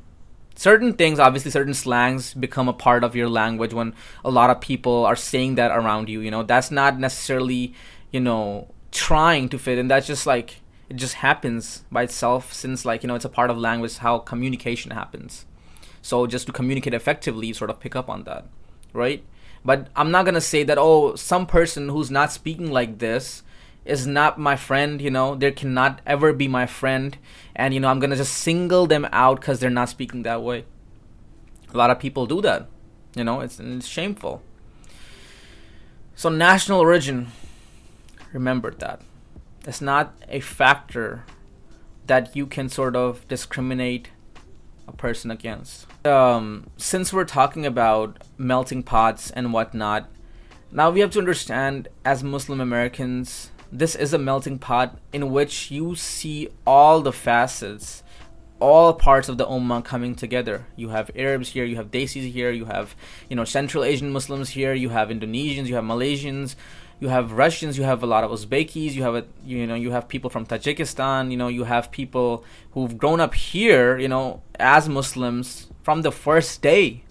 Certain 0.56 0.94
things, 0.94 1.20
obviously 1.20 1.52
certain 1.52 1.74
slangs 1.74 2.34
become 2.34 2.68
a 2.68 2.74
part 2.74 3.04
of 3.04 3.16
your 3.16 3.30
language 3.30 3.74
when 3.74 3.94
a 4.24 4.30
lot 4.30 4.50
of 4.50 4.62
people 4.62 5.06
are 5.06 5.16
saying 5.16 5.56
that 5.56 5.72
around 5.72 6.10
you, 6.10 6.20
you 6.20 6.30
know. 6.30 6.44
That's 6.44 6.70
not 6.70 7.00
necessarily, 7.00 7.74
you 8.12 8.20
know, 8.20 8.68
trying 8.92 9.50
to 9.50 9.58
fit 9.58 9.78
in. 9.78 9.88
That's 9.88 10.06
just 10.06 10.28
like 10.28 10.60
it 10.90 10.96
just 10.96 11.16
happens 11.16 11.84
by 11.92 12.04
itself 12.04 12.52
since 12.52 12.84
like 12.84 13.04
you 13.04 13.08
know 13.08 13.16
it's 13.16 13.26
a 13.26 13.30
part 13.30 13.50
of 13.50 13.58
language 13.58 13.98
how 13.98 14.18
communication 14.18 14.92
happens 14.92 15.46
so 16.02 16.26
just 16.26 16.48
to 16.48 16.52
communicate 16.52 16.94
effectively 16.94 17.48
you 17.48 17.54
sort 17.54 17.70
of 17.70 17.80
pick 17.80 17.96
up 17.96 18.10
on 18.10 18.24
that 18.24 18.46
right 18.92 19.24
but 19.64 19.88
i'm 19.96 20.12
not 20.12 20.26
gonna 20.26 20.42
say 20.42 20.64
that 20.64 20.78
oh 20.78 21.16
some 21.16 21.46
person 21.46 21.90
who's 21.90 22.12
not 22.12 22.32
speaking 22.32 22.72
like 22.72 23.00
this 23.00 23.44
is 23.86 24.06
not 24.06 24.38
my 24.38 24.56
friend 24.56 25.02
you 25.02 25.10
know? 25.10 25.36
They 25.36 25.52
cannot 25.52 26.02
ever 26.06 26.32
be 26.34 26.48
my 26.48 26.68
friend. 26.68 27.18
And 27.56 27.74
you 27.74 27.80
know 27.80 27.88
i'm 27.88 28.00
gonna 28.00 28.16
just 28.16 28.34
single 28.34 28.88
them 28.88 29.08
out 29.12 29.40
because 29.40 29.60
they're 29.60 29.70
not 29.70 29.90
speaking 29.90 30.24
that 30.24 30.42
way. 30.42 30.66
A 31.74 31.78
lot 31.78 31.90
of 31.90 32.00
people 32.00 32.26
do 32.26 32.42
that 32.42 32.70
you 33.16 33.24
know? 33.24 33.42
It's, 33.42 33.60
it's 33.60 33.88
shameful. 33.88 34.42
So 36.16 36.30
national 36.30 36.80
origin. 36.80 37.28
Remember 38.34 38.72
that. 38.72 39.02
It's 39.66 39.82
not 39.82 40.16
a 40.28 40.40
factor 40.40 41.26
that 42.08 42.36
you 42.36 42.46
can 42.46 42.70
sort 42.70 42.96
of 42.96 43.28
discriminate 43.28 44.10
a 44.88 44.92
person 44.92 45.32
against. 45.32 45.86
Um, 46.06 46.68
since 46.78 47.12
we're 47.12 47.26
talking 47.26 47.66
about 47.66 48.24
melting 48.38 48.84
pots 48.84 49.32
and 49.32 49.52
whatnot, 49.52 50.10
now 50.72 50.90
we 50.90 51.02
have 51.02 51.12
to 51.12 51.20
understand 51.20 51.90
as 52.06 52.24
Muslim 52.24 52.62
Americans, 52.62 53.52
this 53.70 53.96
is 53.96 54.14
a 54.14 54.18
melting 54.18 54.60
pot 54.60 54.98
in 55.12 55.32
which 55.32 55.72
you 55.72 55.96
see 55.96 56.48
all 56.66 57.02
the 57.02 57.12
facets, 57.12 58.02
all 58.62 58.94
parts 58.94 59.28
of 59.28 59.38
the 59.38 59.46
Ummah 59.46 59.84
coming 59.84 60.16
together. 60.16 60.68
You 60.78 60.90
have 60.90 61.12
Arabs 61.16 61.50
here, 61.50 61.66
you 61.66 61.76
have 61.76 61.92
Desis 61.92 62.32
here, 62.32 62.52
you 62.52 62.66
have, 62.66 62.96
you 63.30 63.36
know, 63.36 63.46
Central 63.46 63.84
Asian 63.84 64.12
Muslims 64.12 64.52
here, 64.52 64.74
you 64.74 64.90
have 64.90 65.10
Indonesians, 65.10 65.68
you 65.68 65.76
have 65.76 65.84
Malaysians, 65.84 66.56
you 67.00 67.08
have 67.08 67.32
Russians, 67.32 67.78
you 67.78 67.84
have 67.84 68.04
a 68.04 68.06
lot 68.06 68.24
of 68.24 68.32
Uzbekis, 68.32 68.94
you 68.94 69.04
have 69.04 69.16
a, 69.16 69.26
you 69.46 69.66
know 69.66 69.76
you 69.76 69.92
have 69.92 70.08
people 70.08 70.30
from 70.30 70.46
Tajikistan, 70.46 71.32
you 71.32 71.38
know 71.38 71.48
you 71.48 71.64
have 71.64 71.92
people 71.92 72.44
who've 72.72 72.98
grown 72.98 73.20
up 73.20 73.34
here, 73.34 73.98
you 73.98 74.08
know, 74.08 74.42
as 74.60 74.90
Muslims 74.90 75.68
from 75.82 76.02
the 76.02 76.12
first 76.12 76.62
day, 76.62 77.04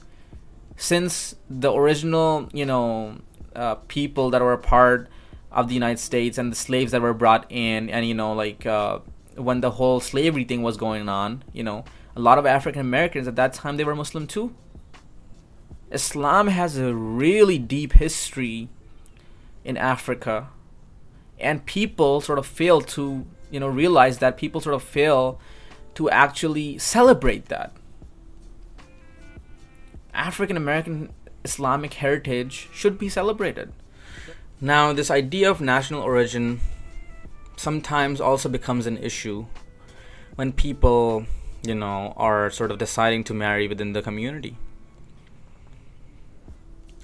since 0.76 1.34
the 1.48 1.72
original 1.72 2.48
you 2.52 2.66
know 2.66 3.18
uh, 3.56 3.76
people 3.88 4.30
that 4.30 4.42
were 4.42 4.52
a 4.52 4.58
part 4.58 5.08
of 5.50 5.68
the 5.68 5.74
United 5.74 5.98
States 5.98 6.36
and 6.36 6.52
the 6.52 6.56
slaves 6.56 6.92
that 6.92 7.00
were 7.00 7.14
brought 7.14 7.46
in, 7.50 7.88
and 7.88 8.06
you 8.06 8.14
know 8.14 8.32
like 8.34 8.66
uh, 8.66 8.98
when 9.36 9.62
the 9.62 9.72
whole 9.72 10.00
slavery 10.00 10.44
thing 10.44 10.62
was 10.62 10.76
going 10.76 11.08
on, 11.08 11.42
you 11.52 11.62
know, 11.62 11.84
a 12.14 12.20
lot 12.20 12.36
of 12.36 12.44
African 12.44 12.82
Americans 12.82 13.26
at 13.26 13.36
that 13.36 13.54
time 13.54 13.78
they 13.78 13.84
were 13.84 13.96
Muslim 13.96 14.26
too. 14.26 14.54
Islam 15.90 16.48
has 16.48 16.76
a 16.76 16.94
really 16.94 17.58
deep 17.58 17.94
history 17.94 18.68
in 19.64 19.76
Africa. 19.76 20.48
And 21.38 21.64
people 21.66 22.20
sort 22.20 22.38
of 22.38 22.46
fail 22.46 22.80
to, 22.80 23.26
you 23.50 23.60
know, 23.60 23.68
realize 23.68 24.18
that 24.18 24.36
people 24.36 24.60
sort 24.60 24.74
of 24.74 24.82
fail 24.82 25.40
to 25.94 26.10
actually 26.10 26.78
celebrate 26.78 27.46
that. 27.46 27.72
African 30.14 30.56
American 30.56 31.12
Islamic 31.44 31.94
heritage 31.94 32.68
should 32.72 32.98
be 32.98 33.08
celebrated. 33.08 33.72
Now, 34.60 34.92
this 34.92 35.10
idea 35.10 35.50
of 35.50 35.60
national 35.60 36.02
origin 36.02 36.60
sometimes 37.56 38.20
also 38.20 38.48
becomes 38.48 38.86
an 38.86 38.98
issue 38.98 39.46
when 40.34 40.52
people, 40.52 41.26
you 41.62 41.74
know, 41.74 42.14
are 42.16 42.50
sort 42.50 42.70
of 42.70 42.78
deciding 42.78 43.24
to 43.24 43.34
marry 43.34 43.68
within 43.68 43.92
the 43.92 44.02
community. 44.02 44.56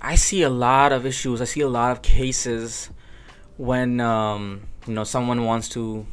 I 0.04 0.16
see 0.16 0.42
a 0.42 0.50
lot 0.50 0.92
of 0.92 1.06
issues. 1.06 1.40
I 1.40 1.46
see 1.46 1.62
a 1.62 1.68
lot 1.68 1.90
of 1.92 2.02
cases 2.02 2.90
when 3.56 4.00
um, 4.00 4.64
you 4.86 4.92
know 4.92 5.02
someone 5.04 5.44
wants 5.44 5.70
to 5.70 6.06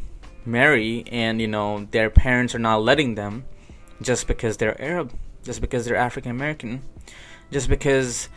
marry 0.45 1.03
and 1.11 1.41
you 1.41 1.47
know 1.47 1.87
their 1.91 2.09
parents 2.09 2.55
are 2.55 2.59
not 2.59 2.81
letting 2.81 3.15
them 3.15 3.43
just 4.01 4.27
because 4.27 4.55
they're 4.55 4.81
Arab, 4.81 5.11
just 5.43 5.59
because 5.59 5.83
they're 5.83 5.97
African 5.97 6.31
American, 6.31 6.81
just 7.51 7.67
because 7.67 8.29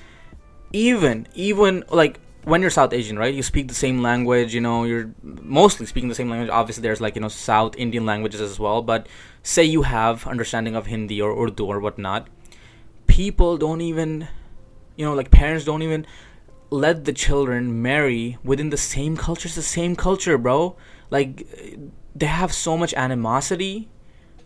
even 0.72 1.28
even 1.34 1.84
like 1.88 2.18
when 2.42 2.60
you're 2.60 2.70
South 2.70 2.92
Asian, 2.92 3.16
right? 3.16 3.32
You 3.32 3.44
speak 3.44 3.68
the 3.68 3.74
same 3.74 4.02
language, 4.02 4.54
you 4.54 4.60
know, 4.60 4.82
you're 4.82 5.14
mostly 5.22 5.86
speaking 5.86 6.08
the 6.08 6.16
same 6.16 6.30
language. 6.30 6.50
Obviously, 6.50 6.82
there's 6.82 7.00
like, 7.00 7.14
you 7.14 7.20
know, 7.22 7.28
South 7.28 7.76
Indian 7.76 8.04
languages 8.04 8.40
as 8.40 8.58
well. 8.58 8.82
But 8.82 9.06
say 9.44 9.62
you 9.62 9.82
have 9.82 10.26
understanding 10.26 10.74
of 10.74 10.86
Hindi 10.86 11.22
or 11.22 11.30
Urdu 11.32 11.64
or 11.64 11.78
whatnot, 11.78 12.26
people 13.06 13.56
don't 13.56 13.80
even 13.80 14.26
you 14.96 15.04
know 15.04 15.14
like 15.14 15.30
parents 15.30 15.64
don't 15.64 15.82
even 15.82 16.06
let 16.70 17.04
the 17.04 17.12
children 17.12 17.82
marry 17.82 18.38
within 18.42 18.70
the 18.70 18.76
same 18.76 19.16
culture. 19.16 19.46
It's 19.46 19.54
the 19.54 19.62
same 19.62 19.94
culture 19.96 20.38
bro. 20.38 20.76
Like 21.10 21.46
they 22.14 22.26
have 22.26 22.52
so 22.52 22.76
much 22.76 22.94
animosity 22.94 23.88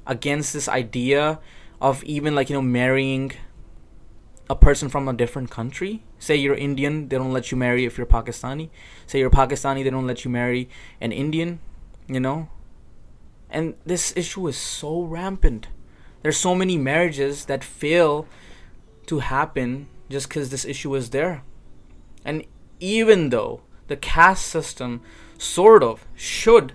against 0.07 0.53
this 0.53 0.69
idea 0.69 1.41
of 1.81 2.03
even 2.05 2.35
like 2.35 2.51
you 2.51 2.57
know 2.57 2.63
marrying 2.63 3.33
a 4.51 4.57
person 4.57 4.89
from 4.89 5.09
a 5.09 5.13
different 5.13 5.51
country. 5.51 6.03
Say 6.19 6.37
you're 6.37 6.57
indian 6.57 7.09
they 7.09 7.17
don't 7.17 7.33
let 7.33 7.51
you 7.51 7.57
marry 7.57 7.85
if 7.85 7.97
you're 7.97 8.07
pakistani. 8.07 8.71
Say 9.07 9.19
you're 9.21 9.31
pakistani 9.31 9.85
they 9.85 9.91
don't 9.91 10.07
let 10.07 10.25
you 10.25 10.31
marry 10.31 10.69
an 11.01 11.13
indian 11.13 11.61
you 12.09 12.21
know? 12.21 12.49
And 13.51 13.75
this 13.87 14.17
issue 14.17 14.47
is 14.49 14.57
so 14.57 15.03
rampant. 15.03 15.69
There's 16.23 16.37
so 16.37 16.55
many 16.55 16.77
marriages 16.77 17.45
that 17.45 17.63
fail 17.63 18.27
to 19.07 19.21
happen 19.21 19.89
just 20.09 20.29
because 20.29 20.51
this 20.51 20.65
issue 20.65 20.95
is 20.95 21.11
there. 21.11 21.43
And 22.25 22.45
even 22.81 23.31
though 23.31 23.63
the 23.89 23.97
caste 23.97 24.47
system 24.47 25.01
sort 25.39 25.83
of 25.83 26.07
should 26.15 26.73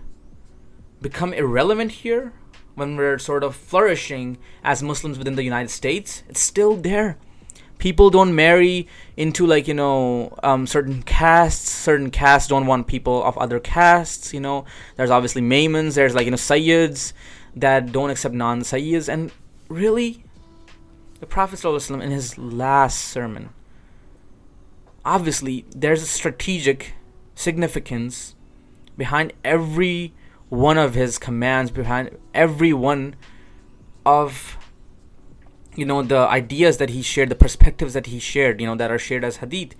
become 1.01 1.33
irrelevant 1.33 1.91
here 1.91 2.33
when 2.75 2.95
we're 2.95 3.19
sort 3.19 3.43
of 3.43 3.55
flourishing 3.55 4.37
as 4.63 4.81
Muslims 4.81 5.17
within 5.17 5.35
the 5.35 5.43
United 5.43 5.69
States, 5.69 6.23
it's 6.27 6.39
still 6.39 6.75
there. 6.75 7.17
People 7.77 8.09
don't 8.09 8.33
marry 8.33 8.87
into 9.17 9.45
like 9.45 9.67
you 9.67 9.73
know 9.73 10.33
um, 10.41 10.65
certain 10.65 11.03
castes. 11.03 11.69
Certain 11.69 12.11
castes 12.11 12.47
don't 12.47 12.65
want 12.65 12.87
people 12.87 13.21
of 13.23 13.37
other 13.37 13.59
castes. 13.59 14.33
You 14.33 14.39
know, 14.39 14.63
there's 14.95 15.09
obviously 15.09 15.41
Memons. 15.41 15.95
There's 15.95 16.15
like 16.15 16.25
you 16.25 16.31
know 16.31 16.37
Sayyids 16.37 17.11
that 17.55 17.91
don't 17.91 18.09
accept 18.09 18.33
non-Sayyids, 18.33 19.11
and 19.11 19.31
really, 19.67 20.23
the 21.23 21.27
Prophet 21.27 21.57
ﷺ 21.57 22.03
in 22.03 22.11
his 22.11 22.37
last 22.37 22.99
sermon. 22.99 23.51
Obviously, 25.05 25.63
there's 25.73 26.03
a 26.03 26.05
strategic 26.05 26.95
significance 27.33 28.35
behind 28.97 29.31
every 29.41 30.13
one 30.49 30.77
of 30.77 30.95
his 30.95 31.17
commands, 31.17 31.71
behind 31.71 32.17
every 32.33 32.73
one 32.73 33.15
of 34.05 34.57
you 35.77 35.85
know 35.85 36.03
the 36.03 36.17
ideas 36.17 36.75
that 36.75 36.89
he 36.89 37.01
shared 37.01 37.29
the 37.29 37.35
perspectives 37.35 37.93
that 37.93 38.07
he 38.07 38.19
shared 38.19 38.59
you 38.59 38.67
know 38.67 38.75
that 38.75 38.91
are 38.91 38.99
shared 38.99 39.23
as 39.23 39.37
hadith 39.37 39.75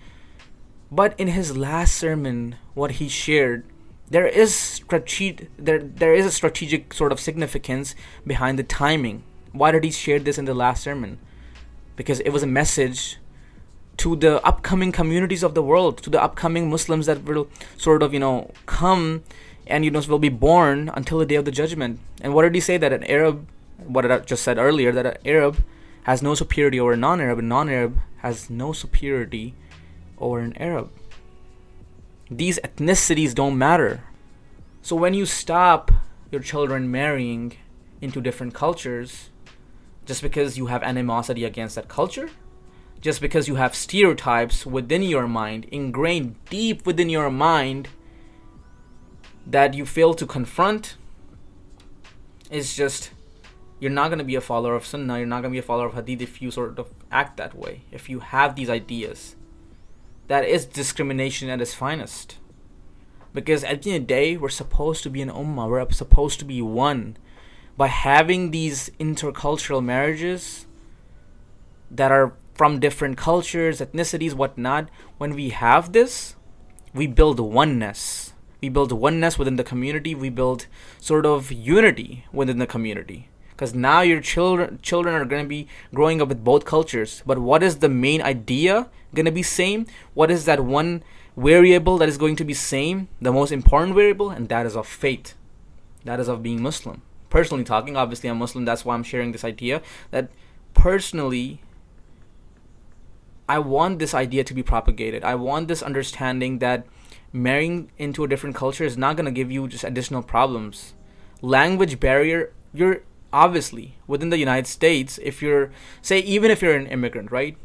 but 0.89 1.13
in 1.19 1.27
his 1.27 1.57
last 1.57 1.93
sermon 1.93 2.55
what 2.73 2.91
he 2.91 3.09
shared 3.09 3.65
there 4.09 4.25
is 4.25 4.55
strategic 4.55 5.51
there 5.57 5.79
there 5.79 6.13
is 6.13 6.25
a 6.25 6.31
strategic 6.31 6.93
sort 6.93 7.11
of 7.11 7.19
significance 7.19 7.93
behind 8.25 8.57
the 8.57 8.63
timing 8.63 9.23
why 9.51 9.71
did 9.71 9.83
he 9.83 9.91
share 9.91 10.19
this 10.19 10.37
in 10.37 10.45
the 10.45 10.53
last 10.53 10.81
sermon 10.81 11.19
because 11.95 12.19
it 12.21 12.29
was 12.29 12.43
a 12.43 12.47
message 12.47 13.17
to 13.97 14.15
the 14.15 14.43
upcoming 14.45 14.91
communities 14.91 15.43
of 15.43 15.53
the 15.53 15.61
world 15.61 15.97
to 16.01 16.09
the 16.09 16.21
upcoming 16.21 16.69
muslims 16.69 17.05
that 17.05 17.23
will 17.23 17.47
sort 17.77 18.01
of 18.01 18.13
you 18.13 18.19
know 18.19 18.51
come 18.65 19.23
and 19.67 19.85
you 19.85 19.91
know 19.91 20.01
will 20.07 20.19
be 20.19 20.29
born 20.29 20.91
until 20.95 21.19
the 21.19 21.25
day 21.25 21.35
of 21.35 21.45
the 21.45 21.51
judgment 21.51 21.99
and 22.21 22.33
what 22.33 22.41
did 22.41 22.55
he 22.55 22.61
say 22.61 22.77
that 22.77 22.91
an 22.91 23.03
arab 23.05 23.47
what 23.77 24.09
I 24.09 24.19
just 24.19 24.43
said 24.43 24.57
earlier 24.57 24.91
that 24.91 25.05
an 25.05 25.17
arab 25.25 25.63
has 26.03 26.21
no 26.21 26.35
superiority 26.35 26.79
over 26.79 26.93
a 26.93 26.97
non-Arab, 26.97 27.39
and 27.39 27.49
non-Arab 27.49 27.99
has 28.17 28.49
no 28.49 28.73
superiority 28.73 29.53
over 30.17 30.39
an 30.39 30.55
Arab. 30.57 30.91
These 32.29 32.59
ethnicities 32.63 33.33
don't 33.33 33.57
matter. 33.57 34.03
So 34.81 34.95
when 34.95 35.13
you 35.13 35.25
stop 35.25 35.91
your 36.31 36.41
children 36.41 36.91
marrying 36.91 37.53
into 38.01 38.21
different 38.21 38.53
cultures, 38.53 39.29
just 40.05 40.21
because 40.21 40.57
you 40.57 40.67
have 40.67 40.83
animosity 40.83 41.43
against 41.43 41.75
that 41.75 41.87
culture, 41.87 42.29
just 43.01 43.21
because 43.21 43.47
you 43.47 43.55
have 43.55 43.75
stereotypes 43.75 44.65
within 44.65 45.01
your 45.03 45.27
mind, 45.27 45.65
ingrained 45.65 46.35
deep 46.49 46.85
within 46.85 47.09
your 47.09 47.29
mind, 47.29 47.89
that 49.45 49.73
you 49.73 49.85
fail 49.85 50.13
to 50.13 50.25
confront, 50.25 50.95
is 52.49 52.75
just 52.75 53.11
you're 53.79 53.91
not 53.91 54.07
going 54.07 54.19
to 54.19 54.23
be 54.23 54.35
a 54.35 54.41
follower 54.41 54.75
of 54.75 54.85
Sunnah, 54.85 55.17
you're 55.17 55.27
not 55.27 55.41
going 55.41 55.51
to 55.51 55.55
be 55.55 55.59
a 55.59 55.61
follower 55.61 55.87
of 55.87 55.93
Hadith 55.95 56.21
if 56.21 56.41
you 56.41 56.51
sort 56.51 56.79
of 56.79 56.89
act 57.11 57.35
that 57.35 57.53
way, 57.53 57.81
if 57.91 58.09
you 58.09 58.19
have 58.19 58.55
these 58.55 58.69
ideas. 58.69 59.35
That 60.27 60.45
is 60.45 60.65
discrimination 60.65 61.49
at 61.49 61.59
its 61.59 61.73
finest. 61.73 62.37
Because 63.33 63.63
at 63.65 63.81
the 63.81 63.91
end 63.91 64.03
of 64.03 64.07
the 64.07 64.13
day, 64.13 64.37
we're 64.37 64.47
supposed 64.47 65.03
to 65.03 65.09
be 65.09 65.21
an 65.21 65.29
ummah, 65.29 65.69
we're 65.69 65.91
supposed 65.91 66.39
to 66.39 66.45
be 66.45 66.61
one. 66.61 67.17
By 67.75 67.87
having 67.87 68.51
these 68.51 68.91
intercultural 68.99 69.83
marriages 69.83 70.67
that 71.89 72.11
are 72.11 72.33
from 72.53 72.79
different 72.79 73.17
cultures, 73.17 73.81
ethnicities, 73.81 74.33
whatnot, 74.33 74.89
when 75.17 75.33
we 75.33 75.49
have 75.49 75.91
this, 75.91 76.35
we 76.93 77.07
build 77.07 77.39
oneness. 77.39 78.33
We 78.61 78.69
build 78.69 78.91
oneness 78.91 79.39
within 79.39 79.55
the 79.55 79.63
community, 79.63 80.15
we 80.15 80.29
build 80.29 80.67
sort 80.99 81.25
of 81.25 81.51
unity 81.51 82.25
within 82.31 82.59
the 82.59 82.67
community. 82.67 83.29
Because 83.49 83.73
now 83.73 84.01
your 84.01 84.21
children 84.21 84.79
children 84.81 85.15
are 85.15 85.25
going 85.25 85.43
to 85.43 85.49
be 85.49 85.67
growing 85.93 86.21
up 86.21 86.29
with 86.29 86.43
both 86.43 86.65
cultures. 86.65 87.21
But 87.25 87.39
what 87.39 87.61
is 87.61 87.77
the 87.77 87.89
main 87.89 88.21
idea 88.21 88.89
going 89.13 89.25
to 89.25 89.31
be 89.31 89.43
same? 89.43 89.85
What 90.13 90.31
is 90.31 90.45
that 90.45 90.61
one 90.61 91.03
variable 91.35 91.97
that 91.97 92.09
is 92.09 92.17
going 92.17 92.35
to 92.37 92.45
be 92.45 92.53
same 92.53 93.09
the 93.21 93.31
most 93.31 93.51
important 93.51 93.95
variable? 93.95 94.29
And 94.29 94.49
that 94.49 94.65
is 94.65 94.75
of 94.75 94.87
faith. 94.87 95.35
That 96.05 96.19
is 96.19 96.27
of 96.27 96.41
being 96.41 96.61
muslim 96.61 97.01
personally 97.33 97.63
talking 97.63 97.97
obviously 97.97 98.29
i'm 98.29 98.37
muslim 98.37 98.65
that's 98.69 98.85
why 98.85 98.93
i'm 98.95 99.03
sharing 99.11 99.31
this 99.33 99.43
idea 99.43 99.81
that 100.11 100.29
personally 100.73 101.61
i 103.49 103.59
want 103.59 103.99
this 103.99 104.13
idea 104.13 104.43
to 104.43 104.53
be 104.53 104.63
propagated 104.63 105.23
i 105.23 105.35
want 105.35 105.67
this 105.67 105.83
understanding 105.91 106.59
that 106.59 106.85
marrying 107.31 107.91
into 107.97 108.23
a 108.23 108.27
different 108.27 108.55
culture 108.55 108.83
is 108.83 108.97
not 109.05 109.17
going 109.17 109.25
to 109.25 109.37
give 109.39 109.51
you 109.51 109.67
just 109.67 109.83
additional 109.83 110.21
problems 110.21 110.93
language 111.41 111.99
barrier 111.99 112.53
you're 112.73 113.01
obviously 113.33 113.95
within 114.05 114.29
the 114.29 114.37
United 114.37 114.67
States, 114.67 115.19
if 115.21 115.41
you're 115.41 115.71
say 116.01 116.19
even 116.19 116.51
if 116.51 116.61
you're 116.61 116.75
an 116.75 116.87
immigrant, 116.87 117.31
right? 117.31 117.57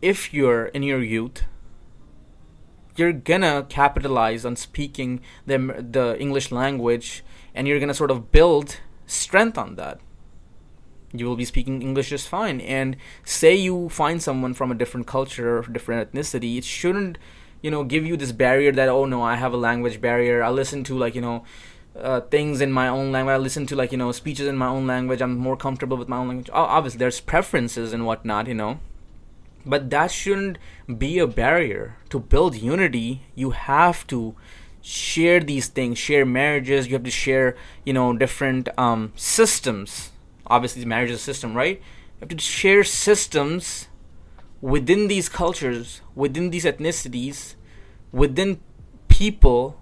If 0.00 0.32
you're 0.32 0.66
in 0.66 0.82
your 0.82 1.02
youth, 1.02 1.44
you're 2.96 3.12
gonna 3.12 3.66
capitalize 3.68 4.44
on 4.44 4.56
speaking 4.56 5.20
the 5.46 5.58
the 5.58 6.16
English 6.18 6.50
language, 6.50 7.24
and 7.54 7.66
you're 7.66 7.80
gonna 7.80 7.94
sort 7.94 8.10
of 8.10 8.32
build 8.32 8.78
strength 9.06 9.58
on 9.58 9.76
that. 9.76 10.00
You 11.12 11.26
will 11.26 11.36
be 11.36 11.44
speaking 11.44 11.82
English 11.82 12.10
just 12.10 12.28
fine. 12.28 12.60
And 12.60 12.96
say 13.24 13.54
you 13.54 13.88
find 13.88 14.22
someone 14.22 14.54
from 14.54 14.70
a 14.70 14.74
different 14.74 15.06
culture 15.06 15.58
or 15.58 15.62
different 15.62 16.12
ethnicity, 16.12 16.56
it 16.56 16.64
shouldn't, 16.64 17.18
you 17.62 17.70
know, 17.70 17.82
give 17.82 18.06
you 18.06 18.16
this 18.16 18.30
barrier 18.30 18.70
that 18.72 18.88
oh 18.88 19.04
no, 19.04 19.22
I 19.22 19.34
have 19.36 19.52
a 19.52 19.56
language 19.56 20.00
barrier. 20.00 20.42
I 20.42 20.50
listen 20.50 20.84
to 20.84 20.96
like 20.96 21.14
you 21.14 21.20
know 21.20 21.44
uh, 21.98 22.20
things 22.20 22.60
in 22.60 22.72
my 22.72 22.88
own 22.88 23.12
language. 23.12 23.34
I 23.34 23.38
listen 23.38 23.66
to 23.66 23.76
like 23.76 23.92
you 23.92 23.98
know 23.98 24.12
speeches 24.12 24.46
in 24.46 24.56
my 24.56 24.68
own 24.68 24.86
language. 24.86 25.20
I'm 25.20 25.36
more 25.36 25.56
comfortable 25.56 25.96
with 25.96 26.08
my 26.08 26.18
own 26.18 26.28
language. 26.28 26.50
Obviously, 26.52 26.98
there's 26.98 27.20
preferences 27.20 27.92
and 27.92 28.06
whatnot, 28.06 28.46
you 28.46 28.54
know, 28.54 28.80
but 29.64 29.90
that 29.90 30.10
shouldn't 30.10 30.58
be 30.98 31.18
a 31.18 31.26
barrier 31.26 31.96
to 32.08 32.18
build 32.18 32.54
unity. 32.54 33.22
You 33.34 33.50
have 33.50 34.06
to 34.08 34.34
share 34.80 35.40
these 35.40 35.68
things, 35.68 35.98
share 35.98 36.24
marriages. 36.24 36.86
You 36.86 36.94
have 36.94 37.04
to 37.04 37.10
share, 37.10 37.56
you 37.84 37.92
know, 37.92 38.16
different 38.16 38.68
um, 38.78 39.12
systems. 39.16 40.10
Obviously, 40.46 40.84
marriage 40.84 41.10
is 41.10 41.20
a 41.20 41.22
system, 41.22 41.54
right? 41.54 41.78
You 41.78 42.20
have 42.20 42.28
to 42.28 42.38
share 42.38 42.84
systems 42.84 43.88
within 44.60 45.08
these 45.08 45.28
cultures, 45.28 46.00
within 46.14 46.50
these 46.50 46.64
ethnicities, 46.64 47.54
within 48.12 48.60
people 49.08 49.78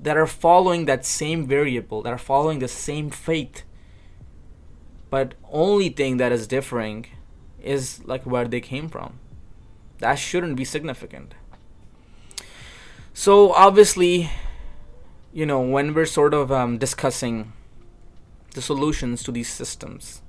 that 0.00 0.16
are 0.16 0.26
following 0.26 0.84
that 0.84 1.04
same 1.04 1.46
variable, 1.46 2.02
that 2.02 2.12
are 2.12 2.18
following 2.18 2.60
the 2.60 2.68
same 2.68 3.10
faith. 3.10 3.62
But 5.10 5.34
only 5.50 5.88
thing 5.88 6.18
that 6.18 6.32
is 6.32 6.46
differing 6.46 7.06
is 7.68 8.00
like 8.04 8.24
where 8.24 8.48
they 8.48 8.60
came 8.60 8.88
from. 8.88 9.20
That 9.98 10.14
shouldn't 10.14 10.56
be 10.56 10.64
significant. 10.64 11.34
So 13.12 13.52
obviously, 13.52 14.30
you 15.32 15.44
know, 15.44 15.60
when 15.60 15.92
we're 15.92 16.06
sort 16.06 16.34
of 16.34 16.50
um, 16.50 16.78
discussing 16.78 17.52
the 18.54 18.62
solutions 18.62 19.22
to 19.24 19.32
these 19.32 19.48
systems, 19.48 20.22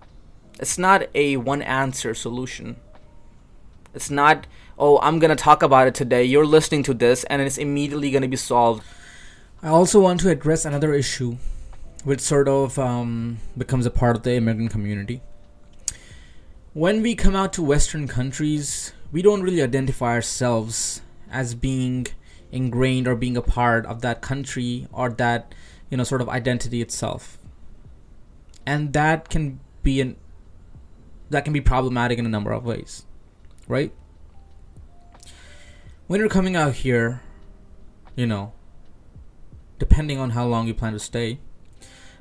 it's 0.60 0.78
not 0.78 1.08
a 1.16 1.38
one 1.38 1.62
answer 1.62 2.14
solution. 2.14 2.76
It's 3.94 4.10
not, 4.10 4.46
oh, 4.78 5.00
I'm 5.00 5.20
going 5.20 5.30
to 5.30 5.42
talk 5.42 5.64
about 5.64 5.88
it 5.88 5.96
today. 5.96 6.24
You're 6.24 6.46
listening 6.46 6.84
to 6.84 6.94
this 6.94 7.24
and 7.26 7.42
it's 7.42 7.58
immediately 7.58 8.12
going 8.12 8.24
to 8.24 8.28
be 8.28 8.36
solved. 8.36 8.84
I 9.64 9.70
also 9.70 10.02
want 10.02 10.20
to 10.22 10.30
address 10.30 10.66
another 10.66 10.94
issue 10.94 11.38
which 12.04 12.22
sort 12.22 12.48
of 12.48 12.78
um, 12.80 13.40
becomes 13.58 13.86
a 13.86 13.92
part 13.92 14.16
of 14.16 14.24
the 14.24 14.36
immigrant 14.36 14.72
community. 14.72 15.22
When 16.74 17.02
we 17.02 17.16
come 17.16 17.36
out 17.36 17.54
to 17.54 17.64
Western 17.64 18.08
countries, 18.08 18.94
we 19.12 19.22
don't 19.22 19.42
really 19.42 19.62
identify 19.62 20.14
ourselves 20.14 21.02
as 21.32 21.56
being 21.56 22.08
ingrained 22.52 23.08
or 23.08 23.16
being 23.16 23.38
a 23.38 23.42
part 23.42 23.86
of 23.86 24.02
that 24.02 24.22
country 24.22 24.88
or 24.92 25.10
that 25.10 25.54
you 25.90 25.98
know 25.98 26.04
sort 26.04 26.22
of 26.22 26.30
identity 26.30 26.82
itself 26.82 27.38
and 28.66 28.94
that 28.94 29.30
can 29.30 29.60
be 29.84 30.02
an 30.02 30.16
that 31.30 31.44
can 31.44 31.54
be 31.54 31.62
problematic 31.62 32.18
in 32.18 32.26
a 32.26 32.30
number 32.30 32.52
of 32.52 32.66
ways 32.66 33.06
right 33.68 33.94
when 36.08 36.20
you're 36.20 36.28
coming 36.28 36.56
out 36.56 36.74
here 36.74 37.22
you 38.16 38.26
know 38.26 38.52
depending 39.80 40.20
on 40.20 40.32
how 40.32 40.46
long 40.46 40.68
you 40.68 40.74
plan 40.74 40.94
to 40.94 41.00
stay. 41.00 41.40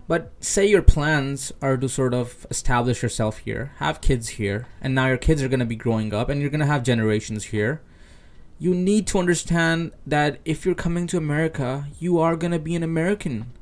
But 0.08 0.32
say 0.40 0.66
your 0.66 0.80
plans 0.80 1.52
are 1.60 1.76
to 1.76 1.88
sort 1.88 2.14
of 2.14 2.46
establish 2.50 3.02
yourself 3.02 3.38
here, 3.38 3.72
have 3.76 4.00
kids 4.00 4.30
here, 4.30 4.66
and 4.80 4.94
now 4.94 5.06
your 5.06 5.18
kids 5.18 5.42
are 5.42 5.48
going 5.48 5.60
to 5.60 5.66
be 5.66 5.76
growing 5.76 6.14
up 6.14 6.30
and 6.30 6.40
you're 6.40 6.50
going 6.50 6.60
to 6.60 6.66
have 6.66 6.82
generations 6.82 7.44
here. 7.44 7.82
You 8.58 8.74
need 8.74 9.06
to 9.08 9.18
understand 9.18 9.92
that 10.06 10.38
if 10.46 10.64
you're 10.64 10.74
coming 10.74 11.06
to 11.08 11.18
America, 11.18 11.86
you 12.00 12.18
are 12.18 12.36
going 12.36 12.52
to 12.52 12.58
be 12.58 12.74
an 12.74 12.82
American. 12.82 13.52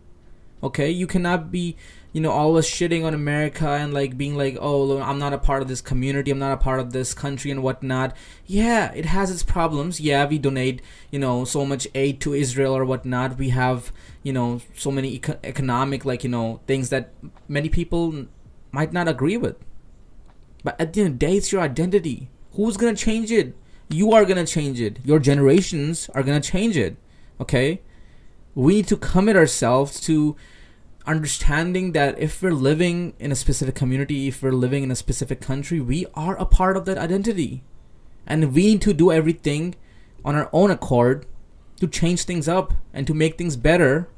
Okay? 0.62 0.88
You 0.88 1.08
cannot 1.08 1.50
be 1.50 1.76
you 2.16 2.22
know, 2.22 2.30
all 2.30 2.46
always 2.46 2.64
shitting 2.64 3.04
on 3.04 3.12
America 3.12 3.68
and 3.68 3.92
like 3.92 4.16
being 4.16 4.38
like, 4.38 4.56
oh, 4.58 4.98
I'm 5.02 5.18
not 5.18 5.34
a 5.34 5.38
part 5.38 5.60
of 5.60 5.68
this 5.68 5.82
community, 5.82 6.30
I'm 6.30 6.38
not 6.38 6.54
a 6.54 6.56
part 6.56 6.80
of 6.80 6.94
this 6.94 7.12
country 7.12 7.50
and 7.50 7.62
whatnot. 7.62 8.16
Yeah, 8.46 8.90
it 8.94 9.04
has 9.04 9.30
its 9.30 9.42
problems. 9.42 10.00
Yeah, 10.00 10.24
we 10.24 10.38
donate, 10.38 10.80
you 11.10 11.18
know, 11.18 11.44
so 11.44 11.66
much 11.66 11.86
aid 11.94 12.18
to 12.22 12.32
Israel 12.32 12.74
or 12.74 12.86
whatnot. 12.86 13.36
We 13.36 13.50
have, 13.50 13.92
you 14.22 14.32
know, 14.32 14.62
so 14.74 14.90
many 14.90 15.16
eco- 15.16 15.38
economic, 15.44 16.06
like, 16.06 16.24
you 16.24 16.30
know, 16.30 16.60
things 16.66 16.88
that 16.88 17.12
many 17.48 17.68
people 17.68 18.24
might 18.72 18.94
not 18.94 19.08
agree 19.08 19.36
with. 19.36 19.56
But 20.64 20.80
at 20.80 20.94
the 20.94 21.02
end 21.02 21.08
of 21.08 21.18
the 21.18 21.26
day, 21.26 21.36
it's 21.36 21.52
your 21.52 21.60
identity. 21.60 22.30
Who's 22.54 22.78
gonna 22.78 22.96
change 22.96 23.30
it? 23.30 23.54
You 23.90 24.12
are 24.12 24.24
gonna 24.24 24.46
change 24.46 24.80
it. 24.80 25.00
Your 25.04 25.18
generations 25.18 26.08
are 26.14 26.22
gonna 26.22 26.40
change 26.40 26.78
it. 26.78 26.96
Okay? 27.42 27.82
We 28.54 28.76
need 28.76 28.88
to 28.88 28.96
commit 28.96 29.36
ourselves 29.36 30.00
to 30.08 30.34
understanding 31.06 31.92
that 31.92 32.18
if 32.18 32.42
we're 32.42 32.52
living 32.52 33.14
in 33.18 33.32
a 33.32 33.36
specific 33.36 33.74
community, 33.74 34.28
if 34.28 34.42
we're 34.42 34.52
living 34.52 34.82
in 34.82 34.90
a 34.90 34.96
specific 34.96 35.40
country, 35.40 35.80
we 35.80 36.06
are 36.14 36.36
a 36.36 36.44
part 36.44 36.76
of 36.76 36.84
that 36.86 36.98
identity. 36.98 37.62
And 38.26 38.52
we 38.52 38.66
need 38.66 38.82
to 38.82 38.92
do 38.92 39.12
everything 39.12 39.76
on 40.24 40.34
our 40.34 40.50
own 40.52 40.70
accord 40.70 41.26
to 41.80 41.86
change 41.86 42.24
things 42.24 42.48
up 42.48 42.72
and 42.92 43.06
to 43.06 43.14
make 43.14 43.38
things 43.38 43.56
better 43.56 44.08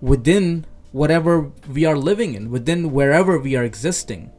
within 0.00 0.64
whatever 0.92 1.52
we 1.68 1.84
are 1.84 1.96
living 1.96 2.34
in, 2.34 2.50
within 2.50 2.92
wherever 2.92 3.38
we 3.38 3.54
are 3.56 3.64
existing. 3.64 4.30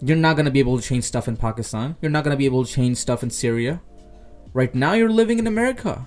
You're 0.00 0.16
not 0.16 0.36
going 0.36 0.46
to 0.46 0.52
be 0.52 0.60
able 0.60 0.78
to 0.78 0.86
change 0.86 1.04
stuff 1.04 1.28
in 1.28 1.36
Pakistan. 1.36 1.96
You're 2.00 2.10
not 2.10 2.24
going 2.24 2.34
to 2.34 2.38
be 2.38 2.46
able 2.46 2.64
to 2.64 2.72
change 2.72 2.98
stuff 2.98 3.22
in 3.22 3.30
Syria. 3.30 3.80
Right 4.52 4.74
now, 4.74 4.92
you're 4.94 5.10
living 5.10 5.38
in 5.38 5.46
America. 5.46 6.06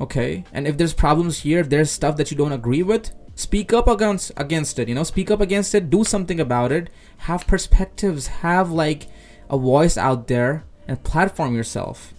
Okay? 0.00 0.44
And 0.52 0.66
if 0.66 0.76
there's 0.76 0.92
problems 0.92 1.40
here, 1.40 1.60
if 1.60 1.70
there's 1.70 1.90
stuff 1.90 2.16
that 2.16 2.30
you 2.30 2.36
don't 2.36 2.52
agree 2.52 2.82
with, 2.82 3.14
speak 3.34 3.72
up 3.72 3.88
against 3.88 4.32
against 4.36 4.78
it 4.78 4.88
you 4.88 4.94
know? 4.94 5.04
Speak 5.04 5.30
up 5.30 5.40
against 5.40 5.74
it. 5.74 5.90
Do 5.90 6.04
something 6.04 6.40
about 6.40 6.72
it. 6.72 6.90
Have 7.18 7.46
perspectives. 7.46 8.26
Have 8.28 8.70
like 8.70 9.06
a 9.48 9.58
voice 9.58 9.96
out 9.96 10.26
there 10.26 10.64
and 10.88 11.02
platform 11.02 11.54
yourself. 11.54 12.14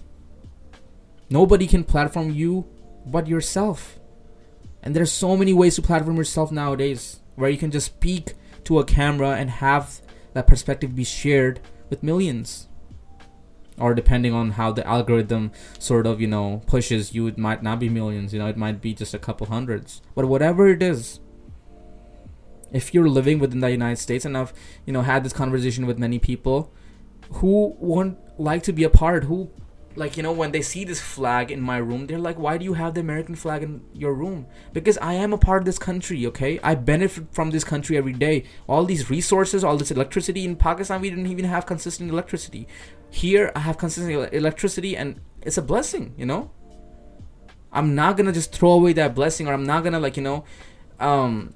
Nobody 1.30 1.68
can 1.68 1.84
platform 1.84 2.32
you 2.32 2.66
but 3.06 3.28
yourself. 3.28 4.00
And 4.82 4.96
there's 4.96 5.12
so 5.12 5.36
many 5.36 5.54
ways 5.54 5.76
to 5.76 5.82
platform 5.82 6.18
yourself 6.18 6.52
nowadays 6.52 7.20
where 7.36 7.50
you 7.50 7.58
can 7.58 7.72
just 7.72 7.88
speak 7.88 8.34
to 8.64 8.80
a 8.80 8.86
camera 8.86 9.32
and 9.32 9.50
have 9.50 10.02
that 10.34 10.48
perspective 10.48 10.96
be 10.96 11.04
shared 11.04 11.60
with 11.90 12.04
millions 12.04 12.68
or 13.80 13.94
depending 13.94 14.34
on 14.34 14.52
how 14.52 14.72
the 14.72 14.86
algorithm 14.88 15.52
sort 15.80 16.08
of 16.08 16.20
you 16.20 16.28
know 16.28 16.62
pushes 16.66 17.14
you 17.14 17.28
it 17.28 17.38
might 17.38 17.62
not 17.62 17.80
be 17.80 17.90
millions 17.90 18.34
you 18.34 18.40
know 18.40 18.48
it 18.48 18.58
might 18.58 18.82
be 18.82 18.94
just 18.94 19.14
a 19.14 19.20
couple 19.20 19.48
hundreds. 19.48 20.02
But 20.16 20.28
whatever 20.28 20.68
it 20.68 20.82
is 20.82 21.20
if 22.72 22.94
you're 22.94 23.10
living 23.10 23.40
within 23.40 23.62
the 23.62 23.72
united 23.72 23.98
states 23.98 24.26
and 24.26 24.38
i've 24.38 24.54
you 24.86 24.92
know 24.92 25.02
had 25.02 25.24
this 25.24 25.32
conversation 25.32 25.86
with 25.86 25.98
many 25.98 26.20
people 26.20 26.70
who 27.36 27.76
won't 27.80 28.18
like 28.38 28.64
to 28.64 28.74
be 28.74 28.84
a 28.84 28.90
part 28.90 29.24
who 29.26 29.50
like 29.98 30.16
you 30.16 30.22
know 30.24 30.32
when 30.32 30.52
they 30.52 30.62
see 30.62 30.84
this 30.86 31.02
flag 31.02 31.52
in 31.52 31.60
my 31.60 31.78
room 31.78 32.06
they're 32.06 32.20
like 32.20 32.38
why 32.38 32.58
do 32.58 32.64
you 32.64 32.74
have 32.74 32.94
the 32.94 33.02
american 33.02 33.36
flag 33.36 33.64
in 33.64 33.82
your 33.94 34.14
room? 34.14 34.46
Because 34.72 34.98
i 35.00 35.14
am 35.14 35.34
a 35.34 35.38
part 35.38 35.64
of 35.64 35.66
this 35.66 35.80
country 35.80 36.26
okay? 36.28 36.60
I 36.64 36.76
benefit 36.76 37.26
from 37.32 37.50
this 37.50 37.64
country 37.64 37.98
every 37.98 38.14
day. 38.14 38.44
All 38.68 38.86
these 38.86 39.10
resources 39.10 39.64
all 39.64 39.76
this 39.76 39.92
electricity 39.92 40.46
in 40.46 40.56
pakistan 40.56 41.02
we 41.02 41.10
didn't 41.10 41.28
even 41.28 41.46
have 41.46 41.66
consistent 41.66 42.12
electricity. 42.12 42.68
Here 43.10 43.52
i 43.56 43.60
have 43.60 43.78
consistent 43.78 44.34
electricity 44.34 44.96
and 44.96 45.20
it's 45.42 45.58
a 45.58 45.62
blessing 45.64 46.14
you 46.18 46.26
know? 46.26 46.52
I'm 47.72 47.96
not 47.96 48.18
gonna 48.18 48.32
just 48.32 48.54
throw 48.54 48.72
away 48.72 48.94
that 48.94 49.16
blessing 49.16 49.48
or 49.48 49.54
i'm 49.54 49.66
not 49.66 49.84
gonna 49.84 50.00
like 50.00 50.16
you 50.16 50.24
know 50.24 50.46
um 51.00 51.54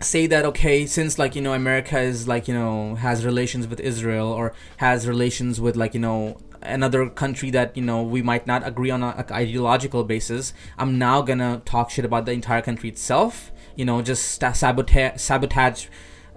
say 0.00 0.26
that 0.26 0.44
okay 0.44 0.86
since 0.86 1.18
like 1.18 1.34
you 1.34 1.40
know 1.40 1.54
america 1.54 1.98
is 1.98 2.28
like 2.28 2.46
you 2.46 2.52
know 2.52 2.94
has 2.96 3.24
relations 3.24 3.66
with 3.66 3.80
israel 3.80 4.28
or 4.28 4.52
has 4.76 5.08
relations 5.08 5.60
with 5.60 5.76
like 5.76 5.94
you 5.94 6.00
know 6.00 6.36
another 6.64 7.08
country 7.08 7.50
that 7.50 7.76
you 7.76 7.82
know 7.82 8.02
we 8.02 8.22
might 8.22 8.46
not 8.46 8.66
agree 8.66 8.90
on 8.90 9.02
an 9.02 9.24
ideological 9.30 10.04
basis 10.04 10.52
i'm 10.78 10.98
now 10.98 11.22
gonna 11.22 11.62
talk 11.64 11.90
shit 11.90 12.04
about 12.04 12.24
the 12.26 12.32
entire 12.32 12.62
country 12.62 12.88
itself 12.88 13.52
you 13.76 13.84
know 13.84 14.02
just 14.02 14.40
sabotage 14.54 15.20
sabotage 15.20 15.86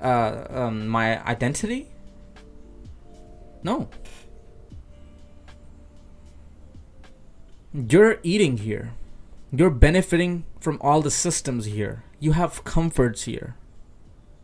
uh, 0.01 0.45
um, 0.49 0.87
my 0.87 1.23
identity? 1.25 1.89
No. 3.63 3.89
You're 7.73 8.19
eating 8.23 8.57
here. 8.57 8.93
You're 9.51 9.69
benefiting 9.69 10.45
from 10.59 10.77
all 10.81 11.01
the 11.01 11.11
systems 11.11 11.65
here. 11.65 12.03
You 12.19 12.33
have 12.33 12.63
comforts 12.63 13.23
here. 13.23 13.55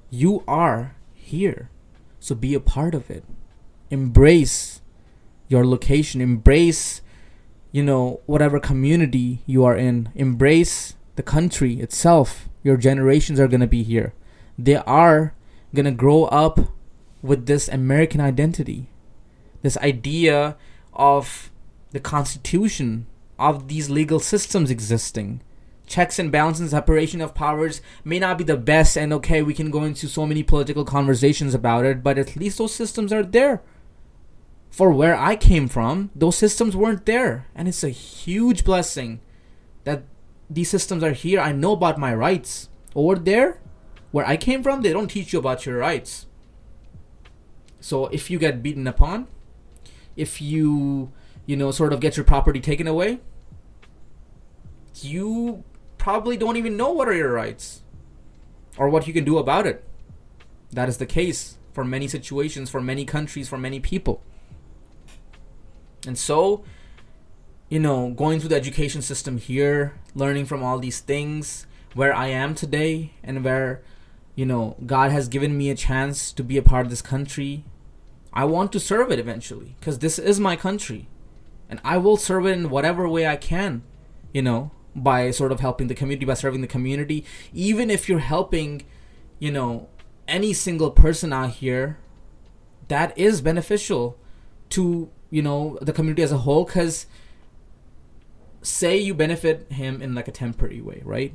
You 0.09 0.43
are 0.47 0.95
here. 1.13 1.69
So 2.19 2.35
be 2.35 2.53
a 2.53 2.59
part 2.59 2.95
of 2.95 3.09
it. 3.09 3.23
Embrace 3.89 4.81
your 5.53 5.65
location 5.65 6.19
embrace 6.19 7.01
you 7.71 7.83
know 7.83 8.21
whatever 8.25 8.59
community 8.59 9.41
you 9.45 9.65
are 9.65 9.75
in. 9.75 10.09
Embrace 10.15 10.95
the 11.15 11.23
country 11.23 11.79
itself. 11.79 12.47
Your 12.63 12.77
generations 12.77 13.39
are 13.39 13.47
going 13.47 13.61
to 13.61 13.67
be 13.67 13.83
here. 13.83 14.13
They 14.57 14.75
are 14.75 15.33
going 15.73 15.85
to 15.85 15.91
grow 15.91 16.25
up 16.25 16.59
with 17.23 17.45
this 17.47 17.67
american 17.69 18.21
identity 18.21 18.89
this 19.63 19.77
idea 19.77 20.55
of 20.93 21.49
the 21.91 21.99
constitution 21.99 23.07
of 23.39 23.69
these 23.69 23.89
legal 23.89 24.19
systems 24.19 24.69
existing. 24.69 25.41
Checks 25.87 26.19
and 26.19 26.31
balances 26.31 26.71
separation 26.71 27.21
of 27.21 27.33
powers 27.33 27.81
may 28.03 28.19
not 28.19 28.37
be 28.37 28.43
the 28.43 28.57
best 28.57 28.97
and 28.97 29.11
okay 29.13 29.41
we 29.41 29.53
can 29.53 29.71
go 29.71 29.83
into 29.83 30.07
so 30.07 30.25
many 30.25 30.43
political 30.43 30.85
conversations 30.85 31.53
about 31.53 31.85
it 31.85 32.03
but 32.03 32.17
at 32.17 32.35
least 32.35 32.57
those 32.57 32.75
systems 32.75 33.11
are 33.11 33.23
there 33.23 33.61
for 34.73 34.91
where 34.91 35.15
I 35.15 35.35
came 35.35 35.67
from, 35.67 36.09
those 36.15 36.35
systems 36.35 36.75
weren't 36.75 37.05
there. 37.05 37.45
And 37.53 37.67
it's 37.67 37.83
a 37.83 37.89
huge 37.89 38.63
blessing 38.63 39.21
that 39.83 40.01
these 40.49 40.67
systems 40.67 41.03
are 41.03 41.11
here. 41.11 41.39
I 41.39 41.51
know 41.51 41.73
about 41.73 41.99
my 41.99 42.11
rights. 42.11 42.69
Over 42.95 43.13
there, 43.13 43.59
where 44.09 44.25
I 44.25 44.35
came 44.35 44.63
from, 44.63 44.81
they 44.81 44.91
don't 44.91 45.09
teach 45.09 45.31
you 45.31 45.37
about 45.37 45.67
your 45.67 45.77
rights. 45.77 46.25
So 47.81 48.07
if 48.07 48.31
you 48.31 48.39
get 48.39 48.63
beaten 48.63 48.87
upon, 48.87 49.27
if 50.15 50.41
you, 50.41 51.11
you 51.45 51.55
know, 51.55 51.69
sort 51.69 51.93
of 51.93 51.99
get 51.99 52.17
your 52.17 52.23
property 52.23 52.59
taken 52.59 52.87
away, 52.87 53.19
you 55.01 55.63
probably 55.99 56.35
don't 56.35 56.57
even 56.57 56.75
know 56.75 56.91
what 56.91 57.07
are 57.07 57.13
your 57.13 57.31
rights 57.31 57.83
or 58.75 58.89
what 58.89 59.05
you 59.05 59.13
can 59.13 59.23
do 59.23 59.37
about 59.37 59.67
it. 59.67 59.83
That 60.71 60.89
is 60.89 60.97
the 60.97 61.05
case 61.05 61.59
for 61.73 61.85
many 61.85 62.07
situations, 62.07 62.71
for 62.71 62.81
many 62.81 63.05
countries, 63.05 63.47
for 63.47 63.59
many 63.59 63.79
people. 63.79 64.23
And 66.05 66.17
so, 66.17 66.63
you 67.69 67.79
know, 67.79 68.11
going 68.11 68.39
through 68.39 68.49
the 68.49 68.55
education 68.55 69.01
system 69.01 69.37
here, 69.37 69.95
learning 70.13 70.45
from 70.45 70.63
all 70.63 70.79
these 70.79 70.99
things, 70.99 71.65
where 71.93 72.13
I 72.13 72.27
am 72.27 72.55
today, 72.55 73.13
and 73.23 73.43
where, 73.43 73.81
you 74.35 74.45
know, 74.45 74.75
God 74.85 75.11
has 75.11 75.27
given 75.27 75.57
me 75.57 75.69
a 75.69 75.75
chance 75.75 76.31
to 76.33 76.43
be 76.43 76.57
a 76.57 76.63
part 76.63 76.85
of 76.85 76.89
this 76.89 77.01
country, 77.01 77.65
I 78.33 78.45
want 78.45 78.71
to 78.71 78.79
serve 78.79 79.11
it 79.11 79.19
eventually, 79.19 79.75
because 79.79 79.99
this 79.99 80.17
is 80.17 80.39
my 80.39 80.55
country. 80.55 81.07
And 81.69 81.79
I 81.83 81.97
will 81.97 82.17
serve 82.17 82.45
it 82.45 82.51
in 82.51 82.69
whatever 82.69 83.07
way 83.07 83.27
I 83.27 83.35
can, 83.35 83.83
you 84.33 84.41
know, 84.41 84.71
by 84.95 85.31
sort 85.31 85.51
of 85.51 85.59
helping 85.59 85.87
the 85.87 85.95
community, 85.95 86.25
by 86.25 86.33
serving 86.33 86.61
the 86.61 86.67
community. 86.67 87.25
Even 87.53 87.89
if 87.89 88.09
you're 88.09 88.19
helping, 88.19 88.83
you 89.39 89.51
know, 89.51 89.87
any 90.27 90.53
single 90.53 90.91
person 90.91 91.33
out 91.33 91.51
here, 91.51 91.97
that 92.87 93.17
is 93.17 93.41
beneficial 93.41 94.17
to 94.69 95.09
you 95.33 95.41
know 95.41 95.79
the 95.81 95.91
community 95.91 96.21
as 96.21 96.31
a 96.31 96.37
whole 96.37 96.63
because 96.63 97.07
say 98.61 98.95
you 98.99 99.15
benefit 99.15 99.65
him 99.71 99.99
in 99.99 100.13
like 100.13 100.27
a 100.27 100.31
temporary 100.31 100.79
way 100.79 101.01
right? 101.03 101.33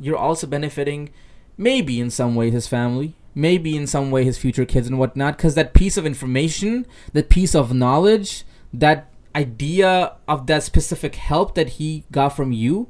You're 0.00 0.16
also 0.16 0.48
benefiting 0.48 1.10
maybe 1.56 2.00
in 2.00 2.10
some 2.10 2.34
way 2.34 2.50
his 2.50 2.66
family 2.66 3.14
maybe 3.36 3.76
in 3.76 3.86
some 3.86 4.10
way 4.10 4.24
his 4.24 4.36
future 4.36 4.64
kids 4.64 4.88
and 4.88 4.98
whatnot 4.98 5.36
because 5.36 5.54
that 5.54 5.74
piece 5.74 5.96
of 5.96 6.04
information 6.04 6.86
that 7.12 7.28
piece 7.28 7.54
of 7.54 7.72
knowledge 7.72 8.42
that 8.74 9.08
idea 9.36 10.16
of 10.26 10.48
that 10.48 10.64
specific 10.64 11.14
help 11.14 11.54
that 11.54 11.68
he 11.78 12.04
got 12.10 12.30
from 12.30 12.50
you 12.50 12.88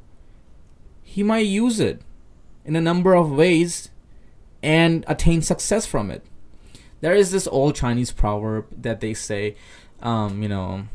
he 1.02 1.22
might 1.22 1.46
use 1.46 1.78
it 1.78 2.00
in 2.64 2.74
a 2.74 2.80
number 2.80 3.14
of 3.14 3.30
ways 3.30 3.90
and 4.62 5.04
attain 5.06 5.42
success 5.42 5.84
from 5.84 6.10
it 6.10 6.24
there 7.02 7.14
is 7.14 7.32
this 7.32 7.46
old 7.48 7.74
Chinese 7.74 8.12
proverb 8.12 8.66
that 8.80 9.00
they 9.00 9.12
say, 9.12 9.56
um, 10.00 10.42
you 10.42 10.48
know, 10.48 10.86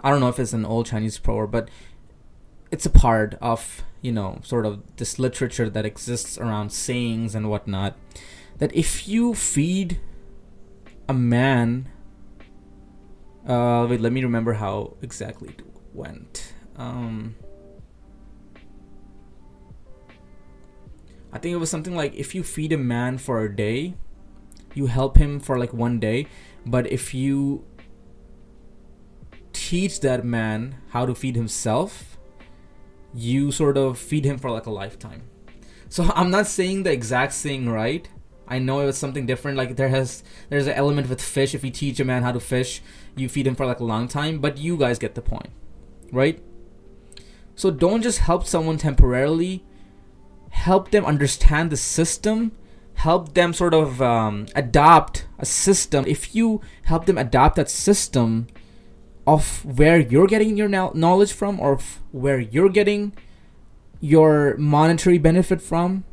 I 0.00 0.10
don't 0.10 0.20
know 0.20 0.28
if 0.28 0.38
it's 0.38 0.52
an 0.52 0.64
old 0.64 0.86
Chinese 0.86 1.18
proverb, 1.18 1.50
but 1.50 1.68
it's 2.70 2.86
a 2.86 2.90
part 2.90 3.34
of 3.40 3.82
you 4.02 4.12
know 4.12 4.40
sort 4.44 4.66
of 4.66 4.82
this 4.96 5.18
literature 5.18 5.68
that 5.70 5.84
exists 5.84 6.38
around 6.38 6.72
sayings 6.72 7.34
and 7.34 7.48
whatnot. 7.48 7.96
That 8.58 8.74
if 8.76 9.08
you 9.08 9.34
feed 9.34 9.98
a 11.08 11.14
man, 11.14 11.88
uh, 13.48 13.86
wait, 13.88 14.00
let 14.00 14.12
me 14.12 14.22
remember 14.22 14.54
how 14.54 14.94
exactly 15.00 15.48
it 15.48 15.62
went. 15.94 16.52
Um, 16.76 17.34
I 21.32 21.38
think 21.38 21.54
it 21.54 21.58
was 21.58 21.70
something 21.70 21.96
like 21.96 22.14
if 22.14 22.34
you 22.34 22.42
feed 22.42 22.72
a 22.72 22.78
man 22.78 23.16
for 23.16 23.42
a 23.42 23.54
day, 23.54 23.94
you 24.74 24.86
help 24.86 25.16
him 25.16 25.38
for 25.40 25.58
like 25.58 25.72
one 25.72 25.98
day 25.98 26.26
but 26.66 26.86
if 26.86 27.12
you 27.14 27.64
teach 29.52 30.00
that 30.00 30.24
man 30.24 30.76
how 30.90 31.04
to 31.06 31.14
feed 31.14 31.36
himself 31.36 32.18
you 33.14 33.52
sort 33.52 33.76
of 33.76 33.98
feed 33.98 34.24
him 34.24 34.38
for 34.38 34.50
like 34.50 34.66
a 34.66 34.70
lifetime. 34.70 35.22
So 35.88 36.10
i'm 36.14 36.30
not 36.30 36.46
saying 36.46 36.82
the 36.82 36.92
exact 36.92 37.32
thing 37.32 37.68
right? 37.68 38.08
I 38.48 38.58
know 38.58 38.80
it 38.80 38.86
was 38.86 38.98
something 38.98 39.24
different 39.24 39.56
like 39.56 39.76
there 39.76 39.88
has 39.88 40.22
there's 40.50 40.66
an 40.66 40.74
element 40.74 41.08
with 41.08 41.22
fish. 41.22 41.54
If 41.54 41.64
you 41.64 41.70
teach 41.70 42.00
a 42.00 42.04
man 42.04 42.22
how 42.22 42.32
to 42.32 42.40
fish 42.40 42.82
you 43.16 43.28
feed 43.28 43.46
him 43.46 43.54
for 43.54 43.66
like 43.66 43.80
a 43.80 43.84
long 43.84 44.08
time 44.08 44.40
but 44.40 44.58
you 44.58 44.76
guys 44.76 44.98
get 44.98 45.14
the 45.14 45.22
point 45.22 45.50
right? 46.12 46.42
So 47.54 47.70
don't 47.70 48.02
just 48.02 48.18
help 48.18 48.46
someone 48.46 48.78
temporarily. 48.78 49.64
Help 50.50 50.90
them 50.90 51.04
understand 51.04 51.70
the 51.70 51.76
system 51.76 52.52
help 52.94 53.34
them 53.34 53.52
sort 53.52 53.74
of 53.74 54.00
um, 54.00 54.46
adopt 54.54 55.26
a 55.38 55.44
system 55.44 56.04
if 56.06 56.34
you 56.34 56.60
help 56.84 57.06
them 57.06 57.18
adopt 57.18 57.56
that 57.56 57.70
system 57.70 58.46
of 59.26 59.64
where 59.64 59.98
you're 59.98 60.26
getting 60.26 60.56
your 60.56 60.68
knowledge 60.68 61.32
from 61.32 61.60
or 61.60 61.78
where 62.10 62.40
you're 62.40 62.68
getting 62.68 63.12
your 64.00 64.56
monetary 64.56 65.18
benefit 65.18 65.62
from, 65.62 66.04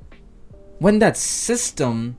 when 0.78 1.00
that 1.00 1.18
system 1.18 2.16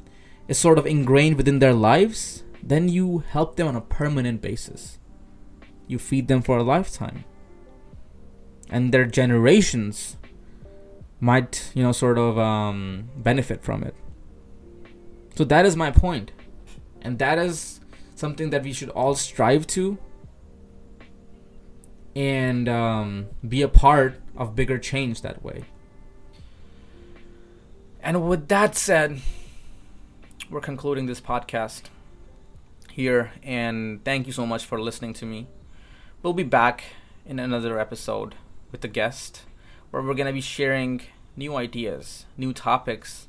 is 0.48 0.58
sort 0.58 0.78
of 0.78 0.86
ingrained 0.86 1.36
within 1.36 1.60
their 1.60 1.72
lives, 1.72 2.42
then 2.62 2.88
you 2.88 3.20
help 3.28 3.56
them 3.56 3.68
on 3.68 3.76
a 3.76 3.80
permanent 3.80 4.42
basis. 4.42 4.98
You 5.86 5.98
feed 5.98 6.28
them 6.28 6.42
for 6.42 6.58
a 6.58 6.62
lifetime. 6.62 7.24
And 8.68 8.92
their 8.92 9.06
generations 9.06 10.16
might, 11.20 11.70
you 11.74 11.82
know, 11.82 11.92
sort 11.92 12.18
of 12.18 12.38
um, 12.38 13.08
benefit 13.16 13.62
from 13.62 13.82
it. 13.82 13.94
So 15.40 15.44
that 15.44 15.64
is 15.64 15.74
my 15.74 15.90
point. 15.90 16.32
And 17.00 17.18
that 17.18 17.38
is 17.38 17.80
something 18.14 18.50
that 18.50 18.62
we 18.62 18.74
should 18.74 18.90
all 18.90 19.14
strive 19.14 19.66
to 19.68 19.96
and 22.14 22.68
um, 22.68 23.28
be 23.48 23.62
a 23.62 23.68
part 23.68 24.20
of 24.36 24.54
bigger 24.54 24.76
change 24.76 25.22
that 25.22 25.42
way. 25.42 25.64
And 28.02 28.28
with 28.28 28.48
that 28.48 28.76
said, 28.76 29.22
we're 30.50 30.60
concluding 30.60 31.06
this 31.06 31.22
podcast 31.22 31.84
here, 32.90 33.32
and 33.42 34.04
thank 34.04 34.26
you 34.26 34.34
so 34.34 34.44
much 34.44 34.66
for 34.66 34.78
listening 34.78 35.14
to 35.14 35.24
me. 35.24 35.46
We'll 36.22 36.34
be 36.34 36.42
back 36.42 36.84
in 37.24 37.38
another 37.38 37.78
episode 37.78 38.34
with 38.70 38.84
a 38.84 38.88
guest 38.88 39.44
where 39.90 40.02
we're 40.02 40.12
going 40.12 40.26
to 40.26 40.34
be 40.34 40.42
sharing 40.42 41.00
new 41.34 41.56
ideas, 41.56 42.26
new 42.36 42.52
topics, 42.52 43.26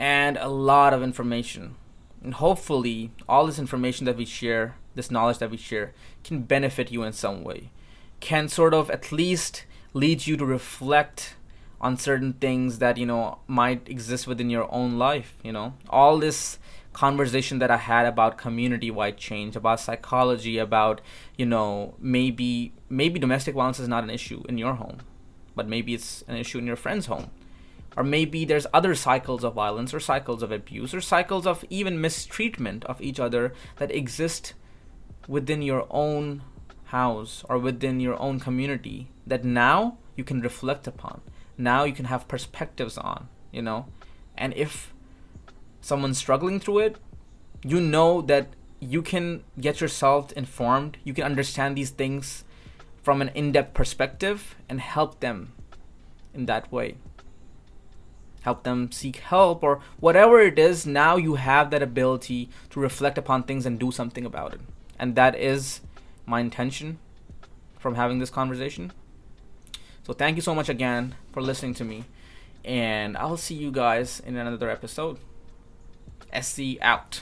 and 0.00 0.38
a 0.38 0.48
lot 0.48 0.94
of 0.94 1.02
information. 1.02 1.76
And 2.24 2.34
hopefully, 2.34 3.12
all 3.28 3.46
this 3.46 3.58
information 3.58 4.06
that 4.06 4.16
we 4.16 4.24
share, 4.24 4.76
this 4.94 5.10
knowledge 5.10 5.38
that 5.38 5.50
we 5.50 5.58
share, 5.58 5.92
can 6.24 6.42
benefit 6.42 6.90
you 6.90 7.02
in 7.02 7.12
some 7.12 7.44
way, 7.44 7.70
can 8.18 8.48
sort 8.48 8.72
of 8.74 8.90
at 8.90 9.12
least 9.12 9.66
lead 9.92 10.26
you 10.26 10.36
to 10.38 10.44
reflect 10.44 11.34
on 11.80 11.96
certain 11.96 12.32
things 12.34 12.78
that 12.78 12.96
you 12.96 13.06
know 13.06 13.38
might 13.46 13.88
exist 13.88 14.26
within 14.26 14.50
your 14.50 14.72
own 14.72 14.98
life 14.98 15.36
you 15.42 15.50
know? 15.50 15.74
All 15.88 16.18
this 16.18 16.58
conversation 16.92 17.60
that 17.60 17.70
i 17.70 17.76
had 17.76 18.04
about 18.04 18.36
community 18.36 18.90
wide 18.90 19.16
change 19.16 19.54
about 19.54 19.78
psychology 19.78 20.58
about 20.58 21.00
you 21.38 21.46
know 21.46 21.94
maybe 22.00 22.72
maybe 22.88 23.20
domestic 23.20 23.54
violence 23.54 23.78
is 23.78 23.86
not 23.86 24.02
an 24.02 24.10
issue 24.10 24.42
in 24.48 24.58
your 24.58 24.74
home 24.74 24.98
but 25.54 25.68
maybe 25.68 25.94
it's 25.94 26.22
an 26.26 26.36
issue 26.36 26.58
in 26.58 26.66
your 26.66 26.74
friend's 26.74 27.06
home 27.06 27.30
or 27.96 28.04
maybe 28.04 28.44
there's 28.44 28.66
other 28.72 28.94
cycles 28.94 29.44
of 29.44 29.54
violence 29.54 29.92
or 29.92 30.00
cycles 30.00 30.42
of 30.42 30.52
abuse 30.52 30.94
or 30.94 31.00
cycles 31.00 31.46
of 31.46 31.64
even 31.70 32.00
mistreatment 32.00 32.84
of 32.84 33.00
each 33.00 33.18
other 33.18 33.52
that 33.76 33.94
exist 33.94 34.54
within 35.26 35.62
your 35.62 35.86
own 35.90 36.42
house 36.84 37.44
or 37.48 37.58
within 37.58 38.00
your 38.00 38.20
own 38.20 38.40
community 38.40 39.10
that 39.26 39.44
now 39.44 39.96
you 40.16 40.24
can 40.24 40.40
reflect 40.40 40.86
upon 40.86 41.20
now 41.60 41.84
you 41.84 41.92
can 41.92 42.06
have 42.06 42.26
perspectives 42.26 42.96
on, 42.96 43.28
you 43.52 43.62
know? 43.62 43.86
And 44.36 44.54
if 44.54 44.94
someone's 45.80 46.18
struggling 46.18 46.58
through 46.58 46.78
it, 46.78 46.96
you 47.62 47.80
know 47.80 48.22
that 48.22 48.48
you 48.80 49.02
can 49.02 49.44
get 49.60 49.80
yourself 49.80 50.32
informed, 50.32 50.96
you 51.04 51.12
can 51.12 51.24
understand 51.24 51.76
these 51.76 51.90
things 51.90 52.44
from 53.02 53.20
an 53.20 53.28
in 53.34 53.52
depth 53.52 53.74
perspective 53.74 54.56
and 54.68 54.80
help 54.80 55.20
them 55.20 55.52
in 56.32 56.46
that 56.46 56.72
way. 56.72 56.96
Help 58.42 58.62
them 58.62 58.90
seek 58.90 59.16
help 59.16 59.62
or 59.62 59.80
whatever 59.98 60.40
it 60.40 60.58
is, 60.58 60.86
now 60.86 61.16
you 61.16 61.34
have 61.34 61.70
that 61.70 61.82
ability 61.82 62.48
to 62.70 62.80
reflect 62.80 63.18
upon 63.18 63.42
things 63.42 63.66
and 63.66 63.78
do 63.78 63.90
something 63.90 64.24
about 64.24 64.54
it. 64.54 64.60
And 64.98 65.14
that 65.14 65.34
is 65.34 65.80
my 66.26 66.40
intention 66.40 66.98
from 67.78 67.96
having 67.96 68.18
this 68.18 68.30
conversation. 68.30 68.92
So 70.06 70.12
thank 70.12 70.36
you 70.36 70.42
so 70.42 70.54
much 70.54 70.68
again 70.68 71.14
for 71.32 71.42
listening 71.42 71.74
to 71.74 71.84
me. 71.84 72.04
And 72.64 73.16
I'll 73.16 73.36
see 73.36 73.54
you 73.54 73.72
guys 73.72 74.20
in 74.20 74.36
another 74.36 74.70
episode. 74.70 75.18
SZ 76.32 76.78
out. 76.80 77.18